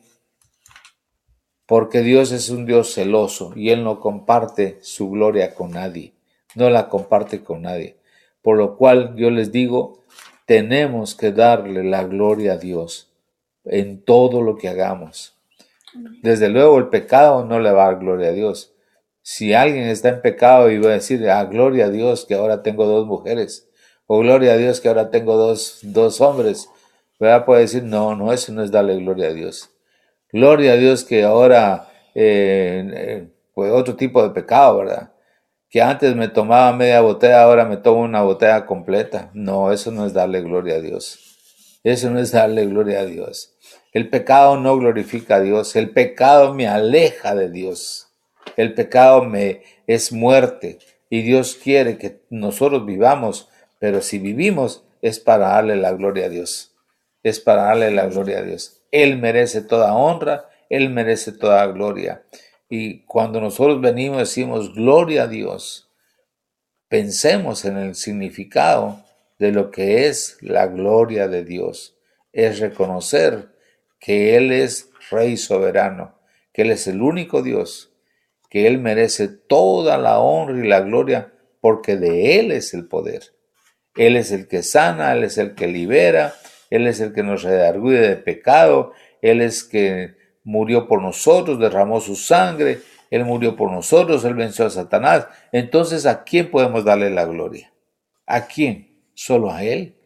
porque 1.66 2.02
Dios 2.02 2.32
es 2.32 2.50
un 2.50 2.66
Dios 2.66 2.94
celoso 2.94 3.54
y 3.56 3.70
Él 3.70 3.84
no 3.84 4.00
comparte 4.00 4.78
su 4.82 5.10
gloria 5.10 5.54
con 5.54 5.72
nadie, 5.72 6.14
no 6.56 6.70
la 6.70 6.90
comparte 6.90 7.44
con 7.44 7.64
nadie. 7.64 7.98
Por 8.42 8.58
lo 8.58 8.78
cual 8.78 9.16
yo 9.16 9.32
les 9.32 9.52
digo, 9.52 10.04
tenemos 10.46 11.16
que 11.16 11.32
darle 11.32 11.84
la 11.84 12.04
gloria 12.04 12.54
a 12.54 12.58
Dios 12.58 13.12
en 13.66 14.04
todo 14.04 14.42
lo 14.42 14.58
que 14.58 14.70
hagamos. 14.70 15.36
Desde 16.22 16.50
luego 16.50 16.78
el 16.78 16.90
pecado 16.90 17.46
no 17.46 17.60
le 17.60 17.72
va 17.72 17.84
a 17.84 17.92
dar 17.92 18.00
gloria 18.00 18.30
a 18.30 18.34
Dios. 18.34 18.74
Si 19.22 19.54
alguien 19.54 19.86
está 19.86 20.10
en 20.10 20.22
pecado 20.22 20.70
y 20.70 20.78
va 20.78 20.90
a 20.90 20.94
decir, 20.94 21.28
ah, 21.30 21.46
gloria 21.46 21.86
a 21.86 21.90
Dios 21.90 22.26
que 22.26 22.36
ahora 22.36 22.62
tengo 22.62 22.86
dos 22.86 23.08
mujeres, 23.08 23.68
o 24.06 24.20
gloria 24.20 24.54
a 24.54 24.58
Dios 24.58 24.82
que 24.82 24.88
ahora 24.88 25.10
tengo 25.10 25.36
dos, 25.36 25.80
dos 25.82 26.22
hombres, 26.22 26.70
Puede 27.18 27.62
decir, 27.62 27.84
no, 27.84 28.16
no, 28.16 28.34
eso 28.34 28.52
no 28.52 28.62
es 28.62 28.72
darle 28.72 28.98
gloria 28.98 29.30
a 29.30 29.34
Dios. 29.34 29.70
Gloria 30.36 30.74
a 30.74 30.76
Dios 30.76 31.06
que 31.06 31.24
ahora, 31.24 31.88
eh, 32.14 32.92
eh, 32.94 33.28
pues 33.54 33.72
otro 33.72 33.96
tipo 33.96 34.22
de 34.22 34.32
pecado, 34.32 34.80
¿verdad? 34.80 35.14
Que 35.70 35.82
antes 35.82 36.14
me 36.14 36.28
tomaba 36.28 36.74
media 36.74 37.00
botella, 37.00 37.44
ahora 37.44 37.64
me 37.64 37.78
tomo 37.78 38.02
una 38.02 38.22
botella 38.22 38.66
completa. 38.66 39.32
No, 39.34 39.72
eso 39.72 39.92
no 39.92 40.06
es 40.06 40.12
darle 40.12 40.42
gloria 40.42 40.76
a 40.76 40.82
Dios. 40.82 41.20
Eso 41.86 42.10
no 42.10 42.20
es 42.20 42.34
darle 42.34 42.66
gloria 42.66 43.00
a 43.00 43.06
Dios. 43.06 43.56
El 43.94 44.10
pecado 44.10 44.58
no 44.58 44.78
glorifica 44.78 45.36
a 45.36 45.40
Dios. 45.40 45.74
El 45.78 45.92
pecado 45.92 46.54
me 46.54 46.68
aleja 46.68 47.34
de 47.34 47.50
Dios. 47.50 48.10
El 48.58 48.74
pecado 48.74 49.24
me 49.24 49.62
es 49.88 50.12
muerte. 50.12 50.80
Y 51.10 51.22
Dios 51.22 51.56
quiere 51.56 51.98
que 51.98 52.26
nosotros 52.30 52.86
vivamos, 52.86 53.48
pero 53.80 54.02
si 54.02 54.20
vivimos 54.20 54.84
es 55.02 55.18
para 55.18 55.48
darle 55.48 55.78
la 55.78 55.94
gloria 55.94 56.26
a 56.26 56.30
Dios. 56.30 56.76
Es 57.24 57.40
para 57.40 57.68
darle 57.68 57.90
la 57.92 58.08
gloria 58.08 58.40
a 58.40 58.42
Dios. 58.42 58.75
Él 58.96 59.18
merece 59.18 59.62
toda 59.62 59.94
honra, 59.94 60.48
Él 60.70 60.90
merece 60.90 61.34
toda 61.34 61.68
gloria. 61.68 62.24
Y 62.70 63.04
cuando 63.04 63.42
nosotros 63.42 63.82
venimos 63.82 64.20
decimos 64.20 64.74
gloria 64.74 65.24
a 65.24 65.28
Dios, 65.28 65.92
pensemos 66.88 67.66
en 67.66 67.76
el 67.76 67.96
significado 67.96 69.04
de 69.38 69.52
lo 69.52 69.70
que 69.70 70.08
es 70.08 70.38
la 70.40 70.68
gloria 70.68 71.28
de 71.28 71.44
Dios. 71.44 71.98
Es 72.32 72.60
reconocer 72.60 73.50
que 74.00 74.38
Él 74.38 74.54
es 74.54 74.90
Rey 75.12 75.36
soberano, 75.36 76.18
que 76.54 76.62
Él 76.62 76.72
es 76.72 76.88
el 76.88 77.02
único 77.02 77.42
Dios, 77.42 77.92
que 78.50 78.66
Él 78.66 78.80
merece 78.80 79.28
toda 79.28 79.98
la 79.98 80.20
honra 80.20 80.66
y 80.66 80.70
la 80.70 80.80
gloria 80.80 81.34
porque 81.60 81.98
de 81.98 82.40
Él 82.40 82.54
es 82.54 82.74
el 82.74 82.88
poder. 82.88 83.34
Él 83.98 84.16
es 84.16 84.32
el 84.32 84.48
que 84.48 84.64
sana, 84.64 85.12
Él 85.12 85.26
es 85.26 85.38
el 85.38 85.54
que 85.54 85.68
libera, 85.68 86.34
él 86.76 86.88
es 86.88 87.00
el 87.00 87.14
que 87.14 87.24
nos 87.24 87.44
redarguye 87.44 88.00
de 88.00 88.16
pecado, 88.18 88.94
Él 89.22 89.42
es 89.42 89.64
que 89.64 90.16
murió 90.44 90.88
por 90.88 91.02
nosotros, 91.02 91.60
derramó 91.60 92.00
su 92.00 92.16
sangre, 92.16 92.80
Él 93.10 93.26
murió 93.26 93.56
por 93.56 93.72
nosotros, 93.72 94.24
Él 94.26 94.36
venció 94.36 94.66
a 94.66 94.70
Satanás. 94.70 95.28
Entonces, 95.52 96.06
¿a 96.06 96.24
quién 96.24 96.52
podemos 96.52 96.86
darle 96.86 97.10
la 97.10 97.26
gloria? 97.26 97.74
¿A 98.26 98.48
quién? 98.48 99.04
Solo 99.14 99.52
a 99.52 99.64
Él. 99.64 99.98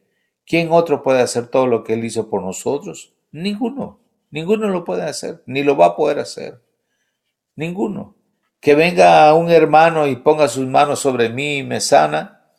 ¿Quién 0.45 0.69
otro 0.71 1.03
puede 1.03 1.21
hacer 1.21 1.47
todo 1.47 1.67
lo 1.67 1.83
que 1.83 1.93
Él 1.93 2.03
hizo 2.03 2.29
por 2.29 2.41
nosotros? 2.41 3.13
Ninguno. 3.31 3.99
Ninguno 4.31 4.69
lo 4.69 4.83
puede 4.83 5.03
hacer, 5.03 5.43
ni 5.45 5.63
lo 5.63 5.75
va 5.75 5.87
a 5.87 5.95
poder 5.95 6.19
hacer. 6.19 6.61
Ninguno. 7.55 8.15
Que 8.59 8.75
venga 8.75 9.33
un 9.33 9.49
hermano 9.49 10.07
y 10.07 10.17
ponga 10.17 10.47
sus 10.47 10.67
manos 10.67 10.99
sobre 10.99 11.29
mí 11.29 11.59
y 11.59 11.63
me 11.63 11.81
sana, 11.81 12.51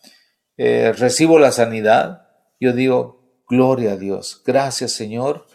eh, 0.57 0.93
recibo 0.93 1.39
la 1.39 1.53
sanidad. 1.53 2.29
Yo 2.59 2.73
digo, 2.73 3.20
Gloria 3.51 3.93
a 3.93 3.97
Dios. 3.97 4.43
Gracias 4.47 4.93
Señor. 4.93 5.47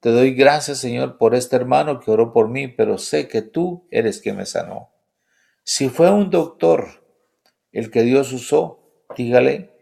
Te 0.00 0.10
doy 0.10 0.34
gracias 0.34 0.78
Señor 0.78 1.18
por 1.18 1.34
este 1.34 1.56
hermano 1.56 2.00
que 2.00 2.10
oró 2.10 2.32
por 2.32 2.48
mí, 2.48 2.68
pero 2.68 2.98
sé 2.98 3.28
que 3.28 3.42
tú 3.42 3.86
eres 3.90 4.20
quien 4.20 4.36
me 4.36 4.46
sanó. 4.46 4.90
Si 5.62 5.88
fue 5.88 6.10
un 6.10 6.30
doctor 6.30 6.88
el 7.72 7.90
que 7.90 8.02
Dios 8.02 8.32
usó, 8.32 9.06
dígale, 9.16 9.76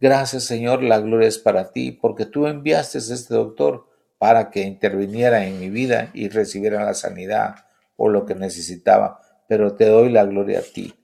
Gracias 0.00 0.44
Señor, 0.44 0.82
la 0.82 0.98
gloria 0.98 1.28
es 1.28 1.38
para 1.38 1.72
ti, 1.72 1.92
porque 1.92 2.24
tú 2.24 2.46
enviaste 2.46 2.96
a 2.96 3.00
este 3.02 3.34
doctor 3.34 3.86
para 4.16 4.50
que 4.50 4.62
interviniera 4.62 5.46
en 5.46 5.60
mi 5.60 5.68
vida 5.68 6.10
y 6.14 6.30
recibiera 6.30 6.82
la 6.86 6.94
sanidad 6.94 7.66
o 7.96 8.08
lo 8.08 8.24
que 8.24 8.34
necesitaba, 8.34 9.20
pero 9.46 9.76
te 9.76 9.84
doy 9.86 10.08
la 10.08 10.24
gloria 10.24 10.60
a 10.60 10.62
ti. 10.62 10.94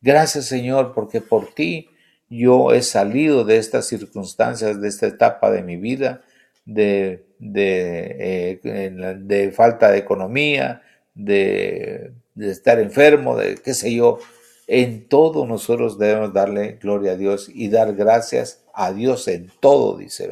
Gracias 0.00 0.46
Señor, 0.46 0.94
porque 0.94 1.20
por 1.20 1.54
ti 1.54 1.90
yo 2.30 2.72
he 2.72 2.82
salido 2.82 3.44
de 3.44 3.56
estas 3.56 3.86
circunstancias, 3.86 4.80
de 4.80 4.88
esta 4.88 5.06
etapa 5.06 5.50
de 5.50 5.62
mi 5.62 5.76
vida, 5.76 6.22
de, 6.64 7.24
de, 7.38 8.60
eh, 8.62 9.16
de 9.18 9.50
falta 9.52 9.90
de 9.90 9.98
economía, 9.98 10.82
de, 11.14 12.12
estar 12.38 12.78
enfermo, 12.78 13.36
de 13.36 13.56
qué 13.56 13.74
sé 13.74 13.94
yo. 13.94 14.18
En 14.66 15.08
todo 15.08 15.46
nosotros 15.46 15.98
debemos 15.98 16.34
darle 16.34 16.78
gloria 16.80 17.12
a 17.12 17.16
Dios 17.16 17.50
y 17.52 17.70
dar 17.70 17.94
gracias 17.94 18.62
a 18.74 18.92
Dios 18.92 19.26
en 19.28 19.50
todo, 19.60 19.96
dice. 19.96 20.30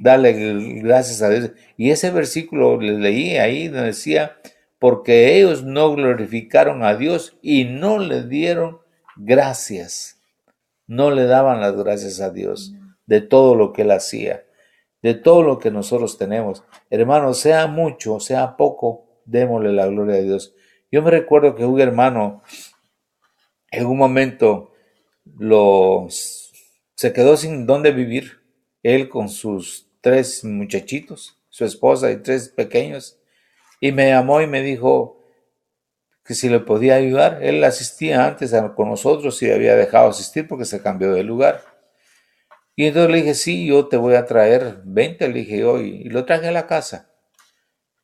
Dale 0.00 0.80
gracias 0.82 1.22
a 1.22 1.30
Dios. 1.30 1.52
Y 1.78 1.90
ese 1.90 2.10
versículo 2.10 2.78
le 2.78 2.98
leí 2.98 3.38
ahí 3.38 3.68
donde 3.68 3.86
decía, 3.86 4.36
porque 4.78 5.38
ellos 5.38 5.64
no 5.64 5.94
glorificaron 5.94 6.84
a 6.84 6.94
Dios 6.94 7.38
y 7.40 7.64
no 7.64 7.98
le 7.98 8.24
dieron 8.24 8.80
gracias 9.16 10.11
no 10.86 11.10
le 11.10 11.24
daban 11.24 11.60
las 11.60 11.76
gracias 11.76 12.20
a 12.20 12.30
Dios 12.30 12.74
de 13.06 13.20
todo 13.20 13.54
lo 13.54 13.72
que 13.72 13.82
él 13.82 13.90
hacía, 13.90 14.44
de 15.02 15.14
todo 15.14 15.42
lo 15.42 15.58
que 15.58 15.70
nosotros 15.70 16.18
tenemos. 16.18 16.64
Hermano, 16.90 17.34
sea 17.34 17.66
mucho, 17.66 18.20
sea 18.20 18.56
poco, 18.56 19.20
démosle 19.24 19.72
la 19.72 19.86
gloria 19.86 20.16
a 20.16 20.22
Dios. 20.22 20.54
Yo 20.90 21.02
me 21.02 21.10
recuerdo 21.10 21.54
que 21.54 21.64
un 21.64 21.80
hermano 21.80 22.42
en 23.70 23.86
un 23.86 23.96
momento 23.96 24.72
lo, 25.24 26.06
se 26.08 27.12
quedó 27.12 27.36
sin 27.36 27.66
dónde 27.66 27.90
vivir, 27.92 28.40
él 28.82 29.08
con 29.08 29.28
sus 29.28 29.88
tres 30.00 30.44
muchachitos, 30.44 31.40
su 31.48 31.64
esposa 31.64 32.10
y 32.10 32.22
tres 32.22 32.48
pequeños, 32.48 33.18
y 33.80 33.92
me 33.92 34.08
llamó 34.08 34.40
y 34.40 34.46
me 34.46 34.62
dijo, 34.62 35.21
que 36.24 36.34
si 36.34 36.48
le 36.48 36.60
podía 36.60 36.96
ayudar. 36.96 37.42
Él 37.42 37.62
asistía 37.64 38.26
antes 38.26 38.54
con 38.76 38.88
nosotros 38.88 39.42
y 39.42 39.50
había 39.50 39.76
dejado 39.76 40.08
asistir 40.08 40.46
porque 40.48 40.64
se 40.64 40.82
cambió 40.82 41.12
de 41.12 41.24
lugar. 41.24 41.62
Y 42.74 42.86
entonces 42.86 43.10
le 43.10 43.16
dije, 43.18 43.34
sí, 43.34 43.66
yo 43.66 43.86
te 43.88 43.96
voy 43.96 44.14
a 44.14 44.24
traer 44.24 44.80
20, 44.84 45.28
le 45.28 45.34
dije 45.40 45.58
yo, 45.58 45.80
y, 45.80 46.04
lo 46.04 46.24
traje 46.24 46.48
a 46.48 46.52
la 46.52 46.66
casa. 46.66 47.10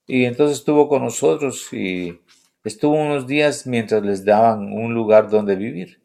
Y 0.07 0.25
entonces 0.25 0.59
estuvo 0.59 0.89
con 0.89 1.03
nosotros 1.03 1.73
y 1.73 2.21
estuvo 2.64 2.95
unos 2.95 3.27
días 3.27 3.66
mientras 3.66 4.03
les 4.03 4.25
daban 4.25 4.73
un 4.73 4.95
lugar 4.95 5.31
donde 5.31 5.57
vivir. 5.57 6.03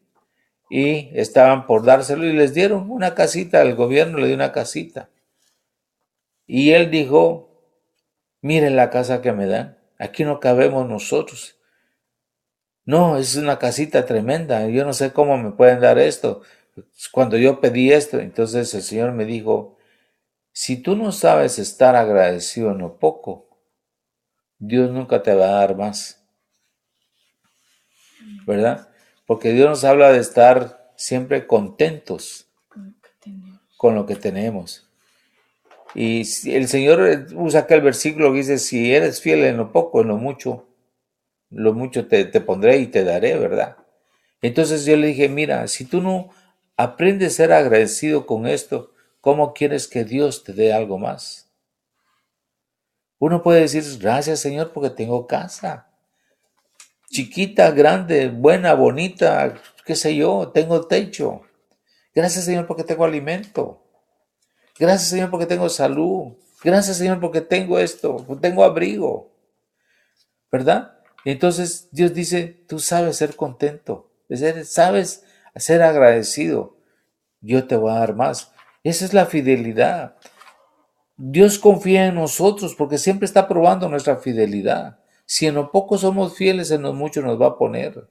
Y 0.70 1.10
estaban 1.14 1.68
por 1.68 1.84
dárselo 1.84 2.26
y 2.26 2.34
les 2.34 2.54
dieron 2.54 2.90
una 2.90 3.16
casita, 3.16 3.62
el 3.62 3.76
gobierno 3.76 4.18
le 4.18 4.28
dio 4.28 4.36
una 4.36 4.52
casita. 4.52 5.10
Y 6.48 6.72
él 6.72 6.90
dijo, 6.90 7.68
miren 8.42 8.76
la 8.76 8.90
casa 8.90 9.22
que 9.22 9.34
me 9.34 9.46
dan, 9.46 9.78
aquí 10.00 10.24
no 10.24 10.40
cabemos 10.40 10.88
nosotros. 10.88 11.58
No, 12.86 13.18
es 13.18 13.36
una 13.36 13.60
casita 13.60 14.06
tremenda. 14.06 14.68
Yo 14.68 14.86
no 14.86 14.94
sé 14.94 15.14
cómo 15.14 15.38
me 15.38 15.52
pueden 15.52 15.80
dar 15.80 15.98
esto. 15.98 16.42
Cuando 17.12 17.38
yo 17.38 17.62
pedí 17.62 17.92
esto, 17.92 18.20
entonces 18.20 18.74
el 18.74 18.82
Señor 18.82 19.14
me 19.14 19.26
dijo, 19.26 19.78
si 20.52 20.78
tú 20.78 20.96
no 20.96 21.12
sabes 21.12 21.60
estar 21.60 21.96
agradecido 21.96 22.72
en 22.72 22.80
lo 22.80 22.98
poco, 22.98 23.48
Dios 24.60 24.92
nunca 24.92 25.24
te 25.24 25.34
va 25.34 25.46
a 25.46 25.60
dar 25.60 25.76
más. 25.76 26.24
¿Verdad? 28.46 28.90
Porque 29.26 29.54
Dios 29.54 29.70
nos 29.70 29.84
habla 29.84 30.12
de 30.12 30.20
estar 30.20 30.92
siempre 30.98 31.48
contentos 31.48 32.48
con 33.78 33.96
lo 33.96 34.06
que 34.06 34.16
tenemos. 34.16 34.90
Y 35.96 36.24
el 36.50 36.68
Señor 36.68 37.28
usa 37.36 37.62
aquel 37.62 37.82
versículo 37.82 38.32
que 38.32 38.40
dice, 38.40 38.58
si 38.58 38.94
eres 38.94 39.22
fiel 39.22 39.44
en 39.44 39.58
lo 39.58 39.72
poco, 39.72 40.02
en 40.02 40.08
lo 40.08 40.18
mucho, 40.18 40.68
lo 41.54 41.74
mucho 41.74 42.08
te, 42.08 42.26
pondré 42.42 42.78
y 42.78 42.88
te 42.88 43.04
daré, 43.04 43.38
¿verdad? 43.38 43.78
Entonces 44.42 44.86
yo 44.86 44.98
le 44.98 45.08
dije, 45.08 45.30
mira, 45.30 45.68
si 45.68 45.86
tú 45.86 46.02
no 46.02 46.30
aprendes 46.76 47.34
a 47.34 47.36
ser 47.38 47.54
agradecido 47.54 48.26
con 48.26 48.48
esto, 48.48 48.92
¿cómo 49.22 49.54
quieres 49.54 49.88
que 49.88 50.04
Dios 50.04 50.44
te 50.44 50.54
dé 50.54 50.74
algo 50.74 50.98
más? 50.98 51.50
Uno 53.20 53.42
puede 53.42 53.62
decir, 53.62 53.84
gracias 54.00 54.40
Señor 54.40 54.74
porque 54.74 54.90
tengo 54.90 55.28
casa. 55.28 55.88
Chiquita, 57.10 57.72
grande, 57.72 58.28
buena, 58.28 58.74
bonita, 58.74 59.62
qué 59.86 59.96
sé 59.96 60.16
yo, 60.16 60.52
tengo 60.54 60.88
techo. 60.88 61.42
Gracias 62.14 62.46
Señor 62.46 62.68
porque 62.68 62.84
tengo 62.84 63.06
alimento. 63.06 63.82
Gracias 64.78 65.10
Señor 65.10 65.30
porque 65.30 65.46
tengo 65.46 65.70
salud. 65.70 66.34
Gracias 66.64 66.98
Señor 66.98 67.20
porque 67.20 67.42
tengo 67.42 67.80
esto, 67.80 68.26
tengo 68.42 68.64
abrigo. 68.64 69.32
¿Verdad? 70.52 71.03
Entonces 71.26 71.90
Dios 71.92 72.14
dice, 72.14 72.64
tú 72.68 72.80
sabes 72.80 73.18
ser 73.18 73.36
contento, 73.36 74.12
sabes 74.64 75.24
ser 75.56 75.82
agradecido, 75.82 76.78
yo 77.42 77.68
te 77.68 77.76
voy 77.76 77.92
a 77.92 78.00
dar 78.00 78.16
más. 78.16 78.52
Esa 78.84 79.06
es 79.06 79.14
la 79.14 79.26
fidelidad. 79.26 80.16
Dios 81.16 81.60
confía 81.60 82.08
en 82.08 82.16
nosotros 82.16 82.76
porque 82.76 82.98
siempre 82.98 83.26
está 83.26 83.48
probando 83.48 83.88
nuestra 83.88 84.18
fidelidad. 84.18 85.00
Si 85.26 85.48
en 85.48 85.56
lo 85.56 85.72
poco 85.72 85.98
somos 85.98 86.36
fieles, 86.36 86.72
en 86.72 86.82
lo 86.82 86.94
mucho 86.94 87.22
nos 87.22 87.40
va 87.42 87.48
a 87.48 87.58
poner. 87.58 88.10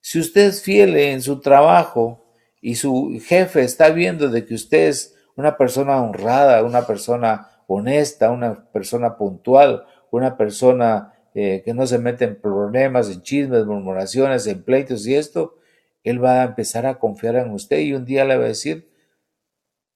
Si 0.00 0.18
usted 0.18 0.48
es 0.48 0.62
fiel 0.62 0.96
en 0.96 1.22
su 1.22 1.40
trabajo 1.40 2.24
y 2.60 2.74
su 2.74 3.18
jefe 3.24 3.62
está 3.62 3.90
viendo 3.90 4.28
de 4.28 4.44
que 4.44 4.54
usted 4.54 4.88
es 4.88 5.14
una 5.36 5.56
persona 5.56 6.02
honrada, 6.02 6.62
una 6.62 6.86
persona 6.86 7.48
honesta, 7.66 8.30
una 8.30 8.70
persona 8.70 9.16
puntual, 9.16 9.86
una 10.10 10.36
persona 10.36 11.14
eh, 11.34 11.62
que 11.64 11.74
no 11.74 11.86
se 11.86 11.98
mete 11.98 12.24
en 12.24 12.40
problemas, 12.40 13.10
en 13.10 13.22
chismes, 13.22 13.64
murmuraciones, 13.64 14.46
en 14.46 14.62
pleitos 14.62 15.06
y 15.06 15.14
esto, 15.14 15.56
él 16.04 16.22
va 16.22 16.42
a 16.42 16.44
empezar 16.44 16.86
a 16.86 16.98
confiar 16.98 17.36
en 17.36 17.50
usted 17.50 17.78
y 17.80 17.94
un 17.94 18.04
día 18.04 18.24
le 18.24 18.36
va 18.36 18.44
a 18.44 18.48
decir, 18.48 18.90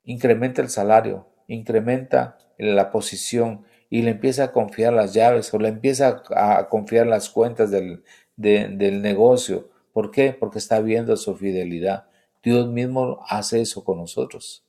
incrementa 0.04 0.62
el 0.62 0.68
salario, 0.68 1.28
incrementa 1.48 2.38
la 2.58 2.90
posición 2.90 3.64
y 3.90 4.02
le 4.02 4.12
empieza 4.12 4.44
a 4.44 4.52
confiar 4.52 4.92
las 4.92 5.14
llaves 5.14 5.52
o 5.52 5.58
le 5.58 5.68
empieza 5.68 6.22
a 6.30 6.68
confiar 6.68 7.06
las 7.06 7.28
cuentas 7.28 7.70
del, 7.70 8.02
del 8.36 9.02
negocio. 9.02 9.70
¿Por 9.92 10.10
qué? 10.10 10.32
Porque 10.32 10.58
está 10.58 10.80
viendo 10.80 11.16
su 11.16 11.36
fidelidad. 11.36 12.08
Dios 12.42 12.68
mismo 12.68 13.20
hace 13.28 13.60
eso 13.60 13.84
con 13.84 13.98
nosotros. 13.98 14.64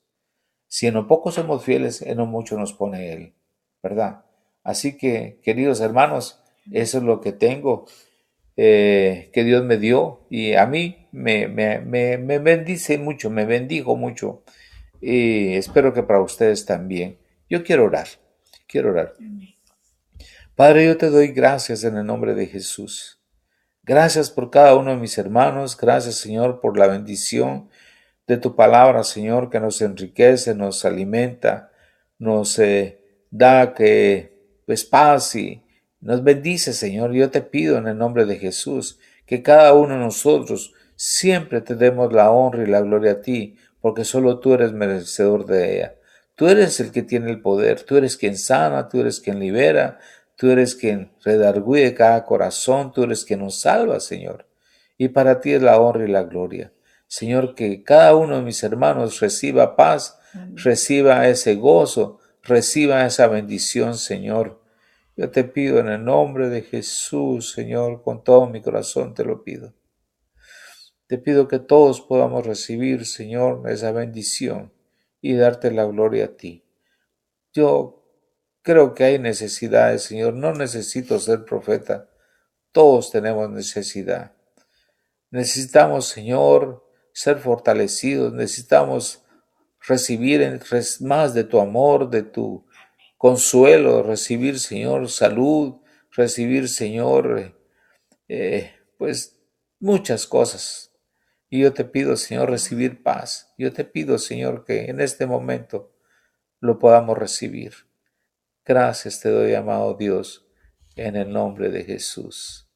Si 0.68 0.88
en 0.88 0.96
lo 0.96 1.08
poco 1.08 1.32
somos 1.32 1.64
fieles, 1.64 2.02
en 2.02 2.18
lo 2.18 2.26
mucho 2.26 2.58
nos 2.58 2.74
pone 2.74 3.14
Él, 3.14 3.34
¿verdad? 3.82 4.26
Así 4.64 4.98
que, 4.98 5.40
queridos 5.44 5.80
hermanos, 5.80 6.44
eso 6.72 6.98
es 6.98 7.04
lo 7.04 7.22
que 7.22 7.32
tengo, 7.32 7.86
eh, 8.56 9.30
que 9.34 9.44
Dios 9.44 9.64
me 9.64 9.78
dio 9.78 10.26
y 10.30 10.54
a 10.54 10.66
mí 10.66 11.08
me, 11.12 11.48
me, 11.48 11.80
me, 11.80 12.18
me 12.18 12.40
bendice 12.40 12.98
mucho, 12.98 13.30
me 13.30 13.46
bendijo 13.46 13.96
mucho 13.96 14.44
y 15.02 15.56
espero 15.56 15.94
que 15.94 16.04
para 16.04 16.22
ustedes 16.22 16.66
también. 16.66 17.20
Yo 17.50 17.64
quiero 17.64 17.86
orar, 17.86 18.08
quiero 18.68 18.90
orar. 18.90 19.14
Padre, 20.56 20.86
yo 20.86 20.98
te 20.98 21.10
doy 21.10 21.28
gracias 21.28 21.84
en 21.84 21.98
el 21.98 22.06
nombre 22.06 22.34
de 22.34 22.48
Jesús. 22.48 23.22
Gracias 23.84 24.32
por 24.32 24.50
cada 24.50 24.76
uno 24.76 24.92
de 24.92 24.98
mis 24.98 25.18
hermanos. 25.18 25.78
Gracias, 25.78 26.16
Señor, 26.16 26.60
por 26.60 26.78
la 26.78 26.88
bendición 26.88 27.70
de 28.26 28.38
tu 28.38 28.56
palabra, 28.56 29.04
Señor, 29.04 29.50
que 29.50 29.60
nos 29.60 29.82
enriquece, 29.82 30.56
nos 30.56 30.84
alimenta, 30.84 31.72
nos 32.18 32.60
eh, 32.60 33.00
da 33.30 33.74
que 33.74 34.62
pues 34.66 34.84
paz 34.84 35.36
y, 35.36 35.64
nos 36.02 36.24
bendice, 36.24 36.74
Señor. 36.74 37.14
Yo 37.14 37.30
te 37.30 37.42
pido 37.42 37.78
en 37.78 37.88
el 37.88 37.98
nombre 37.98 38.26
de 38.26 38.38
Jesús 38.38 39.00
que 39.26 39.42
cada 39.42 39.74
uno 39.74 39.96
de 39.96 40.00
nosotros 40.00 40.74
siempre 40.96 41.62
te 41.62 41.76
demos 41.76 42.14
la 42.14 42.32
honra 42.32 42.64
y 42.64 42.68
la 42.68 42.82
gloria 42.82 43.14
a 43.14 43.22
ti, 43.22 43.58
porque 43.82 44.06
solo 44.06 44.40
tú 44.40 44.54
eres 44.54 44.72
merecedor 44.72 45.46
de 45.46 45.76
ella. 45.76 45.96
Tú 46.36 46.48
eres 46.48 46.80
el 46.80 46.92
que 46.92 47.02
tiene 47.02 47.32
el 47.32 47.42
poder, 47.42 47.82
tú 47.82 47.98
eres 47.98 48.16
quien 48.16 48.38
sana, 48.38 48.90
tú 48.90 49.02
eres 49.02 49.20
quien 49.20 49.40
libera, 49.40 50.00
tú 50.36 50.50
eres 50.50 50.76
quien 50.76 51.12
redarguye 51.24 51.94
cada 51.96 52.24
corazón, 52.26 52.92
tú 52.94 53.04
eres 53.04 53.26
quien 53.26 53.40
nos 53.40 53.60
salva, 53.60 54.00
Señor. 54.00 54.46
Y 54.98 55.10
para 55.10 55.42
ti 55.42 55.54
es 55.54 55.62
la 55.62 55.80
honra 55.80 56.06
y 56.06 56.12
la 56.12 56.24
gloria. 56.24 56.72
Señor, 57.08 57.56
que 57.56 57.84
cada 57.84 58.16
uno 58.16 58.38
de 58.38 58.44
mis 58.44 58.62
hermanos 58.64 59.20
reciba 59.20 59.76
paz, 59.76 60.20
reciba 60.54 61.28
ese 61.28 61.56
gozo, 61.56 62.20
reciba 62.44 63.06
esa 63.06 63.28
bendición, 63.28 63.98
Señor 63.98 64.57
yo 65.18 65.32
te 65.32 65.44
pido 65.44 65.80
en 65.80 65.88
el 65.88 66.06
nombre 66.06 66.48
de 66.48 66.62
Jesús, 66.62 67.52
Señor, 67.52 68.04
con 68.04 68.24
todo 68.24 68.48
mi 68.48 68.62
corazón 68.62 69.16
te 69.16 69.26
lo 69.26 69.44
pido. 69.44 69.74
Te 71.08 71.18
pido 71.18 71.48
que 71.48 71.58
todos 71.58 72.02
podamos 72.02 72.46
recibir, 72.46 73.08
Señor, 73.08 73.68
esa 73.68 73.92
bendición 73.92 74.72
y 75.20 75.34
darte 75.34 75.72
la 75.72 75.86
gloria 75.86 76.26
a 76.26 76.38
ti. 76.38 76.64
Yo 77.52 78.04
creo 78.62 78.94
que 78.94 79.06
hay 79.06 79.18
necesidades, 79.18 80.04
Señor. 80.04 80.36
No 80.36 80.54
necesito 80.54 81.18
ser 81.18 81.46
profeta. 81.46 82.10
Todos 82.72 83.10
tenemos 83.10 83.50
necesidad. 83.50 84.34
Necesitamos, 85.32 86.08
Señor, 86.08 86.88
ser 87.12 87.40
fortalecidos. 87.40 88.34
Necesitamos 88.34 89.24
recibir 89.80 90.62
más 91.00 91.34
de 91.34 91.44
tu 91.44 91.60
amor, 91.60 92.12
de 92.12 92.22
tu 92.22 92.67
consuelo, 93.18 94.04
recibir, 94.04 94.60
Señor, 94.60 95.10
salud, 95.10 95.82
recibir, 96.12 96.70
Señor, 96.70 97.58
eh, 98.28 98.74
pues 98.98 99.40
muchas 99.80 100.28
cosas. 100.28 100.92
Y 101.50 101.62
yo 101.62 101.74
te 101.74 101.86
pido, 101.86 102.18
Señor, 102.18 102.50
recibir 102.50 103.04
paz. 103.04 103.54
Yo 103.58 103.72
te 103.72 103.86
pido, 103.86 104.18
Señor, 104.18 104.66
que 104.66 104.86
en 104.86 105.00
este 105.00 105.26
momento 105.26 105.94
lo 106.60 106.78
podamos 106.80 107.18
recibir. 107.18 107.74
Gracias 108.66 109.22
te 109.22 109.30
doy, 109.30 109.54
amado 109.54 109.94
Dios, 109.94 110.46
en 110.96 111.16
el 111.16 111.32
nombre 111.32 111.70
de 111.70 111.86
Jesús. 111.86 112.70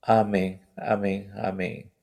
Amén, 0.00 0.66
amén, 0.76 1.30
amén. 1.36 1.93